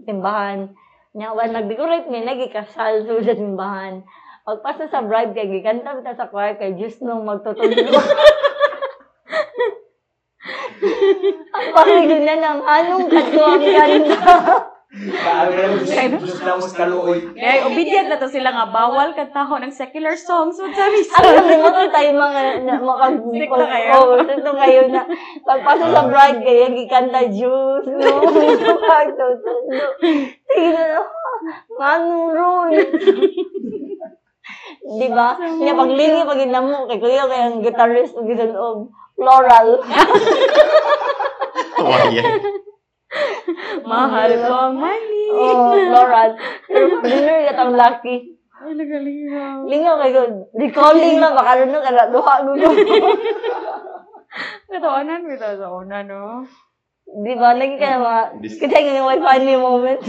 timbahan. 0.05 0.69
Nya 1.17 1.33
wala 1.33 1.57
nag-decorate 1.57 2.05
mi 2.13 2.21
nagikasal 2.21 3.01
sa 3.01 3.33
timbahan. 3.33 4.05
Pagpasa 4.45 4.85
sa 4.93 5.01
bride 5.01 5.33
kay 5.33 5.49
gikanta 5.49 6.05
ta 6.05 6.13
sa 6.13 6.29
choir 6.29 6.53
kay 6.61 6.77
just 6.77 7.01
nung 7.01 7.25
magtutulo. 7.25 7.65
Ang 11.75 11.83
pangigin 11.83 12.23
na 12.23 12.35
ng 12.39 12.59
anong 12.63 13.05
katuwang 13.11 13.59
ganda. 13.59 14.19
Paano 14.95 15.51
na 15.51 16.07
Diyos 16.07 16.39
lang 16.39 16.55
mas 16.55 16.71
kaluoy. 16.71 17.19
Kaya 17.35 17.67
obedient 17.67 18.07
na 18.07 18.15
to 18.15 18.31
sila 18.31 18.47
nga, 18.55 18.71
bawal 18.71 19.11
katahon 19.11 19.67
ng 19.67 19.75
secular 19.75 20.15
songs. 20.15 20.55
So, 20.55 20.71
sabi 20.71 21.03
sa... 21.03 21.19
Ang 21.19 21.35
sabi 21.35 21.59
mo 21.59 21.67
tayo 21.91 22.11
mga 22.15 22.41
na, 22.63 22.79
makag 22.79 23.19
Stick 23.27 23.51
na 23.51 23.67
kayo. 23.67 23.91
Oh, 23.91 24.15
stick 24.23 24.39
na 24.39 24.53
kayo 24.55 24.81
na 24.87 25.01
pagpasok 25.43 25.89
sa 25.91 26.03
bride 26.07 26.41
kaya 26.47 26.71
gikanta 26.71 27.21
juice 27.27 27.91
no. 27.91 28.13
Pagtutulo. 28.87 29.85
Sige 30.47 30.69
na. 30.71 31.03
Ngano 31.75 32.17
ron. 32.31 32.71
Di 34.95 35.07
ba? 35.11 35.35
Kaya 35.35 35.73
paglingi 35.75 36.23
pag 36.23 36.39
inamo 36.39 36.87
kay 36.87 37.03
kuya 37.03 37.27
kay 37.27 37.41
ang 37.51 37.59
guitarist 37.59 38.15
ug 38.15 38.31
gisunog 38.31 38.95
floral. 39.19 39.83
Kawayan. 41.85 42.25
Mahal 43.89 44.31
ko 44.41 44.51
ang 44.51 44.75
mali. 44.81 45.25
oh, 45.29 45.71
floral. 45.71 46.29
Pero 46.65 46.85
dinner 47.05 47.37
kat 47.45 47.57
ang 47.61 47.73
lucky. 47.77 48.35
Ay, 48.55 48.73
nagalingaw. 48.73 49.57
Lingaw 49.69 49.95
kay 50.01 50.11
ko. 50.17 50.21
Recalling 50.57 51.21
lang 51.21 51.37
baka 51.37 51.61
ron 51.61 51.75
kada 51.77 52.09
duha 52.09 52.35
gulo. 52.41 52.67
Katawanan 54.65 55.23
ko 55.23 55.31
ito 55.37 55.49
sa 55.61 55.67
una, 55.69 56.01
no? 56.01 56.43
Di 57.05 57.33
ba? 57.37 57.53
Lagi 57.53 57.77
kaya 57.77 58.01
mga, 58.01 58.21
Dis- 58.41 58.57
kita 58.57 58.81
yung 58.81 59.07
may 59.07 59.21
funny 59.21 59.55
moment. 59.55 60.01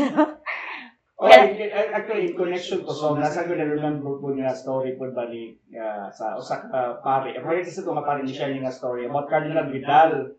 Okay, 1.16 1.72
actually, 1.96 2.28
in 2.28 2.36
connection 2.36 2.84
to 2.84 2.92
song, 2.92 3.16
nasa 3.16 3.48
ko 3.48 3.56
na-remember 3.56 4.20
po 4.20 4.36
nga 4.36 4.52
story 4.52 5.00
po 5.00 5.08
bali 5.16 5.56
uh, 5.72 6.12
sa 6.12 6.36
usa 6.36 6.60
ka 6.68 7.00
pare. 7.00 7.32
Pero 7.32 7.56
kasi 7.56 7.80
ito 7.80 7.88
nga 7.88 8.04
pare 8.04 8.20
ni 8.20 8.36
share 8.36 8.52
nga 8.52 8.68
story 8.68 9.08
about 9.08 9.24
Cardinal 9.32 9.72
Vidal. 9.72 10.36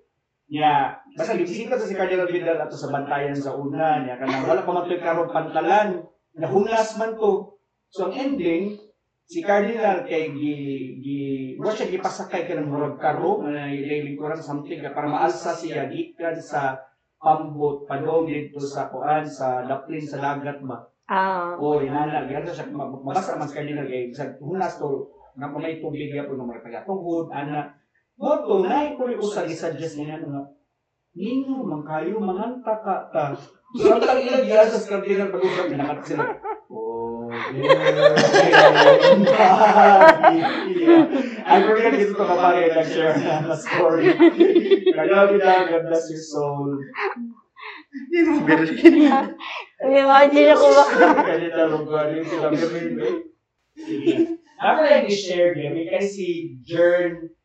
Niya, 0.48 0.96
basta 1.12 1.36
bisita 1.36 1.76
sa 1.76 1.84
si 1.84 1.92
Cardinal 1.92 2.32
Vidal 2.32 2.56
ato 2.56 2.72
sa 2.72 2.88
bantayan 2.88 3.36
sa 3.36 3.52
una 3.52 4.00
niya 4.00 4.16
kanang 4.16 4.48
wala 4.48 4.64
pa 4.64 4.72
man 4.72 4.88
to'y 4.88 5.04
karon 5.04 5.28
pantalan. 5.28 6.00
Nahunas 6.40 6.96
man 6.96 7.20
to. 7.20 7.60
So 7.92 8.08
ang 8.08 8.16
ending, 8.16 8.80
si 9.28 9.44
Cardinal 9.44 10.08
kay 10.08 10.32
gi 10.32 10.56
gi 11.04 11.20
wa 11.60 11.68
siya 11.68 11.92
gipasakay 11.92 12.48
ka 12.48 12.56
ng 12.56 12.72
murag 12.72 12.96
karo 12.96 13.44
na 13.44 13.68
ililingkuran 13.68 14.40
something 14.40 14.80
ka 14.80 14.96
para 14.96 15.12
maalsa 15.12 15.52
siya 15.52 15.92
gikan 15.92 16.40
sa 16.40 16.80
pambot 17.20 17.84
padong 17.84 18.30
dito 18.30 18.62
sa 18.62 18.88
kuan 18.88 19.28
sa 19.28 19.68
laplin 19.68 20.00
sa 20.00 20.22
dagat 20.22 20.64
ba 20.64 20.80
Ah. 21.08 21.56
o 21.56 21.80
inana 21.80 22.28
ganda 22.28 22.52
siya 22.52 22.68
ma- 22.70 22.88
mabasa 22.88 23.40
man 23.40 23.48
sa 23.48 23.64
kanila 23.64 23.80
kay 23.84 24.12
sa 24.12 24.28
hunas 24.38 24.76
to 24.76 25.08
nga 25.36 25.48
pa 25.50 25.58
may 25.58 25.80
tubig 25.80 26.12
ya 26.12 26.28
po 26.28 26.36
ng 26.36 26.44
mga 26.44 26.64
taga 26.68 26.80
tungod 26.84 27.32
ana 27.32 27.72
mo 28.18 28.42
to 28.44 28.66
nay 28.66 28.98
ko 28.98 29.06
usa 29.08 29.46
gi-suggest 29.46 30.02
niya 30.02 30.18
nga 30.20 30.58
Nino, 31.18 31.66
man 31.66 31.82
kayo, 31.82 32.22
manganta 32.22 32.78
ka 32.86 33.10
ta. 33.10 33.34
So, 33.74 33.98
ang 33.98 34.06
tag 34.06 34.22
ilang 34.22 34.46
giya 34.46 34.70
sa 34.70 34.78
skardinal 34.78 35.34
pag-usap, 35.34 35.66
ginakat 35.74 36.06
sila. 36.06 36.30
Oh, 36.70 37.26
yeah. 37.34 37.82
I 41.42 41.58
forget 41.66 41.98
dito 41.98 42.14
to 42.14 42.22
kapag 42.22 42.70
nag-share 42.70 43.18
na 43.18 43.58
story. 43.58 44.14
Kagabi 44.94 45.42
na, 45.42 45.66
God 45.74 45.90
bless 45.90 46.06
your 46.14 46.22
soul. 46.22 46.70
Imagine 49.82 50.54
ako 50.54 50.68
ba? 50.70 50.86
Ganito 51.26 51.62
lugar 51.66 52.14
yung 52.14 52.30
sila 52.30 52.54
gawin. 52.54 52.94
Sige. 53.74 54.38
Ako 54.62 54.80
lang 54.86 55.10
i-share 55.10 55.58
may 55.58 55.90
kasi 55.90 56.10
si 56.14 56.28
Jern 56.62 57.37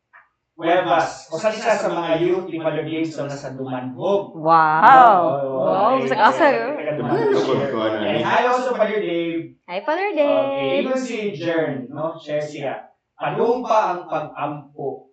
Cuevas. 0.53 1.33
O 1.33 1.37
sa 1.41 1.49
isa 1.49 1.73
sa 1.73 1.89
mga 1.89 2.21
youth 2.21 2.45
ni 2.45 2.61
Father 2.61 2.85
Games 2.85 3.09
na 3.17 3.25
nasa 3.25 3.57
Dumanhog. 3.57 4.37
Wow. 4.37 5.17
Wow, 5.49 5.97
sa 6.05 6.29
kasa, 6.29 6.45
oh. 6.53 6.77
And 6.77 8.21
hi 8.21 8.45
also 8.45 8.77
Father 8.77 9.01
Dave. 9.01 9.57
Hi, 9.65 9.81
Father 9.81 10.13
Okay, 10.13 10.21
Dave. 10.21 10.85
even 10.85 10.99
si 11.01 11.33
Jern, 11.33 11.89
no? 11.89 12.13
Share 12.21 12.45
siya. 12.45 12.93
Anong 13.17 13.65
pa 13.65 13.97
ang 13.97 14.01
pag-ampo? 14.05 15.09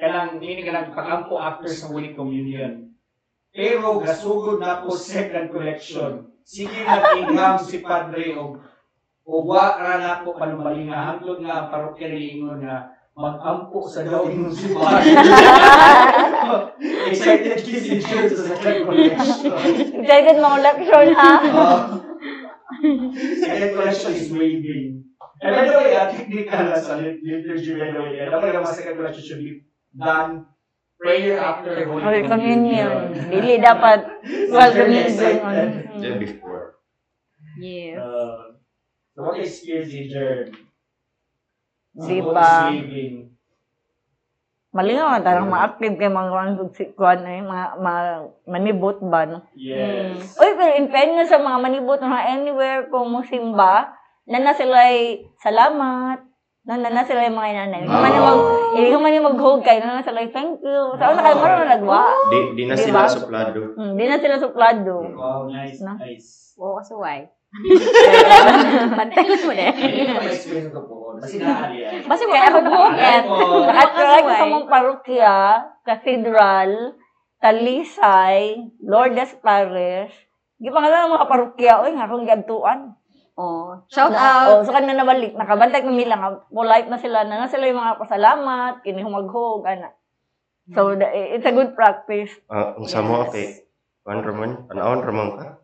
Kanang, 0.00 0.40
ini 0.40 0.64
kanang 0.64 0.96
pag-ampo 0.96 1.36
after 1.36 1.68
sa 1.68 1.92
Holy 1.92 2.16
Communion. 2.16 2.88
Pero 3.52 4.00
gasugod 4.00 4.62
na 4.62 4.80
ko 4.80 4.94
second 4.96 5.52
collection. 5.52 6.32
Sige 6.40 6.80
na 6.80 7.12
ingham 7.20 7.60
si 7.60 7.84
Padre 7.84 8.32
o 8.40 8.56
o 9.26 9.32
wa 9.46 9.76
ra 9.76 10.00
na 10.00 10.22
ko 10.24 10.32
panumalinga 10.34 10.96
hangtod 10.96 11.44
nga 11.44 11.54
ang 11.54 11.68
parokya 11.68 12.08
niingon 12.10 12.64
nga 12.66 12.89
mag-ampo 13.16 13.84
sa 13.84 14.06
daw 14.06 14.26
imong 14.30 14.54
simbahan. 14.54 15.02
Excited 17.10 17.58
kids 17.62 17.86
in 17.90 18.00
church 18.00 18.32
sa 18.32 18.44
second 18.56 18.86
collection. 18.86 19.50
Excited 20.00 20.36
mga 20.38 20.58
lecture 20.62 21.08
ha. 21.14 21.32
Second 23.44 23.70
collection 23.76 24.12
is 24.14 24.30
waving. 24.30 25.04
And 25.42 25.52
by 25.56 25.64
the 25.68 25.76
way, 25.76 25.96
uh, 25.96 26.08
technical 26.12 26.62
na 26.70 26.78
sa 26.78 26.96
lit- 26.96 27.20
liturgy, 27.24 27.74
by 27.76 27.90
the 27.92 28.00
way, 28.00 28.20
alam 28.24 28.38
mo 28.40 28.46
naman 28.46 28.70
second 28.72 28.96
collection 29.00 29.24
should 29.24 29.42
be 29.42 29.66
done 29.96 30.46
prayer 31.00 31.40
after 31.40 31.80
Holy, 31.88 32.04
Holy 32.04 32.22
Communion. 32.28 33.10
Dili 33.32 33.56
dapat 33.58 34.22
well 34.52 34.72
communion. 34.72 35.16
Yeah, 35.96 36.16
before. 36.20 36.76
Yes. 37.56 37.96
Uh, 37.96 38.60
so 39.16 39.18
what 39.24 39.40
experience 39.40 39.90
did 39.92 40.12
you 40.12 40.52
Di 41.94 42.18
ba? 42.22 42.70
Waving. 42.70 43.30
Malingaw 44.70 45.10
nga 45.10 45.26
tarang 45.26 45.50
ma-active 45.50 45.98
kay 45.98 46.06
mga 46.06 46.30
kuan 46.30 46.50
kuan 46.94 47.20
ay 47.26 47.42
mga 47.42 47.66
mga 47.82 48.02
manibot 48.46 49.02
ba 49.02 49.26
no. 49.26 49.42
Yes. 49.58 50.38
Uy, 50.38 50.54
pero 50.54 50.78
in 50.78 50.86
fairness 50.94 51.26
sa 51.26 51.42
mga 51.42 51.58
manibot 51.58 51.98
mga 51.98 52.38
anywhere 52.38 52.86
kung 52.86 53.10
mo 53.10 53.26
simba, 53.26 53.90
na 54.30 54.38
na 54.38 54.54
sila 54.54 54.78
salamat. 55.42 56.22
Na 56.60 56.76
na 56.76 56.92
na 56.92 57.02
sila 57.02 57.26
yung 57.26 57.34
mga 57.34 57.50
inanay. 57.50 57.82
Hindi 57.82 57.98
man 57.98 58.14
yung 58.14 58.28
mag, 58.30 58.40
hindi 58.76 58.88
ka 58.92 58.98
man 59.00 59.16
yung 59.16 59.28
mag-hug 59.32 59.60
kayo. 59.64 59.80
Na 59.82 59.98
na 59.98 60.06
sila 60.06 60.22
thank 60.30 60.60
you. 60.62 60.82
Sa 61.00 61.04
una 61.08 61.24
kayo 61.24 61.36
marunong 61.40 61.72
nagwa. 61.72 62.02
Di, 62.30 62.38
di 62.54 62.62
na 62.68 62.76
sila 62.78 63.08
suplado. 63.10 63.60
Hmm, 63.74 63.96
di 63.98 64.04
na 64.06 64.20
sila 64.22 64.36
suplado. 64.38 64.94
Wow, 65.18 65.48
nice, 65.50 65.80
No? 65.82 65.98
nice. 65.98 66.54
Oo, 66.60 66.78
kasuway. 66.78 67.26
Bantay 68.98 69.26
mo 69.42 69.52
na. 69.52 69.66
Hindi 69.74 70.70
ko 70.70 70.80
po. 70.86 70.96
Kasi 71.20 71.36
naali 71.42 71.84
yan. 71.84 72.06
Basta 72.06 72.24
Kaya 72.24 72.48
ako 72.48 72.58
ko 72.58 72.70
buhat. 72.70 73.22
Ako, 73.26 73.34
Nakatry 73.68 74.04
ko 74.24 74.30
sa 74.30 74.46
mga 74.46 74.66
parokya, 74.70 75.34
cathedral, 75.84 76.70
Talisay, 77.40 78.70
Lourdes 78.80 79.32
Parish. 79.42 80.14
Di 80.60 80.68
pa 80.68 80.78
nga 80.80 80.92
lang 80.92 81.12
mga 81.12 81.28
parokya, 81.28 81.72
oy, 81.84 81.92
nga 81.96 82.06
akong 82.08 82.28
gantuan. 82.28 82.80
Oh, 83.40 83.80
shout 83.88 84.12
Na- 84.12 84.44
out. 84.44 84.60
Oh, 84.60 84.64
so 84.68 84.76
kanina 84.76 85.00
nabalik, 85.00 85.32
nakabantay 85.32 85.80
kami 85.80 86.04
lang, 86.04 86.20
polite 86.52 86.92
na 86.92 87.00
sila, 87.00 87.24
na 87.24 87.40
na 87.40 87.48
sila 87.48 87.64
yung 87.64 87.80
mga 87.80 87.96
pasalamat, 87.96 88.84
kinihumaghog, 88.84 89.64
ana. 89.64 89.96
So, 90.76 90.92
the- 90.92 91.08
it's 91.34 91.48
a 91.48 91.56
good 91.56 91.72
practice. 91.72 92.28
Ah, 92.52 92.76
ang 92.76 92.84
samo 92.84 93.24
okay. 93.24 93.64
Juan 94.04 94.20
Ramon, 94.20 94.68
panahon 94.68 95.00
Ramon 95.00 95.30
ka? 95.40 95.59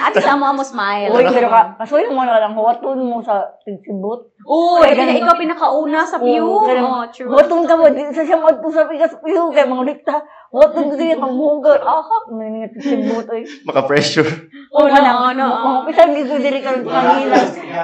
At 0.00 0.14
least 0.16 0.26
amo 0.30 0.54
mo 0.54 0.64
smile. 0.64 1.10
Uy, 1.10 1.26
pero 1.28 1.50
ka, 1.50 1.74
kasuyo 1.78 2.10
mo 2.10 2.22
na 2.24 2.38
lang, 2.40 2.54
huwaton 2.54 2.98
mo 2.98 3.22
sa 3.22 3.46
tigsibot. 3.62 4.30
Uy, 4.46 4.90
kaya 4.90 5.18
ikaw 5.18 5.34
pinakauna 5.36 6.02
sa 6.02 6.18
view. 6.18 6.46
Oo, 6.46 6.66
kaya- 6.66 6.82
Oh, 6.82 7.04
true. 7.10 7.28
Huwaton 7.30 7.66
ka 7.66 7.74
mo, 7.76 7.90
di 7.90 8.10
sa 8.10 8.22
siya 8.22 8.38
mo 8.38 8.50
sa 8.70 8.86
pikas 8.86 9.14
piyo, 9.22 9.50
kay 9.50 9.66
mga 9.66 9.82
ulikta, 9.82 10.14
huwaton 10.50 10.90
ko 10.90 10.94
din, 10.96 11.18
mamugal, 11.18 11.78
aha, 11.78 12.16
may 12.34 12.48
nga 12.62 12.70
tigsibot, 12.74 13.26
oy. 13.28 13.42
Maka-pressure. 13.66 14.30
Oo, 14.74 14.86
Oo, 14.86 14.90
na, 14.90 15.10
oo, 15.14 15.30
oo. 15.30 15.66
mga 15.66 15.80
pisang 15.90 16.14
dito 16.14 16.34
diri 16.38 16.58
ka 16.62 16.70
kanila. 16.74 17.36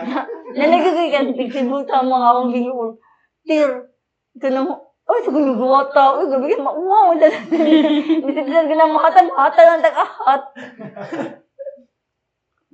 Nalagay 0.57 1.09
ka 1.13 1.21
tigsibot 1.35 1.85
sa 1.87 2.03
mga 2.03 2.27
akong 2.33 2.53
ginoo. 2.55 2.85
Tir, 3.47 3.71
ito 4.35 4.47
na 4.51 4.61
mo, 4.67 4.86
Ay, 5.07 5.23
sa 5.23 5.31
kong 5.31 5.55
guwata. 5.55 6.19
Uy, 6.19 6.27
gabi 6.27 6.59
ka 6.59 6.67
mauwaw. 6.67 7.15
Hindi 7.15 8.43
sila 8.43 8.67
gina 8.67 8.91
makatan. 8.91 9.31
Hatan 9.31 9.67
ang 9.71 9.85
tag-ahat. 9.87 10.43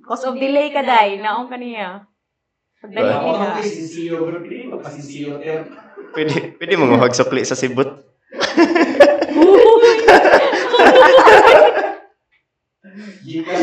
Cause 0.00 0.24
of 0.24 0.40
delay 0.40 0.72
ka, 0.72 0.80
day. 0.80 1.20
Naong 1.20 1.52
kaniya. 1.52 2.08
Pagdali 2.82 3.12
ako 3.12 3.26
nila. 3.30 3.54
kasi 3.60 3.70
sinsiyo, 3.84 4.14
pero 4.26 4.38
pili 4.42 4.66
mo 4.66 4.82
pa 4.82 4.90
sinsiyo, 4.90 5.38
ter. 5.38 5.70
Pwede, 6.10 6.58
pwede 6.58 6.74
mo 6.74 6.90
nga 6.90 7.14
sukli 7.14 7.46
sa 7.46 7.54
sibot. 7.54 8.02
Ka 13.42 13.54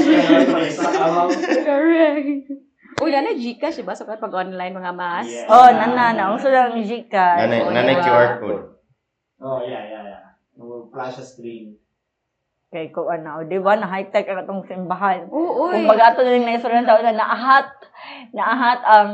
na 0.46 0.62
isa 0.66 0.88
amount. 0.88 1.36
Correct. 1.68 2.69
Uy, 3.00 3.16
na 3.16 3.32
Gcash, 3.32 3.80
diba? 3.80 3.96
So, 3.96 4.04
pag 4.04 4.36
online 4.36 4.76
mga 4.76 4.92
mas. 4.92 5.28
Yeah. 5.28 5.48
Oh, 5.48 5.72
nana, 5.72 6.12
na. 6.12 6.36
Uso 6.36 6.52
lang 6.52 6.76
yung 6.76 6.84
Gcash. 6.84 7.40
Nanay, 7.48 7.60
Oo, 7.64 7.72
nanay 7.72 7.96
diba? 7.96 8.04
QR 8.04 8.32
code. 8.44 8.64
Oh, 9.40 9.64
yeah, 9.64 9.84
yeah, 9.88 10.04
yeah. 10.04 10.24
Flash 10.92 11.24
a 11.24 11.24
screen. 11.24 11.80
Kay 12.70 12.92
ko 12.92 13.08
ano, 13.08 13.48
di 13.48 13.58
ba, 13.58 13.80
na 13.80 13.88
high-tech 13.88 14.28
ang 14.28 14.44
atong 14.44 14.68
simbahan. 14.68 15.32
Oo. 15.32 15.72
Kung 15.72 15.88
baga 15.88 16.14
ito 16.14 16.22
na 16.22 16.36
yung 16.36 16.46
naisuran 16.46 16.86
tao 16.86 17.00
na 17.00 17.16
naahat, 17.16 17.72
naahat 18.36 18.80
ang, 18.84 19.12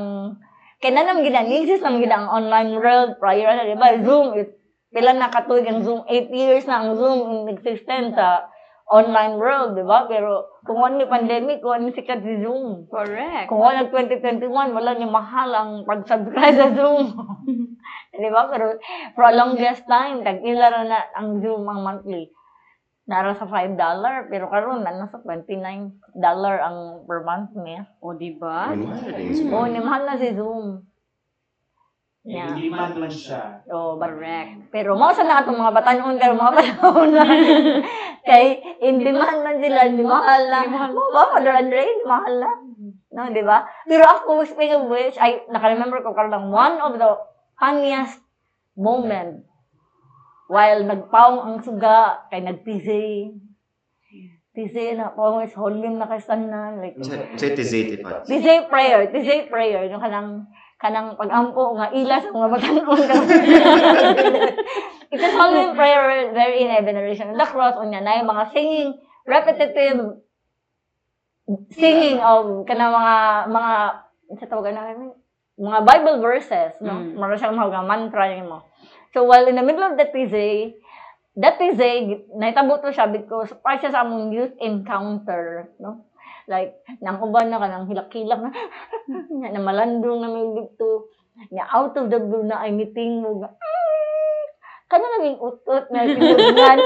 kaya 0.82 0.92
na 0.92 1.06
naman 1.06 1.24
gina, 1.24 1.46
nixis 1.46 1.80
naman 1.80 2.04
gina 2.04 2.18
ang 2.20 2.30
online 2.42 2.74
world 2.82 3.22
prior 3.22 3.54
na, 3.54 3.70
di 3.70 3.78
ba, 3.78 3.96
Zoom, 4.02 4.34
it, 4.36 4.58
pila 4.90 5.14
na 5.14 5.30
katuig 5.30 5.70
ang 5.70 5.86
Zoom, 5.86 6.04
8 6.10 6.34
years 6.34 6.66
na 6.66 6.84
ang 6.84 6.98
Zoom 6.98 7.48
in 7.48 7.54
existence 7.54 8.18
sa 8.18 8.50
online 8.86 9.42
world, 9.42 9.74
di 9.74 9.82
ba? 9.82 10.06
Pero 10.06 10.62
kung 10.62 10.78
ano 10.86 11.02
yung 11.02 11.10
pandemic, 11.10 11.62
kung 11.66 11.74
ano 11.74 11.90
sikat 11.90 12.22
si 12.22 12.46
Zoom. 12.46 12.86
Correct. 12.90 13.50
Kung 13.50 13.62
wala 13.62 13.90
2021, 13.90 14.46
wala 14.78 14.92
niya 14.94 15.10
mahal 15.10 15.50
ang 15.54 15.72
pag-subscribe 15.90 16.58
sa 16.58 16.70
Zoom. 16.74 17.18
di 18.22 18.30
ba? 18.30 18.46
Pero 18.50 18.78
for 19.18 19.26
a 19.26 19.34
longest 19.34 19.90
time, 19.90 20.22
tag-ila 20.22 20.86
na 20.86 21.02
ang 21.18 21.42
Zoom 21.42 21.66
ang 21.66 21.82
monthly. 21.82 22.30
Nara 23.06 23.38
sa 23.38 23.46
$5, 23.46 23.78
pero 24.34 24.50
karon 24.50 24.82
na 24.82 24.90
nasa 24.90 25.22
$29 25.22 26.02
ang 26.42 27.06
per 27.06 27.22
month 27.22 27.54
niya. 27.54 27.86
O, 28.02 28.18
diba? 28.18 28.74
Ano 28.74 28.90
ba? 28.90 28.98
Oo, 29.54 29.70
ni 29.70 29.78
mahal 29.78 30.10
na 30.10 30.18
si 30.18 30.34
Zoom. 30.34 30.82
Eh, 32.26 32.34
Yeah. 32.34 32.58
Hindi 32.58 32.74
man 32.74 32.90
man 32.98 33.06
siya. 33.14 33.62
Oh, 33.70 34.02
but, 34.02 34.10
Correct. 34.10 34.74
pero 34.74 34.98
mo 34.98 35.14
sa 35.14 35.22
na 35.22 35.46
itong 35.46 35.62
mga 35.62 35.78
batanon 35.78 36.18
pero 36.18 36.34
mga 36.34 36.58
panahon 36.58 37.14
na. 37.14 37.22
Kay 38.28 38.46
hindi 38.82 39.14
man 39.14 39.46
man 39.46 39.62
sila, 39.62 39.86
hindi 39.86 40.02
mahal 40.02 40.50
na. 40.50 40.90
Mo 40.90 41.14
ba, 41.14 41.38
Father 41.38 41.54
Andre, 41.54 41.86
hindi 41.86 42.06
mahal 42.10 42.34
na. 42.42 42.52
No, 43.14 43.30
di 43.30 43.46
ba? 43.46 43.70
Pero 43.86 44.10
ako, 44.10 44.42
speaking 44.42 44.74
of 44.74 44.90
which, 44.90 45.14
I 45.22 45.46
naka-remember 45.54 46.02
ko 46.02 46.18
karon 46.18 46.50
one 46.50 46.82
of 46.82 46.98
the 46.98 47.14
funniest 47.62 48.18
moment 48.74 49.46
while 50.50 50.82
nagpaong 50.82 51.40
ang 51.46 51.58
suga 51.62 52.26
kay 52.34 52.42
nag-TZ. 52.42 52.90
TZ 54.56 54.98
na 54.98 55.12
pawong 55.12 55.44
is 55.46 55.54
holding 55.54 56.00
na 56.00 56.08
kay 56.10 56.18
tanan 56.26 56.80
like 56.82 56.98
pa. 58.02 58.24
TZ 58.26 58.66
prayer, 58.72 59.14
TZ 59.14 59.52
prayer, 59.52 59.86
yung 59.92 60.00
kanang 60.02 60.48
kanang 60.86 61.18
pag-ampo 61.18 61.74
nga 61.82 61.90
ila 61.90 62.22
sa 62.22 62.30
mga 62.30 62.52
batanon 62.54 63.02
ka. 63.10 63.16
It 65.10 65.18
is 65.18 65.34
only 65.34 65.74
prayer 65.74 66.30
very 66.30 66.62
in 66.62 66.70
a 66.70 66.86
veneration. 66.86 67.34
The 67.34 67.46
cross 67.50 67.82
unya 67.82 68.06
na 68.06 68.22
yung 68.22 68.30
mga 68.30 68.54
singing 68.54 69.02
repetitive 69.26 70.22
singing 71.74 72.22
of 72.22 72.70
kanang 72.70 72.94
mga 72.94 73.16
mga 73.50 73.74
sa 74.38 74.46
tawagan 74.46 74.78
namin 74.78 75.10
mga 75.56 75.80
Bible 75.88 76.18
verses, 76.20 76.76
no? 76.84 77.00
Mm. 77.00 77.16
Mara 77.16 77.40
siyang 77.40 77.56
mga 77.56 77.82
mantra 77.88 78.28
yun 78.28 78.52
mo. 78.52 78.68
So 79.16 79.24
while 79.24 79.48
in 79.48 79.56
the 79.56 79.64
middle 79.64 79.88
of 79.88 79.96
the 79.96 80.04
TZ, 80.12 80.36
that 81.40 81.56
TZ, 81.56 81.82
naitabo 82.36 82.84
to 82.84 82.92
siya 82.92 83.08
because 83.08 83.56
para 83.64 83.80
siya 83.80 83.96
sa 83.96 84.04
among 84.04 84.36
youth 84.36 84.52
encounter, 84.60 85.72
no? 85.80 86.04
Like, 86.46 86.78
nang 87.02 87.18
uban 87.26 87.50
na 87.50 87.58
ka, 87.58 87.66
nang 87.66 87.90
hilak-hilak 87.90 88.38
na, 88.38 88.54
na 89.50 89.62
malandong 89.62 90.22
na 90.22 90.30
may 90.30 90.46
dito, 90.54 91.10
na 91.50 91.66
out 91.74 91.98
of 91.98 92.08
the 92.14 92.22
blue 92.22 92.46
na 92.46 92.62
ay 92.62 92.70
meeting 92.72 93.26
mo, 93.26 93.42
"Mm, 93.42 94.42
kanya 94.86 95.08
naming 95.18 95.42
utot 95.42 95.90
na 95.90 96.06
pinungan. 96.06 96.78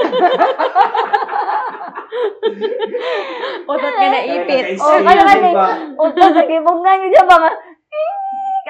Utot 3.70 3.92
ka 3.94 4.06
na 4.08 4.20
ipit. 4.24 4.80
Oh, 4.80 4.98
kanya 4.98 5.24
naming 5.28 5.58
utot 5.94 6.32
na 6.32 6.42
kibungan 6.48 6.96
niyo 7.04 7.08
siya 7.12 7.24
mga, 7.28 7.50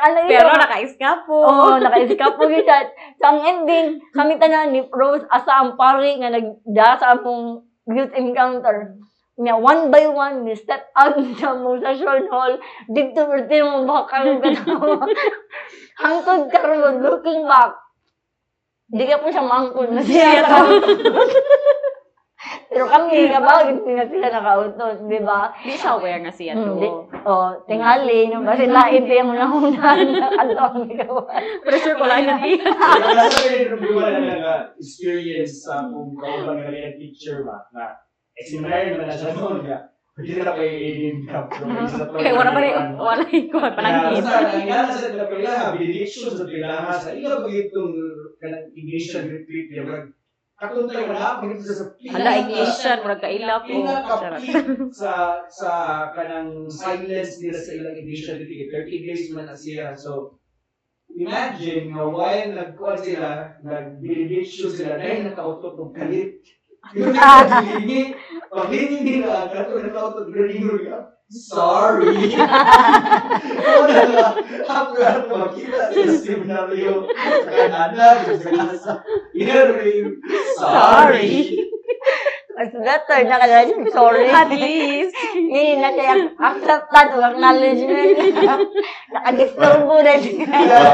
ano 0.01 0.17
yun? 0.27 0.31
Pero 0.33 0.49
naka-escapo. 0.57 1.37
Oo, 1.45 1.65
oh, 1.71 1.77
naka-escape 1.79 2.37
po 2.37 2.45
yun 2.51 2.65
siya. 2.67 2.91
Sa 3.21 3.27
ang 3.31 3.41
ending, 3.45 4.01
kami 4.13 4.37
tanan 4.41 4.75
ni 4.75 4.83
Rose 4.91 5.25
asa 5.31 5.63
ang 5.63 5.79
pari 5.79 6.19
nga 6.19 6.33
nagda 6.33 6.89
sa 6.99 7.15
among 7.17 7.63
youth 7.87 8.13
encounter. 8.17 8.99
Nga, 9.41 9.55
one 9.57 9.89
by 9.89 10.05
one, 10.05 10.45
we 10.45 10.53
step 10.53 10.93
out 10.93 11.17
sa 11.41 11.57
mong 11.57 11.81
session 11.81 12.29
hall. 12.29 12.61
Dito, 12.93 13.25
berti 13.25 13.65
mo 13.65 13.89
baka 13.89 14.29
yung 14.29 14.45
ganawa. 14.45 15.09
Hangtod 15.97 16.53
karon 16.53 17.01
looking 17.01 17.49
back. 17.49 17.73
Hindi 18.93 19.05
ka 19.09 19.17
po 19.23 19.33
siya 19.33 19.49
maangkol 19.49 19.89
na 19.97 20.03
siya. 20.05 20.45
Pero 22.71 22.85
kami, 22.89 23.29
kabagin 23.29 23.81
sila 23.85 24.05
sila 24.09 24.27
nakautot, 24.33 25.05
di 25.09 25.21
ba? 25.21 25.53
Di 25.61 25.77
siya 25.77 25.97
aware 25.97 26.21
nga 26.25 26.33
siya 26.33 26.57
Hmm, 26.57 26.77
di, 26.81 26.89
to. 26.89 27.05
oh, 27.29 27.53
tingali, 27.69 28.33
no, 28.33 28.45
kasi 28.45 28.65
lain 28.65 29.05
pa 29.05 29.13
yung 29.21 29.33
una-una 29.37 29.89
na 30.05 30.29
kalong 30.37 30.89
gawa. 31.01 31.25
Pero 31.65 31.77
sure 31.81 31.97
ko 32.01 32.05
lang 32.09 32.25
na 32.29 32.41
di. 32.41 32.57
Kaya 32.61 33.29
sa 33.29 33.45
rin 33.45 33.73
yung 33.73 34.01
na 34.01 34.37
nga 34.41 34.55
experience 34.77 35.65
sa 35.69 35.85
kung 35.89 36.17
kauban 36.17 36.65
nga 36.65 36.73
yung 36.73 36.97
teacher 36.97 37.45
ba 37.45 37.65
na 37.77 37.97
naman 38.61 39.07
na 39.07 39.17
siya 39.17 39.37
noon. 39.37 39.67
Hindi 40.21 40.37
na 40.37 40.53
kayo 40.53 40.73
cup. 41.25 41.47
Kaya 42.21 42.33
wala 42.37 42.51
pa 42.53 42.61
rin, 42.61 42.75
wala 42.99 43.23
rin 43.25 43.45
ko, 43.49 43.57
panangkit. 43.57 44.21
Basta, 44.21 44.53
ang 44.53 44.67
nga 44.69 44.81
sa 44.93 45.09
mga 45.17 45.27
pila, 45.33 45.53
benediction 45.73 46.29
sa 46.29 46.45
pila, 46.45 46.93
sa 46.93 47.11
ila 47.17 47.41
ba 47.41 47.49
itong 47.49 47.95
kanang 48.37 48.69
ignition 48.77 49.33
retreat 49.33 49.73
niya, 49.73 50.13
katong 50.61 50.93
tayo 50.93 51.09
na, 51.09 51.41
pagkita 51.41 51.65
sa 51.65 51.75
sa 51.81 51.85
Hala, 52.13 52.31
ignition, 52.37 52.97
murag 53.01 53.25
Charot. 53.25 53.65
kapit 53.65 54.93
sa 54.93 55.13
sa 55.49 55.71
kanang 56.13 56.69
silence 56.69 57.41
nila 57.41 57.57
sa 57.57 57.73
ilang 57.73 57.97
edition 57.97 58.37
dito 58.45 58.69
30 58.69 59.07
days 59.09 59.33
man 59.33 59.49
na 59.49 59.57
siya 59.57 59.97
so 59.97 60.37
imagine 61.17 61.97
nga 61.97 62.05
while 62.05 62.53
nagkuhan 62.53 63.01
sila 63.01 63.57
nag-benediction 63.65 64.69
sila 64.69 65.01
dahil 65.01 65.33
nakautot 65.33 65.81
ng 65.81 65.93
kalit 65.97 66.45
yun 66.97 67.13
ang 67.17 67.49
paglingi 68.51 68.99
paglingi 68.99 69.13
nila 69.23 69.47
kato 69.47 69.79
nakautot 69.79 70.27
galingo 70.35 70.75
ka 70.83 71.15
sorry 71.31 72.35
ano 72.35 73.87
na 73.87 74.03
nga 74.11 74.29
after 74.67 75.07
ako 75.07 75.33
makita 75.39 75.95
sa 75.95 76.15
seminaryo 76.19 77.07
sa 77.15 77.51
Canada 77.55 78.07
sa 78.27 78.51
Gaza 78.51 78.95
yun 79.31 80.19
sorry 80.59 81.71
Mas 82.61 82.77
better 82.77 83.25
na 83.25 83.41
kaya 83.41 83.73
yung 83.73 83.89
sorry. 83.89 84.29
At 84.29 84.53
least. 84.53 85.17
Hindi 85.33 85.81
na 85.81 85.97
kaya 85.97 86.29
accepted 86.29 87.09
o 87.17 87.25
acknowledgement. 87.25 88.21
Nakadisturbo 89.09 89.97
na 90.05 90.15
siya. 90.21 90.45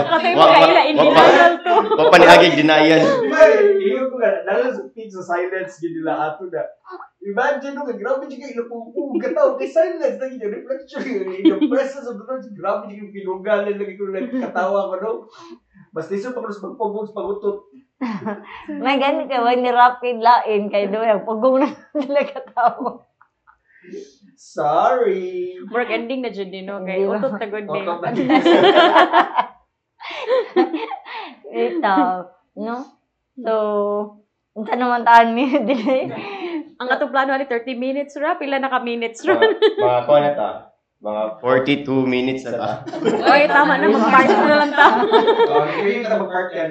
Kasi 0.06 0.28
mo 0.38 0.46
kaila, 0.46 0.82
in 0.86 0.94
denial 0.94 1.54
to. 1.66 1.74
Wa 1.90 2.06
pa 2.06 2.16
ni 2.22 2.26
agig 2.30 2.54
denial. 2.54 3.02
Di 3.02 3.26
ba, 3.26 3.40
iyo 3.82 4.14
ko 4.14 4.22
nga, 4.22 4.46
lalo 4.46 4.78
sa 4.78 4.86
pig 4.94 5.10
sa 5.10 5.26
silence, 5.26 5.82
gini 5.82 6.06
nila 6.06 6.30
ato 6.30 6.46
na. 6.46 6.62
Imagine 7.26 7.74
nung, 7.74 7.90
grabe 7.90 8.30
siya 8.30 8.38
kayo 8.38 8.62
napupug, 8.62 9.18
gataw, 9.18 9.58
kay 9.58 9.66
silence, 9.66 10.22
lagi 10.22 10.38
niya, 10.38 10.46
reflection 10.46 11.02
yun, 11.02 11.26
in 11.34 11.42
the 11.50 11.58
presence 11.66 12.06
of 12.06 12.14
the 12.14 12.22
Lord, 12.22 12.46
grabe 12.54 12.86
siya 12.86 13.02
yung 13.02 13.10
pinugalan, 13.10 13.74
lagi 13.74 13.98
ko 13.98 14.14
nagkatawa 14.14 14.94
ko, 14.94 14.94
no? 15.02 15.12
Basta 15.90 16.14
iso 16.14 16.30
pa 16.30 16.46
pagpugong 16.46 17.10
sa 17.10 17.18
pagutot. 17.18 17.66
May 18.84 19.02
ganun 19.02 19.26
ka, 19.26 19.42
wag 19.42 19.58
ni 19.58 19.74
rapid 19.74 20.22
lain 20.22 20.70
kay 20.70 20.86
do 20.92 21.02
yung 21.02 21.26
pagong 21.26 21.66
na 21.66 21.68
talaga 21.98 22.36
tao. 22.54 23.10
Sorry. 24.38 25.56
Work 25.66 25.90
ending 25.90 26.22
na 26.22 26.30
dyan 26.30 26.50
din, 26.54 26.70
no? 26.70 26.84
Kay 26.86 27.02
Di 27.02 27.10
ba? 27.10 27.18
utot 27.18 27.34
na 27.42 27.46
good 27.50 27.66
din. 27.66 27.84
Otot 27.90 28.14
na 28.14 28.42
Ito, 31.50 31.96
no? 32.60 32.76
So, 33.34 33.52
unsa 34.54 34.74
naman 34.78 35.02
taan 35.02 35.34
ni 35.34 35.50
dili? 35.64 36.06
Ang 36.76 36.88
atong 36.88 37.08
plano 37.08 37.32
ni 37.32 37.48
30 37.48 37.72
minutes 37.74 38.14
ra, 38.16 38.36
pila 38.36 38.60
na 38.60 38.68
ka 38.68 38.80
minutes 38.80 39.24
Mga, 39.24 39.32
ra. 39.32 39.36
mga 39.80 40.00
kuha 40.04 40.18
na 40.20 40.32
ta. 40.36 40.48
Mga 40.96 41.22
42 41.40 42.04
minutes 42.04 42.42
na 42.44 42.52
ta. 42.52 42.70
Oy, 43.32 43.42
tama 43.48 43.76
na, 43.76 43.88
mag-part 43.88 44.28
na 44.28 44.56
lang 44.60 44.72
ta. 44.72 44.86
Oh, 44.96 45.64
Kaya 45.64 45.98
ka 46.00 46.08
na 46.08 46.16
mag-part 46.20 46.48
yan. 46.52 46.70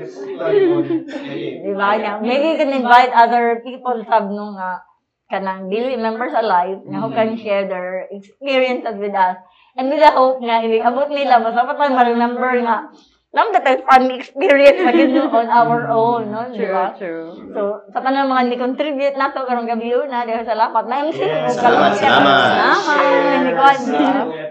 Di 1.62 1.72
ba 1.74 1.90
niya? 1.96 2.14
Maybe 2.22 2.46
you 2.54 2.58
can 2.58 2.74
invite 2.74 3.12
other 3.14 3.62
people 3.66 3.98
sab 4.06 4.30
no 4.30 4.54
nga 4.54 4.82
kanang 5.26 5.74
dili 5.74 5.98
members 5.98 6.38
alive 6.38 6.86
na 6.86 7.02
who 7.02 7.10
can 7.10 7.34
share 7.34 7.66
their 7.66 8.06
experiences 8.14 8.94
with 9.02 9.14
us. 9.18 9.42
And 9.74 9.90
with 9.90 10.00
the 10.00 10.14
hope 10.14 10.38
na 10.40 10.62
hindi 10.62 10.80
abot 10.80 11.10
nila, 11.10 11.42
basta 11.42 11.66
pa 11.66 11.74
tayo 11.74 11.98
ma-remember 11.98 12.62
nga 12.62 12.94
Alam 13.36 13.52
na 13.52 13.60
tayo 13.60 13.84
fun 13.84 14.08
experience 14.16 14.80
na 14.80 14.96
gito 14.96 15.28
on 15.28 15.52
our 15.52 15.92
own, 15.92 16.32
no? 16.32 16.48
Di 16.48 16.72
ba? 16.72 16.96
true. 16.96 17.36
So, 17.52 17.84
sa 17.92 18.00
tanang 18.00 18.32
mga 18.32 18.48
ni-contribute 18.48 19.20
na 19.20 19.36
to 19.36 19.44
karong 19.44 19.68
gabi 19.68 19.92
yun 19.92 20.08
na, 20.08 20.24
dahil 20.24 20.48
salamat. 20.48 20.88
Na 20.88 21.04
yung 21.04 21.12
Yes, 21.12 21.60
salamat, 21.60 22.00
salamat. 22.00 22.40
Salamat. 22.48 23.44
Ni 23.44 23.52
Kwan. 23.52 23.76
Sa 23.76 24.00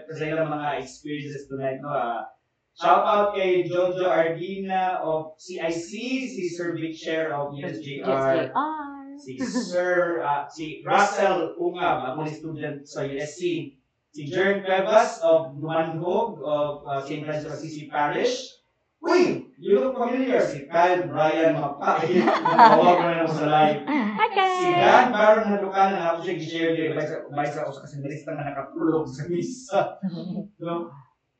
sa 0.05 0.24
ilang 0.28 0.53
mga 0.53 0.68
experiences 0.85 1.49
tonight, 1.49 1.80
no? 1.80 1.89
ah, 1.89 2.28
shout 2.76 3.09
out 3.09 3.32
kay 3.32 3.64
Jojo 3.64 4.05
Ardina 4.05 5.01
of 5.01 5.32
CIC, 5.41 5.91
si 6.28 6.45
Sir 6.53 6.76
Big 6.76 6.93
Share 6.93 7.32
of 7.32 7.57
USJR, 7.57 8.05
JR. 8.05 8.53
si 9.16 9.41
Sir, 9.41 10.20
ah, 10.20 10.45
si 10.45 10.85
Russell 10.85 11.57
Ungab, 11.57 12.12
ako 12.12 12.28
student 12.28 12.85
sa 12.85 13.01
USC, 13.01 13.72
si 14.14 14.22
Jern 14.30 14.62
Cuevas 14.62 15.18
of 15.26 15.59
Dumanhog 15.59 16.39
of 16.47 16.87
uh, 16.87 17.03
St. 17.03 17.26
Francis 17.26 17.51
Assisi 17.51 17.91
Parish, 17.91 18.54
Uy, 19.05 19.53
you 19.61 19.77
look 19.77 20.01
familiar. 20.01 20.41
Si 20.41 20.65
Kyle 20.65 21.05
Brian 21.05 21.53
Mapait. 21.61 22.25
Tawag 22.25 22.97
mo 23.05 23.09
na 23.13 23.21
ako 23.21 23.33
sa 23.37 23.47
live. 23.53 23.81
Hi, 23.85 24.29
Si 24.33 24.33
guys! 24.33 24.81
Dan 24.81 25.07
Baron 25.13 25.45
na 25.53 25.61
Lucanan, 25.61 26.01
ako 26.01 26.19
siya 26.25 26.35
gi-share 26.41 26.73
din. 26.73 26.97
Bay 26.97 27.49
sa, 27.49 27.69
us 27.69 27.85
kasi 27.85 28.01
bilis 28.01 28.25
na 28.25 28.41
nakatulog 28.41 29.05
sa 29.05 29.29
misa. 29.29 30.01
No? 30.57 30.89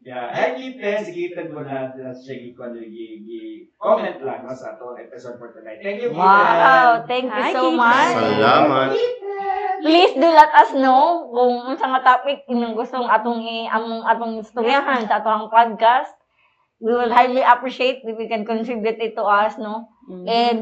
Yeah, 0.05 0.29
and 0.29 0.61
Ethan, 0.61 1.01
si 1.01 1.17
Ethan 1.17 1.49
ko 1.57 1.65
na 1.65 1.89
na 1.97 2.13
siya 2.13 2.37
gi-comment 2.53 4.21
lang 4.21 4.45
no, 4.45 4.53
sa 4.53 4.77
ito 4.77 4.85
episode 5.01 5.41
for 5.41 5.57
tonight. 5.57 5.81
Thank 5.81 6.05
you, 6.05 6.13
Ethan. 6.13 6.21
Wow, 6.21 7.09
thank 7.09 7.33
you 7.33 7.45
Hi, 7.49 7.57
so 7.57 7.73
Kiki. 7.73 7.81
much. 7.81 8.13
Salamat. 8.13 8.89
Please 9.81 10.13
do 10.13 10.29
let 10.29 10.53
us 10.53 10.77
know 10.77 11.25
kung 11.33 11.73
unsa 11.73 11.89
nga 11.89 12.05
topic 12.05 12.45
inyong 12.53 12.77
gustong 12.77 13.09
atong 13.09 13.41
i 13.41 13.65
among 13.73 14.05
atong 14.05 14.45
istoryahan 14.45 15.09
sa 15.09 15.25
atong 15.25 15.49
podcast. 15.49 16.13
We 16.85 16.93
will 16.93 17.09
highly 17.09 17.41
appreciate 17.41 18.05
if 18.05 18.21
you 18.21 18.29
can 18.29 18.45
contribute 18.45 19.01
it 19.01 19.17
to 19.17 19.25
us, 19.25 19.57
no? 19.57 19.89
Mm. 20.05 20.25
And 20.29 20.61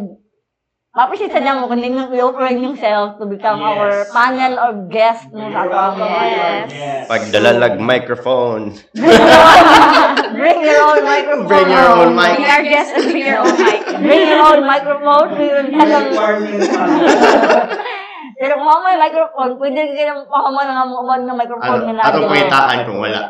ma-appreciate 0.94 1.34
sa 1.34 1.42
damo 1.42 1.66
kung 1.66 1.82
ninyong 1.82 2.14
i-offering 2.14 2.62
yourself 2.62 3.18
to 3.18 3.26
become 3.26 3.58
Yes. 3.58 3.66
our 3.74 3.92
panel 4.14 4.52
or 4.60 4.72
guest 4.86 5.26
no 5.34 5.50
You're 5.50 5.66
sa 5.66 5.66
welcome, 5.66 6.06
Yes. 6.06 6.66
Yes. 6.70 7.02
Pagdalalag 7.10 7.74
microphone. 7.82 8.78
Bring 10.38 10.58
your 10.62 10.80
own 10.84 11.02
microphone. 11.02 11.48
Bring 11.50 11.68
your 11.74 11.88
own 11.90 12.14
mic. 12.14 12.38
Be 12.38 12.46
our 12.46 12.64
guest 12.70 12.88
and 12.94 13.04
bring 13.10 13.26
your 13.26 13.40
own 13.42 13.56
mic. 13.58 13.82
Bring 13.98 14.22
your 14.30 14.42
own 14.46 14.60
microphone. 14.62 15.26
We 15.34 15.46
will 15.50 15.68
tell 15.74 15.88
them 15.90 16.04
Requirement 16.06 16.70
pa. 16.70 17.98
Pero 18.38 18.52
kung 18.58 18.66
mo 18.66 18.82
may 18.82 18.98
microphone, 18.98 19.52
pwede 19.58 19.80
kayo 19.94 20.24
makaman 20.26 20.66
ng 20.70 20.90
mga 20.90 21.14
nga 21.26 21.34
microphone 21.36 21.82
Ano, 21.82 21.94
nga 21.94 22.04
atong 22.06 22.26
natin. 22.26 22.32
pagitaan 22.32 22.78
kung 22.86 22.98
wala. 23.02 23.20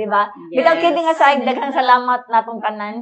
Di 0.00 0.06
ba? 0.08 0.22
Yes. 0.52 0.56
Without 0.62 0.78
kidding 0.80 1.08
aside, 1.08 1.40
daghang 1.44 1.74
salamat 1.74 2.20
natong 2.28 2.60
kanan. 2.62 2.96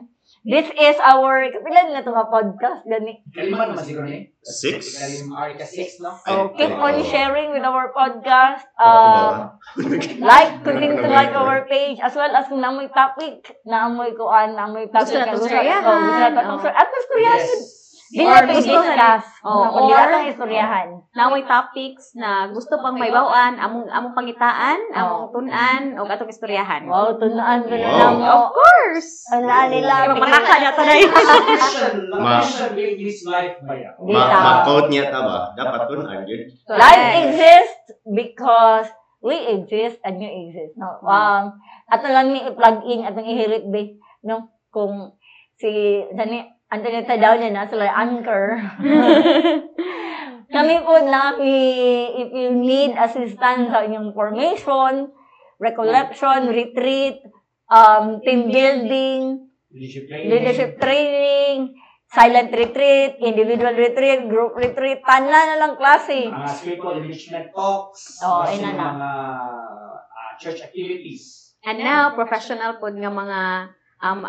This 0.46 0.66
is 0.78 0.98
our, 1.02 1.42
kapilan 1.50 1.90
na 1.90 2.02
itong 2.02 2.18
podcast, 2.30 2.86
gani. 2.86 3.18
Kalima 3.34 3.66
naman 3.66 3.82
siguro 3.82 4.06
ni. 4.06 4.30
Six? 4.42 4.98
6, 4.98 6.02
no? 6.02 6.14
So, 6.22 6.54
keep 6.54 6.70
on 6.70 7.02
sharing 7.02 7.50
with 7.50 7.66
our 7.66 7.90
podcast. 7.90 8.62
Uh, 8.78 9.54
like, 10.22 10.62
continue 10.62 11.02
to 11.02 11.10
like 11.10 11.34
our 11.34 11.66
page, 11.66 11.98
as 11.98 12.14
well 12.14 12.30
as 12.30 12.46
kung 12.46 12.62
naamoy 12.62 12.86
topic, 12.94 13.42
naamoy 13.66 14.14
kuan, 14.14 14.54
naamoy 14.54 14.86
topic. 14.90 15.14
Gusto 15.14 15.18
na 15.18 15.30
na 15.30 15.34
itong 15.34 15.42
oh, 15.42 15.50
Gusto 15.50 15.54
na 15.54 16.30
itong 16.30 16.58
istoryahan. 16.62 16.74
At 16.78 16.88
istoryahan. 16.94 17.42
Yes. 17.42 17.75
Or 18.16 18.40
na- 18.40 18.48
i-discuss. 18.48 19.24
Oh, 19.44 19.84
or- 19.84 20.24
istoryahan. 20.26 20.88
na 21.12 21.28
may 21.28 21.44
topics 21.44 22.16
na 22.16 22.48
gusto 22.48 22.80
pang 22.80 22.96
may 22.96 23.08
bawaan, 23.08 23.56
among 23.56 23.84
among 23.86 24.12
pangitaan, 24.12 24.78
among 24.90 25.32
tunan 25.32 25.96
o 25.96 26.04
atong 26.04 26.28
istoryahan. 26.28 26.88
Wow, 26.88 27.16
tunaan 27.16 27.64
ko 27.64 27.72
na 27.72 27.84
Wow. 27.84 27.98
lang 27.98 28.14
mo. 28.16 28.24
Of 28.26 28.46
course. 28.52 29.10
Ang 29.30 29.44
naan 29.44 29.68
nila. 29.68 29.92
Kaya 29.98 30.08
magpanaka 30.12 30.54
na 30.56 30.70
to 30.70 30.82
na 30.82 30.94
yun. 30.94 31.10
Christian, 31.12 31.94
Ma- 32.10 32.40
Christian 32.40 32.70
made 32.72 33.00
his 33.00 33.20
life 33.24 33.56
ba 33.60 33.74
yan? 33.74 33.94
Ma-quote 34.00 34.88
niya 34.88 35.04
ta 35.08 35.20
ba? 35.20 35.38
Dapat 35.52 35.80
tunan 35.88 36.24
yun. 36.24 36.40
Life 36.66 37.04
exists 37.22 37.86
because 38.06 38.88
we 39.20 39.36
exist 39.52 40.00
and 40.02 40.20
you 40.20 40.30
exist. 40.30 40.76
No? 40.76 41.00
Um, 41.02 41.58
ato 41.86 42.06
lang 42.06 42.30
ni 42.30 42.44
i-plug 42.44 42.80
in 42.84 43.02
atong 43.02 43.26
ihirit 43.26 43.68
be, 43.68 43.96
no? 44.22 44.48
Kung 44.68 45.16
si 45.56 45.68
dani 46.12 46.55
Anthony 46.66 47.06
daw 47.06 47.38
niya 47.38 47.50
na 47.54 47.70
sila 47.70 47.86
anchor. 47.86 48.58
Kami 50.56 50.74
po 50.82 50.94
na 51.02 51.38
if 51.38 52.30
you 52.34 52.50
need 52.54 52.94
assistance 52.98 53.70
sa 53.70 53.86
inyong 53.86 54.14
formation, 54.14 55.10
recollection, 55.62 56.50
retreat, 56.50 57.22
um, 57.70 58.18
team 58.22 58.50
building, 58.50 59.46
Leadership 59.70 60.08
training. 60.08 60.30
leadership 60.30 60.70
training, 60.80 61.58
silent 62.10 62.50
retreat, 62.54 63.18
individual 63.20 63.74
retreat, 63.74 64.26
group 64.30 64.54
retreat, 64.56 65.02
tanan 65.04 65.30
na 65.54 65.56
lang 65.60 65.74
klase. 65.76 66.30
Mga 66.30 66.50
spiritual 66.54 66.94
enrichment 66.98 67.46
talks. 67.52 68.22
Plus 68.22 68.48
ayun 68.56 68.74
na. 68.74 68.86
Mga 68.96 69.10
ah, 70.16 70.32
church 70.38 70.60
activities. 70.62 71.54
And 71.66 71.82
now, 71.82 72.14
professional 72.14 72.78
po 72.78 72.90
nga 72.90 73.10
mga 73.10 73.40
um, 74.00 74.22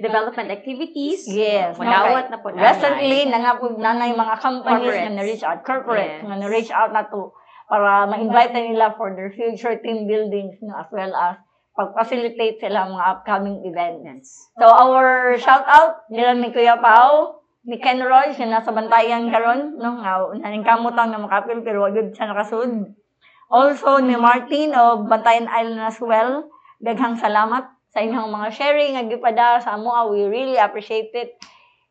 development 0.00 0.48
activities. 0.48 1.28
Yes. 1.28 1.76
Madawat 1.76 2.32
na 2.32 2.40
po 2.40 2.50
na. 2.50 2.72
Recently, 2.72 3.28
nangapod 3.28 3.76
na 3.76 3.94
na 3.94 4.08
yung 4.08 4.20
mga 4.20 4.36
companies 4.40 4.96
nga 4.96 5.12
na-reach 5.12 5.44
out, 5.44 5.60
corporate, 5.62 6.20
Yes. 6.20 6.24
nga 6.24 6.36
na-reach 6.40 6.72
out 6.72 6.90
na 6.90 7.04
to 7.06 7.30
para 7.70 8.08
ma-invite 8.10 8.52
na 8.56 8.62
nila 8.66 8.86
for 8.98 9.14
their 9.14 9.30
future 9.30 9.78
team 9.78 10.10
buildings 10.10 10.58
no, 10.58 10.74
as 10.74 10.90
well 10.90 11.12
as 11.14 11.38
pag-facilitate 11.78 12.58
sila 12.58 12.90
mga 12.90 13.06
upcoming 13.06 13.62
events. 13.62 14.02
Yes. 14.02 14.26
So, 14.58 14.66
our 14.66 15.38
shout 15.38 15.64
out 15.70 16.08
nila 16.10 16.34
ni 16.34 16.50
Kuya 16.50 16.80
Pao, 16.82 17.40
ni 17.62 17.78
Ken 17.78 18.02
Roy, 18.02 18.34
siya 18.34 18.50
nasa 18.50 18.74
bantayan 18.74 19.30
karon 19.30 19.78
no, 19.78 20.00
nga, 20.02 20.18
naning 20.34 20.66
kamutang 20.66 21.14
na 21.14 21.22
makapil, 21.22 21.62
pero 21.62 21.86
yun 21.92 22.10
siya 22.10 22.32
nakasud. 22.32 22.96
Also, 23.50 23.98
ni 24.02 24.14
Martin 24.14 24.74
of 24.74 25.10
Bantayan 25.10 25.50
Island 25.50 25.82
as 25.82 25.98
well, 26.02 26.46
daghang 26.78 27.18
salamat 27.18 27.79
sa 27.90 28.00
inyong 28.00 28.30
mga 28.30 28.48
sharing, 28.50 28.92
nga 28.94 29.04
gipada 29.04 29.58
sa 29.58 29.74
amo, 29.74 29.90
we 30.08 30.24
really 30.24 30.56
appreciate 30.56 31.10
it. 31.12 31.34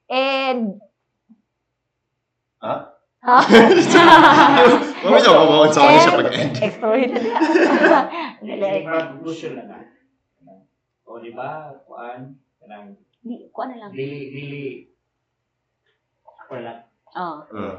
And, 0.07 0.79
Ha? 2.59 2.75
ha? 3.23 3.37
Mami 4.99 5.15
sa 5.17 5.31
mabawag 5.31 5.71
sa 5.71 5.87
akin 5.87 5.95
siya 5.97 6.19
pag-end. 6.19 6.53
Exploit 6.59 7.07
na 7.07 7.19
niya. 7.23 7.39
Dali. 8.43 8.79
conclusion 8.83 9.55
na 9.55 9.63
na. 9.63 9.77
O, 11.07 11.23
di 11.23 11.31
ba? 11.31 11.71
Kuan, 11.87 12.35
kanang 12.59 12.99
Di, 13.19 13.47
kuha 13.51 13.65
na 13.67 13.75
lang. 13.79 13.91
dili, 13.91 14.31
dili, 14.31 14.63
wala. 16.47 16.83
Oh. 17.15 17.43
Uh, 17.51 17.75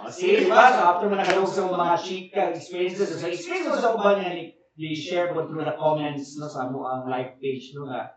O, 0.00 0.08
sige, 0.08 0.46
di 0.46 0.48
ba? 0.48 0.72
So, 0.72 0.80
after 0.80 1.06
mo 1.06 1.14
nakalog 1.14 1.46
sa 1.46 1.66
mga 1.66 1.94
chika 2.00 2.42
experiences, 2.54 3.14
so 3.14 3.26
experiences 3.26 3.82
sa 3.82 3.94
nga 3.94 4.30
ni, 4.30 4.54
ni 4.74 4.90
share 4.94 5.30
ko 5.30 5.46
through 5.46 5.62
the 5.62 5.76
comments 5.78 6.34
no, 6.38 6.50
sa 6.50 6.66
mo 6.66 6.86
ang 6.86 7.06
live 7.06 7.38
page 7.38 7.74
no 7.78 7.86
nga 7.86 8.14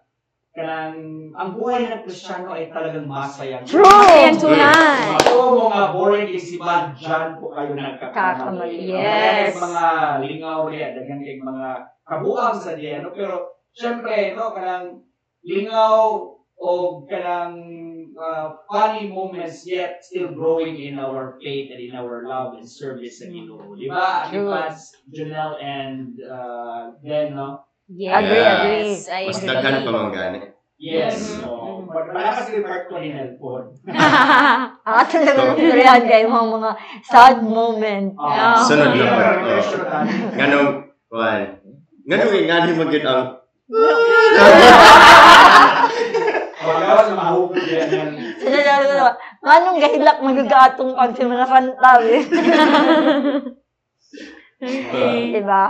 kanang 0.58 0.98
ang 1.38 1.54
buhay 1.54 1.86
ng 1.86 2.02
Kristiyano 2.02 2.50
ay 2.50 2.74
talagang 2.74 3.06
masaya. 3.06 3.62
True! 3.62 3.86
Ayan, 3.86 4.42
tunay. 4.42 5.14
Ako 5.22 5.70
mga 5.70 5.94
boring 5.94 6.34
isipan, 6.34 6.98
dyan 6.98 7.38
po 7.38 7.54
kayo 7.54 7.78
nagkakamali. 7.78 8.18
Kakamali. 8.18 8.78
Yes. 8.90 9.54
Daghang 9.54 9.62
mga 9.70 9.86
lingaw 10.26 10.60
niya, 10.74 10.98
daghang 10.98 11.22
kay 11.22 11.38
mga 11.38 11.68
kabuang 12.10 12.58
sa 12.58 12.74
diya, 12.74 13.06
no? 13.06 13.14
Pero, 13.14 13.62
syempre, 13.70 14.34
no, 14.34 14.50
kanang 14.58 15.06
lingaw 15.46 16.26
o 16.58 16.70
kanang 17.06 17.77
uh, 18.18 18.58
funny 18.68 19.08
moments 19.08 19.64
yet 19.64 20.02
still 20.04 20.34
growing 20.34 20.76
in 20.82 20.98
our 21.00 21.38
faith 21.40 21.70
and 21.72 21.80
in 21.80 21.94
our 21.96 22.26
love 22.26 22.58
and 22.58 22.66
service 22.68 23.22
sa 23.22 23.30
Ginoo. 23.30 23.78
Di 23.78 23.88
ba? 23.88 24.28
True. 24.28 24.50
Anipas, 24.50 24.92
Janelle, 25.14 25.56
and 25.62 26.18
uh, 26.26 26.92
Ben, 27.00 27.38
no? 27.38 27.62
Yes. 27.88 28.20
Agree, 28.20 28.44
agree. 28.44 28.94
I 29.08 29.22
mas 29.32 29.38
agree. 29.40 29.48
daghan 29.48 29.86
pa 29.88 29.92
mga 29.94 30.12
gani. 30.12 30.40
Yes. 30.78 31.18
Mhm. 31.18 31.42
So, 31.42 31.50
malakas 31.90 32.54
yung 32.54 32.68
Mark 32.68 32.86
ko 32.86 33.02
ni 33.02 33.10
Nelpon. 33.10 33.74
Ang 34.86 34.94
ato 35.02 35.16
lang 35.24 35.38
ang 35.40 35.58
istoryahan 35.58 36.06
kayo 36.06 36.26
mga 36.30 36.50
mga 36.54 36.72
sad 37.02 37.38
moment. 37.42 38.14
Ah. 38.20 38.62
Sunod 38.62 38.94
na 38.94 39.04
pa. 39.10 39.42
Very 39.42 39.58
Oh. 39.58 39.66
sure 39.66 39.86
tayo. 39.88 40.12
Ganong, 40.38 40.70
kuhan. 41.10 41.42
Ganong 42.06 42.30
yung 42.36 42.48
ngani 42.52 42.72
mo 42.78 42.84
yun 42.92 43.06
ang... 43.10 43.24
Magawas 46.68 47.08
na 47.08 47.16
mahugod 47.16 47.64
yan 47.64 47.88
yan. 47.88 48.10
Sinasabi 48.44 48.84
ko 48.84 48.94
naman, 49.00 49.16
anong 49.48 49.80
gahilak 49.80 50.18
magagatong 50.20 50.92
pag 50.94 51.16
si 51.16 51.24
mga 51.24 51.48
kantaw 51.48 52.00
eh. 52.04 52.24
diba? 55.38 55.66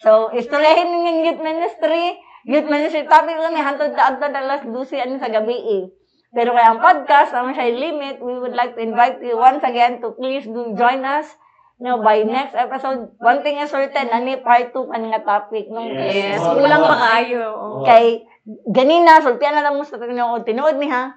So, 0.00 0.32
istoryahin 0.34 0.90
yung 0.90 1.22
youth 1.22 1.42
ministry. 1.44 2.18
Youth 2.42 2.66
ministry 2.66 3.06
topic 3.06 3.38
lang 3.38 3.54
may 3.54 3.62
hantod 3.62 3.94
na 3.94 4.10
agtod 4.10 4.34
alas 4.34 4.66
12 4.66 4.98
ano 4.98 5.14
sa 5.22 5.30
gabi 5.30 5.54
eh. 5.54 5.84
Pero 6.32 6.56
kaya 6.56 6.72
ang 6.72 6.80
podcast, 6.80 7.30
naman 7.36 7.52
siya 7.52 7.76
limit, 7.76 8.16
we 8.24 8.40
would 8.40 8.56
like 8.56 8.72
to 8.72 8.80
invite 8.80 9.20
you 9.20 9.36
once 9.36 9.60
again 9.62 10.00
to 10.00 10.16
please 10.16 10.48
do 10.48 10.72
join 10.74 11.04
us 11.04 11.28
no, 11.76 12.00
by 12.00 12.24
next 12.24 12.56
episode. 12.56 13.12
One 13.20 13.44
thing 13.44 13.60
is 13.60 13.68
certain, 13.68 14.08
nani 14.08 14.40
part 14.40 14.72
2 14.72 14.88
pa 14.88 14.96
nga 14.96 15.22
topic. 15.22 15.68
Nung 15.68 15.92
Yes. 15.92 16.40
Oh, 16.40 16.56
Kulang 16.56 16.88
pa 16.88 16.96
kayo. 16.96 17.44
Oh. 17.52 17.84
Kay, 17.84 18.24
ganina, 18.46 19.22
sultian 19.22 19.54
na 19.54 19.64
lang 19.64 19.78
mo 19.78 19.84
sa 19.86 19.98
tinuod, 19.98 20.42
tinuod 20.42 20.76
ni 20.78 20.90
ha. 20.90 21.14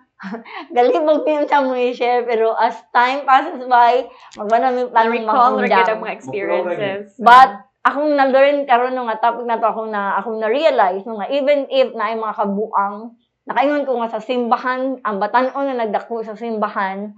Galibog 0.76 1.28
niyo 1.28 1.44
siya 1.44 1.66
mo 1.66 1.76
i-share, 1.76 2.24
pero 2.24 2.56
as 2.56 2.80
time 2.96 3.28
passes 3.28 3.60
by, 3.68 4.08
magba 4.40 4.58
namin 4.64 4.88
plano 4.90 5.12
recall 5.12 5.60
or 5.60 5.68
get 5.68 5.92
ang 5.92 6.00
mag 6.00 6.16
mga 6.16 6.16
experiences. 6.16 7.20
But, 7.20 7.68
akong 7.86 8.16
na-learn 8.16 8.66
karon 8.66 8.96
nga 8.96 9.22
topic 9.22 9.46
na 9.46 9.60
to, 9.60 9.68
akong 9.68 9.92
na, 9.92 10.18
akong 10.18 10.40
na-realize, 10.40 11.04
no, 11.04 11.20
nga, 11.20 11.30
even 11.30 11.68
if 11.70 11.92
na 11.94 12.10
ay 12.10 12.18
mga 12.18 12.38
kabuang, 12.42 13.14
nakaingon 13.46 13.86
ko 13.86 13.92
nga 14.02 14.10
sa 14.18 14.22
simbahan, 14.24 14.98
ang 15.06 15.18
batanon 15.22 15.70
na 15.70 15.86
nagdako 15.86 16.26
sa 16.26 16.34
simbahan, 16.34 17.14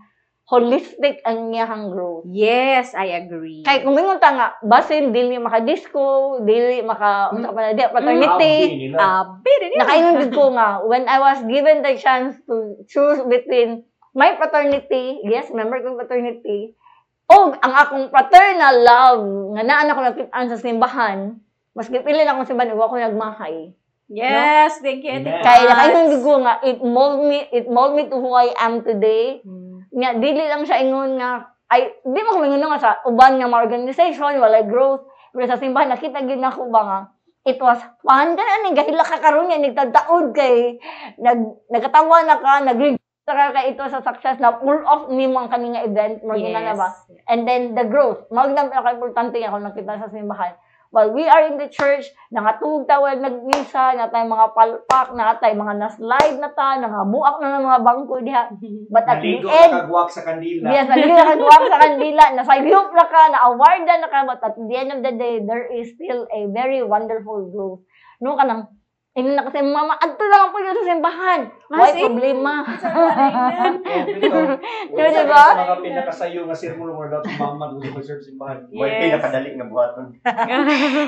holistic 0.48 1.20
ang 1.28 1.52
niyahang 1.52 1.91
growth. 1.91 2.24
Yes, 2.32 2.95
I 2.95 3.20
agree. 3.20 3.68
Kay 3.68 3.84
kung 3.84 4.00
mingon 4.00 4.16
ta 4.16 4.32
nga, 4.32 4.48
basin, 4.64 5.12
dili 5.12 5.36
maka-disco, 5.36 6.39
dili 6.48 6.80
maka, 6.88 7.36
unsa 7.36 7.52
pa 7.52 7.60
na, 7.68 7.76
di, 7.76 7.84
paternity. 7.84 8.56
Ah, 8.95 9.43
bit 9.43 9.76
Nakainom 9.76 10.24
din 10.24 10.32
ko 10.32 10.56
nga, 10.56 10.80
when 10.88 11.04
I 11.04 11.20
was 11.20 11.43
given 11.43 11.84
the 11.84 12.00
chance 12.00 12.39
to 12.48 12.80
choose 12.88 13.20
between 13.28 13.84
my 14.16 14.39
paternity, 14.39 15.20
yes, 15.28 15.52
member 15.52 15.84
kong 15.84 16.00
paternity, 16.00 16.72
o 17.28 17.52
ang 17.52 17.74
akong 17.76 18.08
paternal 18.08 18.76
love, 18.88 19.24
nga 19.60 19.64
naan 19.68 19.91
ako 19.91 20.00
nakitaan 20.00 20.48
sa 20.48 20.56
simbahan, 20.64 21.36
mas 21.76 21.91
gipili 21.91 22.24
na 22.24 22.32
akong 22.32 22.48
simbahan, 22.48 22.72
huwag 22.72 22.88
ako 22.88 22.95
nagmahay. 23.04 23.76
Yes, 24.08 24.80
thank 24.80 25.04
you. 25.04 25.12
Amen. 25.12 25.43
Kaya 25.43 25.68
nakainom 25.68 26.08
din 26.08 26.24
ko 26.24 26.39
nga, 26.39 26.64
it 26.64 26.80
mold 26.80 27.28
me, 27.28 27.43
it 27.52 27.68
mold 27.68 28.00
me 28.00 28.08
to 28.08 28.16
who 28.16 28.32
I 28.32 28.56
am 28.56 28.80
today. 28.80 29.43
Hmm. 29.43 29.66
Nga, 29.98 30.10
dili 30.22 30.43
lang 30.45 30.62
siya 30.62 30.86
ingon 30.86 31.18
nga, 31.18 31.58
ay, 31.74 31.89
di 32.06 32.20
mo 32.22 32.38
kumingon 32.38 32.62
nga 32.62 32.80
sa 32.80 32.91
uban 33.10 33.41
nga 33.41 33.50
mga 33.50 33.64
organization, 33.66 34.38
wala 34.38 34.62
growth, 34.62 35.10
pero 35.34 35.50
sa 35.50 35.58
simbahan, 35.58 35.89
nakita 35.89 36.22
gid 36.24 36.38
na 36.38 36.54
ko 36.54 36.70
ba 36.70 36.82
nga, 36.86 37.00
it 37.50 37.58
was 37.58 37.82
fun. 38.06 38.38
Kaya 38.38 38.54
ni 38.62 38.78
gahila 38.78 39.02
ka 39.02 39.18
karon 39.18 39.50
yan, 39.50 39.66
nagtagtaod 39.66 40.38
kay, 40.38 40.78
nag, 41.18 41.39
nagkatawa 41.74 42.24
na 42.30 42.38
ka, 42.38 42.62
nag 42.62 42.80
ka 43.28 43.52
kay 43.52 43.76
ito 43.76 43.84
sa 43.91 44.00
success 44.00 44.39
na 44.39 44.56
pull 44.56 44.80
off 44.88 45.12
ni 45.12 45.28
mga 45.28 45.52
kani 45.52 45.76
nga 45.76 45.84
event, 45.84 46.24
mo 46.24 46.32
Yes. 46.39 46.56
na 46.56 46.80
ba? 46.80 46.89
And 47.28 47.43
then 47.43 47.76
the 47.76 47.84
growth. 47.84 48.24
Magdam 48.32 48.72
na 48.72 48.80
importante 48.88 49.36
ako 49.43 49.60
nakita 49.60 50.00
sa 50.00 50.08
simbahan. 50.08 50.56
While 50.88 51.11
we 51.11 51.27
are 51.27 51.51
in 51.51 51.59
the 51.59 51.67
church, 51.67 52.07
nangatug 52.31 52.88
tawag 52.88 53.19
nagmisa, 53.19 53.99
na 53.99 54.07
tayo 54.07 54.23
mga 54.31 54.55
palpak, 54.55 55.11
na 55.19 55.35
tayo 55.35 55.53
mga 55.59 55.75
na-slide 55.75 56.38
na 56.39 56.49
ta, 56.55 56.79
nangabuak 56.79 57.43
na 57.43 57.59
ng 57.59 57.67
mga 57.67 57.81
bangko 57.83 58.15
diha. 58.23 58.43
But 58.88 59.03
at 59.03 59.19
the 59.19 59.43
Naligo 59.43 59.51
end, 59.51 59.71
ka 59.75 59.79
kagwak 59.83 60.09
sa 60.15 60.23
kandila. 60.23 60.67
Yes, 60.71 60.88
naligo 60.88 61.11
na 61.11 61.27
kagawak 61.27 61.63
sa 61.67 61.79
kandila, 61.83 62.23
nasayop 62.39 62.89
na 62.95 63.05
ka, 63.11 63.21
na-awardan 63.35 63.99
na 63.99 64.09
ka, 64.09 64.19
but 64.23 64.39
at 64.39 64.55
the 64.55 64.75
end 64.79 64.91
of 64.95 64.99
the 65.03 65.13
day, 65.19 65.43
there 65.43 65.67
is 65.67 65.91
still 65.91 66.23
a 66.31 66.41
very 66.55 66.79
wonderful 66.79 67.51
growth. 67.51 67.83
No 68.23 68.39
ka 68.39 68.47
nang, 68.47 68.71
ino 69.18 69.34
na 69.34 69.49
kasi, 69.49 69.65
mama, 69.65 69.97
adto 69.97 70.22
lang 70.30 70.53
po 70.53 70.61
yun 70.61 70.78
sa 70.78 70.86
simbahan. 70.93 71.41
Why 71.68 71.80
Mas, 71.82 71.97
eh. 71.97 72.05
problema? 72.05 72.53
Di 74.13 74.30
Di 75.09 75.24
ba? 75.26 75.45
Mga 75.57 75.78
pinakasayo 75.82 76.39
nga 76.45 76.53
sermon 76.53 76.93
mo 76.93 77.01
daw 77.09 77.26
tumamag 77.26 77.82
mo 77.82 77.82
sa 77.97 78.05
church 78.05 78.30
simbahan. 78.30 78.70
Why 78.70 78.88
Yes. 78.88 78.99
pay 79.01 79.09
nakadali 79.18 79.49
nga 79.57 79.65
buhaton? 79.65 80.07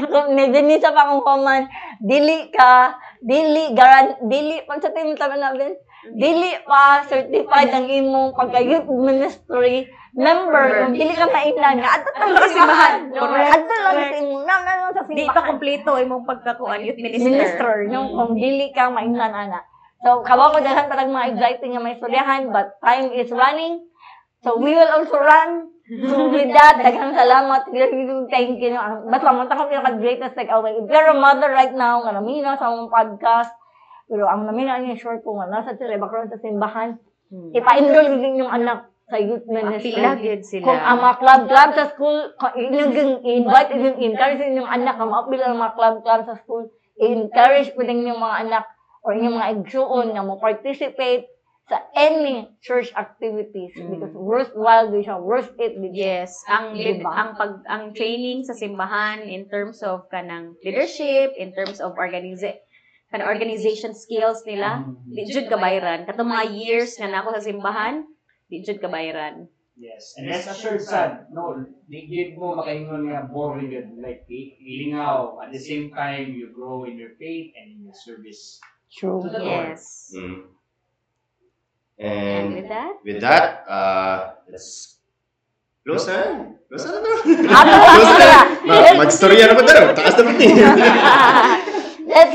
Kung 0.09 0.27
nidinisa 0.33 0.89
pa 0.89 1.05
akong 1.05 1.21
command, 1.21 1.69
dili 2.01 2.49
ka, 2.49 2.97
dili, 3.21 3.77
garan, 3.77 4.17
dili, 4.25 4.57
pag 4.65 4.81
sa 4.81 4.89
team 4.89 5.13
tabi 5.13 5.37
namin, 5.37 5.77
dili 6.09 6.57
pa 6.65 7.05
certified 7.05 7.69
ang 7.69 7.85
imong 7.85 8.33
pagka-youth 8.33 8.89
ministry 8.89 9.85
member, 10.13 10.65
kung 10.83 10.95
dili 10.95 11.13
ka 11.13 11.27
mainan, 11.29 11.75
nga, 11.77 11.91
ato 11.97 12.09
lang 12.11 12.31
sa 12.33 12.47
simbahan. 12.49 12.93
Correct. 13.13 13.53
Ato 13.53 13.73
lang 13.77 13.95
sa 13.95 14.17
imong, 14.17 14.43
na, 14.43 14.55
na, 14.61 14.71
sa 14.89 15.03
Di 15.03 15.13
simbahan. 15.13 15.35
pa 15.35 15.41
kompleto 15.45 15.89
imong 15.95 16.25
pagkakuan 16.25 16.81
youth 16.81 16.97
minister. 16.97 17.29
minister, 17.29 17.73
no? 17.87 17.99
Kung 18.09 18.33
dili 18.33 18.73
ka 18.73 18.89
mainlan 18.89 19.33
ana. 19.33 19.61
So, 19.99 20.23
kawa 20.23 20.55
ko 20.55 20.63
daghan 20.63 20.87
parang 20.87 21.11
mga 21.11 21.35
exciting 21.35 21.75
nga 21.75 21.83
may 21.83 21.93
istoryahan, 21.93 22.49
but 22.49 22.79
time 22.79 23.11
is 23.11 23.29
running. 23.29 23.83
So, 24.41 24.55
we 24.55 24.71
will 24.71 24.87
also 24.87 25.19
run. 25.19 25.75
So, 25.89 26.31
with 26.31 26.49
that, 26.55 26.79
daghang 26.85 27.13
salamat. 27.13 27.67
Thank 28.31 28.63
you. 28.63 28.77
Basta, 29.11 29.29
mata 29.29 29.59
ko 29.59 29.67
pinaka-greatest 29.67 30.33
takeaway. 30.33 30.79
If 30.79 30.87
you're 30.87 31.11
a 31.11 31.17
mother 31.17 31.51
right 31.51 31.75
now, 31.75 31.99
nga 32.01 32.15
namina 32.15 32.55
sa 32.55 32.71
mong 32.71 32.87
podcast, 32.87 33.51
pero 34.07 34.25
ang 34.25 34.47
namina 34.47 34.79
niya 34.79 34.95
sure 34.95 35.19
ko 35.19 35.35
nga, 35.37 35.51
nasa 35.51 35.75
sila, 35.75 35.99
background 35.99 36.31
sa 36.31 36.39
simbahan, 36.39 36.97
Hmm. 37.29 37.53
ipa-enroll 37.53 38.09
yung 38.41 38.49
anak 38.49 38.89
sa 39.09 39.17
youth 39.17 39.45
ministry. 39.49 39.97
Pila 39.97 40.13
gid 40.21 40.45
sila. 40.45 40.65
Kung 40.69 40.77
ang 40.79 40.97
mga 41.01 41.15
club-club 41.17 41.69
sa 41.73 41.85
school, 41.89 42.17
inyong 42.53 43.25
invite, 43.25 43.69
inyong 43.73 43.97
encourage 43.99 44.41
inyong 44.45 44.69
anak, 44.69 44.95
ang 45.01 45.09
mga 45.09 45.25
pila 45.27 45.45
ng 45.49 45.59
mga 45.59 45.75
club-club 45.75 46.21
sa 46.29 46.35
school, 46.37 46.63
i-encourage 47.01 47.73
po 47.73 47.81
din 47.81 48.05
yung 48.05 48.21
mga 48.21 48.37
anak 48.45 48.65
or 49.01 49.17
yung 49.17 49.35
mga 49.35 49.65
igsuon 49.65 50.13
na 50.13 50.21
mo 50.21 50.37
participate 50.37 51.25
sa 51.69 51.85
any 51.93 52.49
church 52.65 52.89
activities 52.97 53.77
Mm. 53.77 53.93
because 53.93 54.13
worthwhile 54.17 54.89
din 54.89 55.05
siya, 55.05 55.21
worth 55.21 55.53
it 55.61 55.77
din 55.77 55.93
siya. 55.93 56.25
Yes, 56.25 56.33
ang 56.49 56.73
Diba? 56.73 57.13
ang 57.13 57.37
pag 57.37 57.61
ang 57.69 57.93
training 57.93 58.41
sa 58.41 58.57
simbahan 58.57 59.21
in 59.21 59.45
terms 59.45 59.85
of 59.85 60.09
kanang 60.09 60.57
leadership, 60.65 61.37
in 61.37 61.53
terms 61.53 61.77
of 61.77 61.93
organiza 61.93 62.57
kan 63.09 63.25
organization 63.25 63.93
skills 63.97 64.45
nila, 64.45 64.85
di 65.09 65.25
jud 65.25 65.49
kabayran. 65.49 66.05
Katong 66.05 66.29
mga 66.29 66.45
years 66.53 66.93
nga 66.97 67.09
nako 67.09 67.33
sa 67.33 67.41
simbahan, 67.41 68.05
di 68.49 68.65
jud 68.65 68.81
kabayran. 68.81 69.45
Yes. 69.79 70.19
And 70.19 70.27
rest 70.27 70.51
assured, 70.51 70.83
son, 70.83 71.31
no, 71.31 71.55
di 71.87 72.03
mo 72.35 72.59
makaingon 72.59 73.07
nga 73.07 73.31
boring 73.31 73.71
yun. 73.71 73.95
Like, 74.03 74.27
ilingaw. 74.27 75.39
At 75.39 75.55
the 75.55 75.61
same 75.61 75.95
time, 75.95 76.35
you 76.35 76.51
grow 76.51 76.83
in 76.83 76.99
your 76.99 77.15
faith 77.15 77.55
and 77.55 77.79
in 77.79 77.79
your 77.87 77.95
service. 77.95 78.59
True. 78.91 79.23
To 79.23 79.29
the 79.31 79.39
Lord. 79.39 79.79
Yes. 79.79 80.11
Mm. 80.11 80.51
And 81.99 82.43
And 82.43 82.47
with 82.55 82.67
that, 82.67 82.93
with 83.03 83.19
that, 83.23 83.45
uh, 83.67 84.17
let's 84.51 84.99
close 85.87 86.07
na. 86.07 86.55
Close 86.67 86.83
na 86.87 86.99
to. 86.99 87.11
Ano 87.47 87.71
Close 87.79 88.15
na. 88.15 88.19
na? 88.19 88.39
Ma- 88.67 88.97
Mag-storya 89.03 89.47
na 89.47 89.55
ba 89.59 89.63
tayo? 89.63 89.83
Taas 89.95 90.15
na 90.19 90.23
Let's 90.27 90.47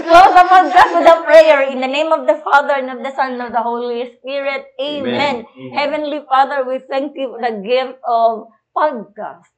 close 0.04 0.32
the 0.36 0.44
podcast 0.44 0.90
with 0.92 1.08
a 1.08 1.18
prayer. 1.24 1.64
In 1.72 1.80
the 1.80 1.88
name 1.88 2.12
of 2.12 2.28
the 2.28 2.36
Father, 2.44 2.76
and 2.76 2.92
of 2.92 3.00
the 3.00 3.12
Son, 3.16 3.40
and 3.40 3.48
of 3.48 3.52
the 3.56 3.64
Holy 3.64 4.12
Spirit. 4.20 4.68
Amen. 4.76 5.48
Heavenly 5.72 6.20
Father, 6.28 6.62
we 6.68 6.78
thank 6.84 7.16
you 7.16 7.32
for 7.32 7.40
the 7.40 7.64
gift 7.64 7.96
of 8.04 8.52
podcast. 8.76 9.48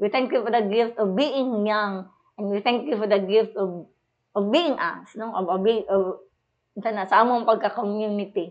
We 0.00 0.08
thank 0.08 0.32
you 0.32 0.40
for 0.42 0.50
the 0.50 0.64
gift 0.64 0.96
of 0.96 1.14
being 1.14 1.66
young. 1.68 2.08
And 2.40 2.48
we 2.48 2.64
thank 2.64 2.88
you 2.88 2.96
for 2.96 3.06
the 3.06 3.20
gift 3.20 3.54
of 3.60 3.86
of 4.32 4.48
being 4.48 4.80
us, 4.80 5.12
no? 5.14 5.36
Of, 5.36 5.44
of, 5.52 5.60
being- 5.60 5.88
of 5.92 6.24
unsa 6.72 6.88
na, 6.88 7.04
sa 7.04 7.20
among 7.20 7.44
pagka-community. 7.44 8.48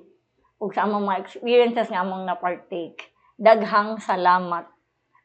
Ug 0.62 0.70
sa 0.78 0.86
among 0.86 1.10
mga 1.10 1.26
experiences 1.26 1.90
nga 1.90 2.06
among 2.06 2.30
na-partake. 2.30 3.10
Daghang 3.34 3.98
salamat. 3.98 4.70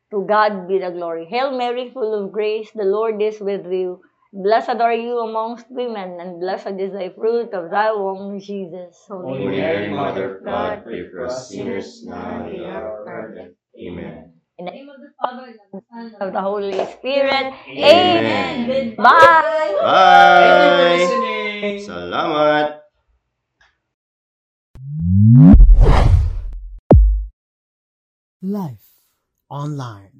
To 0.08 0.24
God 0.24 0.64
be 0.64 0.80
the 0.80 0.88
glory. 0.88 1.28
Hail 1.28 1.52
Mary, 1.52 1.92
full 1.92 2.08
of 2.16 2.32
grace, 2.32 2.72
the 2.72 2.88
Lord 2.88 3.20
is 3.20 3.36
with 3.42 3.68
you. 3.68 4.00
Blessed 4.32 4.80
are 4.80 4.94
you 4.94 5.18
amongst 5.20 5.66
women, 5.70 6.18
and 6.20 6.40
blessed 6.40 6.78
is 6.78 6.92
the 6.92 7.12
fruit 7.16 7.54
of 7.54 7.70
thy 7.70 7.92
womb, 7.92 8.40
Jesus. 8.40 9.04
Holy 9.08 9.46
Mary, 9.46 9.88
Mother 9.88 10.38
of 10.38 10.44
God, 10.44 10.82
pray 10.84 11.08
for 11.10 11.26
us 11.26 11.48
sinners 11.48 12.02
now 12.04 12.44
and 12.44 12.54
at 12.56 12.66
our 12.66 13.08
hour 13.08 13.28
of 13.28 13.34
death. 13.34 13.54
Amen. 13.78 14.32
In 14.58 14.64
the 14.64 14.70
name 14.72 14.88
of 14.88 14.96
the 15.00 15.12
Father, 15.20 15.44
and 15.46 15.54
of 15.54 15.70
the 15.72 15.82
Son, 15.90 16.12
and 16.14 16.22
of 16.22 16.32
the 16.32 16.40
Holy 16.40 16.72
Spirit. 16.72 17.54
Amen. 17.68 18.70
Amen. 18.70 18.94
Bye. 18.96 19.76
Thank 20.42 20.58
you 20.58 20.70
for 20.72 20.80
Bye! 20.80 20.96
listening. 20.96 21.86
Salamat! 21.86 22.80
Life 28.42 28.86
online. 29.50 30.15